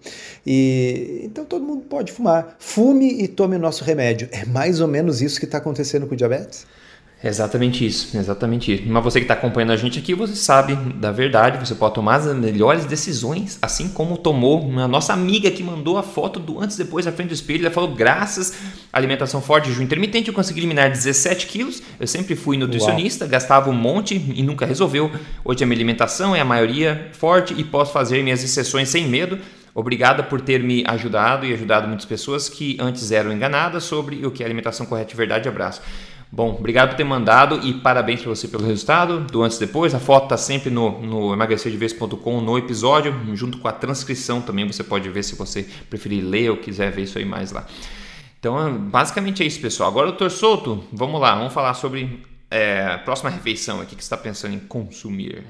E 0.46 1.20
então 1.24 1.44
todo 1.44 1.64
mundo 1.64 1.82
pode 1.82 2.12
fumar. 2.12 2.56
Fume 2.58 3.22
e 3.22 3.26
tome 3.26 3.56
o 3.56 3.58
nosso 3.58 3.82
remédio. 3.85 4.28
É 4.30 4.44
mais 4.44 4.80
ou 4.80 4.87
menos 4.87 5.20
isso 5.20 5.38
que 5.38 5.46
está 5.46 5.58
acontecendo 5.58 6.06
com 6.06 6.14
o 6.14 6.16
diabetes? 6.16 6.66
Exatamente 7.24 7.87
isso, 7.87 8.16
exatamente 8.16 8.74
isso. 8.74 8.82
Mas 8.87 9.04
você 9.04 9.20
que 9.20 9.24
está 9.24 9.35
acompanhando 9.35 9.70
a 9.70 9.76
gente 9.76 9.96
aqui, 9.96 10.12
você 10.12 10.35
sabe 10.35 10.74
da 10.74 11.12
verdade, 11.12 11.64
você 11.64 11.72
pode 11.72 11.94
tomar 11.94 12.16
as 12.16 12.26
melhores 12.35 12.85
decisões, 12.85 13.58
assim 13.62 13.88
como 13.88 14.16
tomou 14.16 14.68
a 14.80 14.88
nossa 14.88 15.12
amiga 15.12 15.48
que 15.48 15.62
mandou 15.62 15.96
a 15.96 16.02
foto 16.02 16.40
do 16.40 16.61
antes 16.61 16.76
e 16.76 16.82
depois 16.82 17.06
à 17.06 17.12
frente 17.12 17.28
do 17.28 17.35
espelho. 17.35 17.64
Ela 17.64 17.72
falou: 17.72 17.94
graças 17.94 18.54
à 18.92 18.98
alimentação 18.98 19.40
forte 19.40 19.66
de 19.66 19.70
jejum 19.70 19.85
intermitente, 19.85 20.28
eu 20.28 20.35
consegui 20.35 20.61
eliminar 20.61 20.90
17 20.90 21.46
quilos. 21.46 21.80
Eu 22.00 22.08
sempre 22.08 22.35
fui 22.35 22.56
nutricionista, 22.56 23.24
Uau. 23.24 23.30
gastava 23.30 23.70
um 23.70 23.74
monte 23.74 24.14
e 24.14 24.42
nunca 24.42 24.66
resolveu. 24.66 25.08
Hoje 25.44 25.62
a 25.62 25.66
minha 25.66 25.76
alimentação 25.76 26.35
é 26.35 26.40
a 26.40 26.44
maioria 26.44 27.08
forte 27.12 27.54
e 27.56 27.62
posso 27.62 27.92
fazer 27.92 28.20
minhas 28.24 28.42
exceções 28.42 28.88
sem 28.88 29.06
medo. 29.06 29.38
Obrigada 29.74 30.22
por 30.22 30.40
ter 30.40 30.62
me 30.62 30.85
ajudado 30.87 31.46
e 31.46 31.54
ajudado 31.54 31.87
muitas 31.87 32.04
pessoas 32.04 32.48
que 32.48 32.76
antes 32.78 33.11
eram 33.11 33.32
enganadas 33.32 33.85
sobre 33.85 34.26
o 34.26 34.30
que 34.30 34.42
é 34.42 34.46
alimentação 34.46 34.85
correta 34.85 35.14
e 35.14 35.16
verdade. 35.16 35.48
Abraço. 35.48 35.80
Bom, 36.34 36.56
obrigado 36.58 36.88
por 36.88 36.96
ter 36.96 37.04
mandado 37.04 37.60
e 37.62 37.74
parabéns 37.74 38.22
para 38.22 38.30
você 38.30 38.48
pelo 38.48 38.64
resultado 38.64 39.20
do 39.20 39.42
antes 39.42 39.58
e 39.58 39.60
depois. 39.60 39.94
A 39.94 40.00
foto 40.00 40.24
está 40.24 40.38
sempre 40.38 40.70
no, 40.70 40.98
no 41.02 41.34
emagrecerdevez.com 41.34 42.40
no 42.40 42.56
episódio, 42.56 43.14
junto 43.34 43.58
com 43.58 43.68
a 43.68 43.72
transcrição 43.72 44.40
também. 44.40 44.66
Você 44.66 44.82
pode 44.82 45.06
ver 45.10 45.22
se 45.24 45.34
você 45.34 45.68
preferir 45.90 46.24
ler 46.24 46.48
ou 46.48 46.56
quiser 46.56 46.90
ver 46.90 47.02
isso 47.02 47.18
aí 47.18 47.24
mais 47.26 47.52
lá. 47.52 47.66
Então, 48.40 48.78
basicamente 48.78 49.42
é 49.42 49.46
isso, 49.46 49.60
pessoal. 49.60 49.90
Agora, 49.90 50.06
doutor 50.06 50.30
Souto, 50.30 50.82
vamos 50.90 51.20
lá, 51.20 51.34
vamos 51.34 51.52
falar 51.52 51.74
sobre 51.74 52.22
é, 52.50 52.96
próxima 53.04 53.28
refeição 53.28 53.82
aqui 53.82 53.94
que 53.94 54.02
está 54.02 54.16
pensando 54.16 54.54
em 54.54 54.58
consumir. 54.58 55.44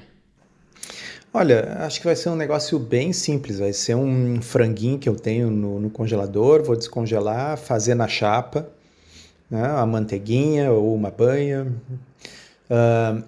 Olha, 1.33 1.77
acho 1.79 1.99
que 1.99 2.05
vai 2.05 2.15
ser 2.17 2.27
um 2.27 2.35
negócio 2.35 2.77
bem 2.77 3.13
simples. 3.13 3.57
Vai 3.57 3.71
ser 3.71 3.95
um 3.95 4.41
franguinho 4.41 4.99
que 4.99 5.07
eu 5.07 5.15
tenho 5.15 5.49
no, 5.49 5.79
no 5.79 5.89
congelador, 5.89 6.61
vou 6.61 6.75
descongelar, 6.75 7.55
fazer 7.55 7.95
na 7.95 8.09
chapa 8.09 8.69
né? 9.49 9.65
a 9.65 9.85
manteiguinha 9.85 10.71
ou 10.71 10.95
uma 10.95 11.11
banha. 11.11 11.67
Uh, 12.69 13.23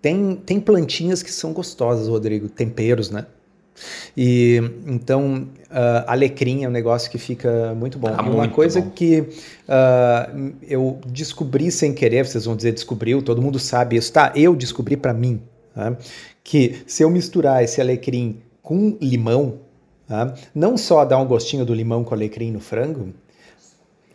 tem, 0.00 0.36
tem 0.36 0.60
plantinhas 0.60 1.22
que 1.22 1.32
são 1.32 1.52
gostosas, 1.52 2.08
Rodrigo, 2.08 2.48
temperos, 2.48 3.10
né? 3.10 3.26
E 4.16 4.60
então, 4.86 5.48
uh, 5.64 6.04
alecrim 6.06 6.64
é 6.64 6.68
um 6.68 6.70
negócio 6.70 7.10
que 7.10 7.18
fica 7.18 7.74
muito 7.74 7.98
bom. 7.98 8.08
Ah, 8.08 8.22
e 8.24 8.28
uma 8.28 8.38
muito 8.38 8.54
coisa 8.54 8.80
bom. 8.80 8.90
que 8.90 9.20
uh, 9.20 10.52
eu 10.62 10.98
descobri 11.06 11.70
sem 11.70 11.92
querer, 11.92 12.26
vocês 12.26 12.44
vão 12.44 12.56
dizer 12.56 12.72
descobriu, 12.72 13.22
todo 13.22 13.42
mundo 13.42 13.58
sabe 13.58 13.96
isso, 13.96 14.12
tá? 14.12 14.32
Eu 14.34 14.54
descobri 14.56 14.96
para 14.96 15.12
mim 15.12 15.42
tá? 15.74 15.96
que 16.42 16.82
se 16.86 17.02
eu 17.02 17.10
misturar 17.10 17.62
esse 17.62 17.80
alecrim 17.80 18.40
com 18.62 18.96
limão, 19.00 19.58
tá? 20.06 20.34
não 20.54 20.76
só 20.76 21.04
dá 21.04 21.18
um 21.18 21.26
gostinho 21.26 21.64
do 21.64 21.74
limão 21.74 22.02
com 22.02 22.14
alecrim 22.14 22.50
no 22.50 22.60
frango, 22.60 23.12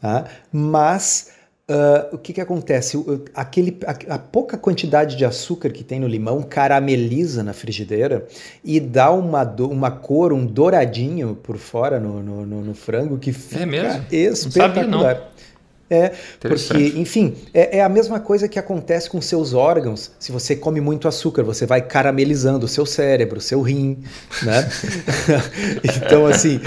tá? 0.02 0.26
mas 0.52 1.32
Uh, 1.70 2.16
o 2.16 2.18
que, 2.18 2.34
que 2.34 2.41
acontece? 2.41 3.02
Aquele, 3.34 3.78
a, 3.86 4.16
a, 4.16 4.20
pouca 4.20 4.58
quantidade 4.58 5.16
de 5.16 5.24
açúcar 5.24 5.70
que 5.70 5.86
tem 5.86 6.02
no 6.02 6.08
limão 6.08 6.41
carameliza 6.43 7.43
na 7.43 7.54
frigideira 7.54 8.28
e 8.62 8.78
dá 8.78 9.10
uma, 9.10 9.45
do, 9.45 9.70
uma 9.70 9.89
cor, 9.89 10.34
um 10.34 10.45
douradinho 10.45 11.34
por 11.34 11.58
fora 11.58 11.97
no, 11.97 12.22
no, 12.22 12.45
no, 12.45 12.62
no 12.62 12.74
frango 12.74 13.18
que 13.18 13.32
fica 13.32 13.64
é 14.12 14.18
espetacular. 14.18 14.76
Não 14.78 14.91
sabia, 14.91 15.14
não. 15.14 15.30
É, 15.92 16.14
porque, 16.39 16.94
enfim, 16.96 17.36
é, 17.54 17.80
é, 17.80 17.84
a 17.84 17.89
mesma 17.89 18.18
coisa 18.18 18.48
que 18.48 18.58
acontece 18.58 19.10
com 19.10 19.20
seus 19.20 19.54
órgãos. 19.54 20.10
Se 20.18 20.32
você 20.32 20.56
come 20.56 20.80
muito 20.80 21.06
açúcar, 21.06 21.44
você 21.44 21.66
vai 21.66 21.82
caramelizando 21.82 22.66
o 22.66 22.70
seu 22.70 22.86
cérebro, 22.86 23.39
o 23.39 23.42
seu 23.42 23.62
rim, 23.62 23.98
né? 24.42 24.70
então, 25.84 26.26
assim, 26.26 26.62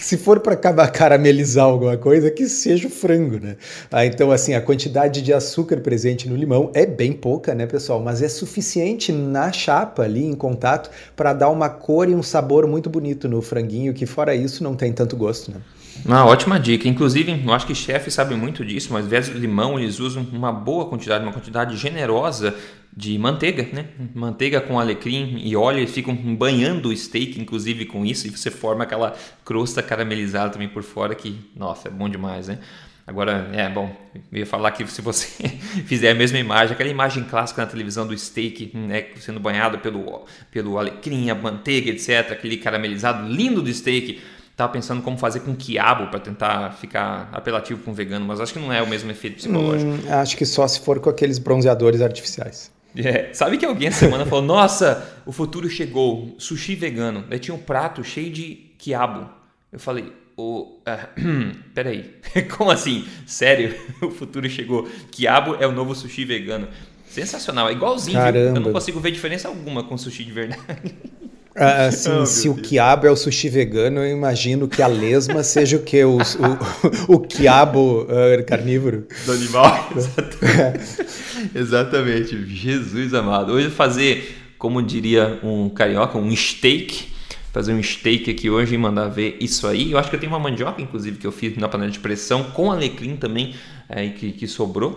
se 0.00 0.16
for 0.16 0.38
para 0.38 0.56
caramelizar 0.86 1.64
alguma 1.64 1.96
coisa, 1.96 2.30
que 2.30 2.48
seja 2.48 2.86
o 2.86 2.90
frango, 2.90 3.40
né? 3.40 3.56
Ah, 3.90 4.06
então, 4.06 4.30
assim, 4.30 4.54
a 4.54 4.60
quantidade 4.60 5.22
de 5.22 5.32
açúcar 5.32 5.80
presente 5.80 6.28
no 6.28 6.36
limão 6.36 6.70
é 6.72 6.86
bem 6.86 7.12
pouca, 7.12 7.52
né, 7.52 7.66
pessoal? 7.66 8.00
Mas 8.00 8.22
é 8.22 8.28
suficiente 8.28 9.10
na 9.10 9.50
chapa 9.50 10.04
ali, 10.04 10.24
em 10.24 10.34
contato, 10.34 10.88
para 11.16 11.32
dar 11.32 11.48
uma 11.48 11.68
cor 11.68 12.08
e 12.08 12.14
um 12.14 12.22
sabor 12.22 12.64
muito 12.68 12.88
bonito 12.88 13.28
no 13.28 13.42
franguinho, 13.42 13.92
que 13.92 14.06
fora 14.06 14.36
isso 14.36 14.62
não 14.62 14.76
tem 14.76 14.92
tanto 14.92 15.16
gosto, 15.16 15.50
né? 15.50 15.56
Uma 16.04 16.24
ótima 16.24 16.58
dica. 16.58 16.88
Inclusive, 16.88 17.42
eu 17.44 17.52
acho 17.52 17.66
que 17.66 17.74
chefes 17.74 18.14
sabem 18.14 18.36
muito 18.36 18.64
disso, 18.64 18.92
mas 18.92 19.02
ao 19.02 19.06
invés 19.06 19.28
do 19.28 19.38
limão, 19.38 19.78
eles 19.78 20.00
usam 20.00 20.26
uma 20.32 20.52
boa 20.52 20.86
quantidade, 20.86 21.24
uma 21.24 21.32
quantidade 21.32 21.76
generosa 21.76 22.54
de 22.96 23.16
manteiga, 23.18 23.68
né? 23.72 23.86
Manteiga 24.14 24.60
com 24.60 24.78
alecrim 24.78 25.40
e 25.44 25.54
óleo, 25.54 25.78
eles 25.78 25.92
ficam 25.92 26.14
banhando 26.14 26.88
o 26.88 26.96
steak, 26.96 27.40
inclusive, 27.40 27.86
com 27.86 28.04
isso, 28.04 28.26
e 28.26 28.30
você 28.30 28.50
forma 28.50 28.84
aquela 28.84 29.14
crosta 29.44 29.82
caramelizada 29.82 30.50
também 30.50 30.68
por 30.68 30.82
fora, 30.82 31.14
que, 31.14 31.38
nossa, 31.54 31.88
é 31.88 31.90
bom 31.90 32.08
demais, 32.08 32.48
né? 32.48 32.58
Agora, 33.06 33.50
é 33.52 33.68
bom, 33.68 33.94
eu 34.30 34.38
ia 34.38 34.46
falar 34.46 34.70
que 34.70 34.86
se 34.86 35.02
você 35.02 35.26
fizer 35.86 36.10
a 36.10 36.14
mesma 36.14 36.38
imagem, 36.38 36.74
aquela 36.74 36.90
imagem 36.90 37.24
clássica 37.24 37.62
na 37.62 37.68
televisão 37.68 38.06
do 38.06 38.16
steak, 38.16 38.70
né, 38.76 39.06
sendo 39.18 39.40
banhado 39.40 39.78
pelo, 39.78 40.24
pelo 40.50 40.78
alecrim, 40.78 41.28
a 41.28 41.34
manteiga, 41.34 41.90
etc., 41.90 42.30
aquele 42.30 42.56
caramelizado 42.56 43.28
lindo 43.28 43.62
do 43.62 43.72
steak, 43.72 44.20
Tava 44.60 44.74
pensando 44.74 45.00
como 45.00 45.16
fazer 45.16 45.40
com 45.40 45.56
quiabo 45.56 46.08
para 46.08 46.20
tentar 46.20 46.72
ficar 46.72 47.30
apelativo 47.32 47.82
com 47.82 47.94
vegano, 47.94 48.26
mas 48.26 48.42
acho 48.42 48.52
que 48.52 48.58
não 48.58 48.70
é 48.70 48.82
o 48.82 48.86
mesmo 48.86 49.10
efeito 49.10 49.36
psicológico. 49.36 49.90
Hum, 49.90 50.12
acho 50.12 50.36
que 50.36 50.44
só 50.44 50.68
se 50.68 50.80
for 50.80 51.00
com 51.00 51.08
aqueles 51.08 51.38
bronzeadores 51.38 52.02
artificiais. 52.02 52.70
É, 52.94 53.32
sabe 53.32 53.56
que 53.56 53.64
alguém 53.64 53.88
essa 53.88 54.00
semana 54.00 54.26
falou: 54.26 54.44
Nossa, 54.44 55.22
o 55.24 55.32
futuro 55.32 55.66
chegou, 55.70 56.34
sushi 56.36 56.74
vegano. 56.74 57.24
Daí 57.26 57.38
tinha 57.38 57.54
um 57.54 57.58
prato 57.58 58.04
cheio 58.04 58.30
de 58.30 58.70
quiabo. 58.76 59.30
Eu 59.72 59.80
falei: 59.80 60.12
oh, 60.36 60.76
uh, 60.86 61.54
Peraí, 61.74 62.16
como 62.54 62.70
assim? 62.70 63.06
Sério? 63.26 63.74
O 64.02 64.10
futuro 64.10 64.46
chegou. 64.50 64.86
Quiabo 65.10 65.56
é 65.58 65.66
o 65.66 65.72
novo 65.72 65.94
sushi 65.94 66.26
vegano. 66.26 66.68
Sensacional, 67.08 67.70
é 67.70 67.72
igualzinho. 67.72 68.18
Caramba. 68.18 68.58
Eu 68.58 68.62
não 68.62 68.72
consigo 68.74 69.00
ver 69.00 69.10
diferença 69.10 69.48
alguma 69.48 69.82
com 69.82 69.96
sushi 69.96 70.22
de 70.22 70.32
verdade. 70.32 70.94
Ah, 71.60 71.86
assim, 71.92 72.10
oh, 72.10 72.24
se 72.24 72.48
o 72.48 72.54
quiabo 72.54 73.06
é 73.06 73.10
o 73.10 73.16
sushi 73.16 73.50
vegano, 73.50 74.00
eu 74.00 74.10
imagino 74.10 74.66
que 74.66 74.80
a 74.80 74.86
lesma 74.86 75.42
seja 75.42 75.76
o 75.76 75.82
que? 75.82 76.02
O, 76.02 76.16
o, 76.16 77.14
o 77.14 77.20
quiabo 77.20 78.04
uh, 78.04 78.44
carnívoro. 78.46 79.06
Do 79.26 79.32
animal. 79.32 79.90
Exatamente. 79.94 81.06
Exatamente. 81.54 82.46
Jesus 82.46 83.12
amado. 83.12 83.52
Hoje 83.52 83.68
fazer, 83.68 84.36
como 84.58 84.82
diria 84.82 85.38
um 85.42 85.68
carioca, 85.68 86.16
um 86.16 86.34
steak. 86.34 87.10
Fazer 87.52 87.74
um 87.74 87.82
steak 87.82 88.30
aqui 88.30 88.48
hoje 88.48 88.76
e 88.76 88.78
mandar 88.78 89.08
ver 89.08 89.36
isso 89.40 89.66
aí. 89.66 89.92
Eu 89.92 89.98
acho 89.98 90.08
que 90.08 90.16
eu 90.16 90.20
tenho 90.20 90.32
uma 90.32 90.38
mandioca, 90.38 90.80
inclusive, 90.80 91.18
que 91.18 91.26
eu 91.26 91.32
fiz 91.32 91.56
na 91.56 91.68
panela 91.68 91.90
de 91.90 91.98
pressão, 91.98 92.44
com 92.44 92.70
alecrim 92.70 93.16
também, 93.16 93.54
é, 93.88 94.08
que, 94.08 94.30
que 94.30 94.46
sobrou. 94.46 94.96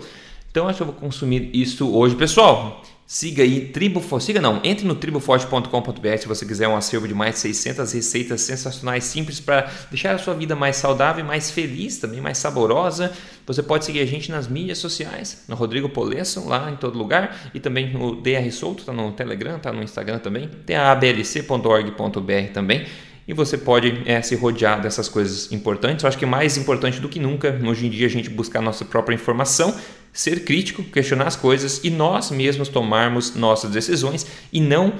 Então 0.51 0.68
acho 0.68 0.78
que 0.78 0.84
eu 0.84 0.88
vou 0.88 0.95
consumir 0.95 1.49
isso 1.51 1.91
hoje. 1.91 2.16
Pessoal, 2.16 2.84
Siga 3.14 3.43
aí, 3.43 3.68
Triboforte. 3.68 4.26
Siga 4.26 4.41
não, 4.41 4.59
entre 4.64 4.88
no 4.88 4.95
triboforte.com.br 4.95 6.18
se 6.18 6.28
você 6.28 6.47
quiser 6.47 6.68
um 6.68 6.76
acervo 6.76 7.07
de 7.07 7.14
mais 7.14 7.36
de 7.36 7.41
600 7.41 7.93
receitas 7.93 8.41
sensacionais, 8.41 9.03
simples 9.03 9.39
para 9.39 9.72
deixar 9.91 10.16
a 10.16 10.18
sua 10.18 10.34
vida 10.34 10.55
mais 10.55 10.78
saudável, 10.78 11.24
mais 11.24 11.51
feliz, 11.51 11.99
também 11.99 12.20
mais 12.20 12.39
saborosa. 12.39 13.14
Você 13.45 13.61
pode 13.61 13.86
seguir 13.86 13.99
a 13.99 14.05
gente 14.07 14.32
nas 14.32 14.47
mídias 14.47 14.80
sociais, 14.80 15.43
no 15.47 15.55
Rodrigo 15.55 15.88
Polesso, 15.89 16.43
lá 16.47 16.72
em 16.72 16.76
todo 16.76 16.97
lugar, 16.97 17.51
e 17.53 17.59
também 17.59 17.93
no 17.93 18.16
DR 18.16 18.51
Solto, 18.51 18.84
tá 18.84 18.91
no 18.91 19.11
Telegram, 19.11 19.59
tá 19.59 19.72
no 19.72 19.84
Instagram 19.84 20.18
também. 20.18 20.49
Tem 20.66 20.76
a 20.76 20.91
ablc.org.br 20.91 22.51
também 22.51 22.88
e 23.28 23.34
você 23.34 23.57
pode 23.57 24.01
é, 24.05 24.22
se 24.22 24.36
rodear 24.36 24.82
dessas 24.82 25.07
coisas 25.07 25.51
importantes. 25.51 26.03
Eu 26.03 26.09
acho 26.09 26.18
que 26.18 26.26
mais 26.26 26.57
importante 26.57 26.99
do 26.99 27.07
que 27.07 27.20
nunca, 27.20 27.59
hoje 27.64 27.86
em 27.86 27.89
dia, 27.89 28.07
a 28.07 28.09
gente 28.09 28.30
buscar 28.30 28.59
nossa 28.59 28.84
própria 28.84 29.16
informação, 29.16 29.74
ser 30.14 30.45
crítico, 30.45 30.84
questionar 30.84 31.28
as 31.28 31.36
coisas 31.36 31.84
e 31.84 31.89
nós 31.89 32.30
mesmos 32.32 32.70
tomarmos 32.70 33.36
nossas 33.36 33.72
decisões 33.72 34.26
e 34.51 34.61
não 34.61 34.93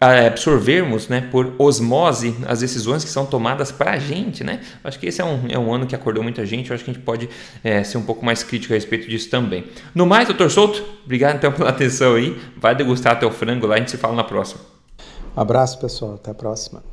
é, 0.00 0.28
absorvermos 0.28 1.08
né, 1.08 1.28
por 1.30 1.54
osmose 1.58 2.36
as 2.46 2.60
decisões 2.60 3.02
que 3.02 3.10
são 3.10 3.26
tomadas 3.26 3.72
para 3.72 3.92
a 3.92 3.98
gente. 3.98 4.44
Né? 4.44 4.60
Acho 4.84 4.98
que 4.98 5.06
esse 5.06 5.20
é 5.20 5.24
um, 5.24 5.46
é 5.48 5.58
um 5.58 5.72
ano 5.74 5.86
que 5.86 5.94
acordou 5.94 6.22
muita 6.22 6.46
gente, 6.46 6.70
eu 6.70 6.74
acho 6.74 6.84
que 6.84 6.90
a 6.90 6.94
gente 6.94 7.02
pode 7.02 7.28
é, 7.64 7.82
ser 7.82 7.98
um 7.98 8.02
pouco 8.02 8.24
mais 8.24 8.42
crítico 8.42 8.72
a 8.72 8.76
respeito 8.76 9.08
disso 9.08 9.28
também. 9.28 9.64
No 9.94 10.06
mais, 10.06 10.28
doutor 10.28 10.50
Souto, 10.50 10.82
obrigado 11.04 11.36
então 11.36 11.52
pela 11.52 11.70
atenção 11.70 12.14
aí. 12.14 12.40
Vai 12.56 12.74
degustar 12.74 13.22
o 13.24 13.30
frango 13.30 13.66
lá, 13.66 13.74
a 13.74 13.78
gente 13.78 13.90
se 13.90 13.96
fala 13.96 14.14
na 14.14 14.24
próxima. 14.24 14.60
Abraço, 15.34 15.78
pessoal. 15.78 16.14
Até 16.14 16.30
a 16.30 16.34
próxima. 16.34 16.87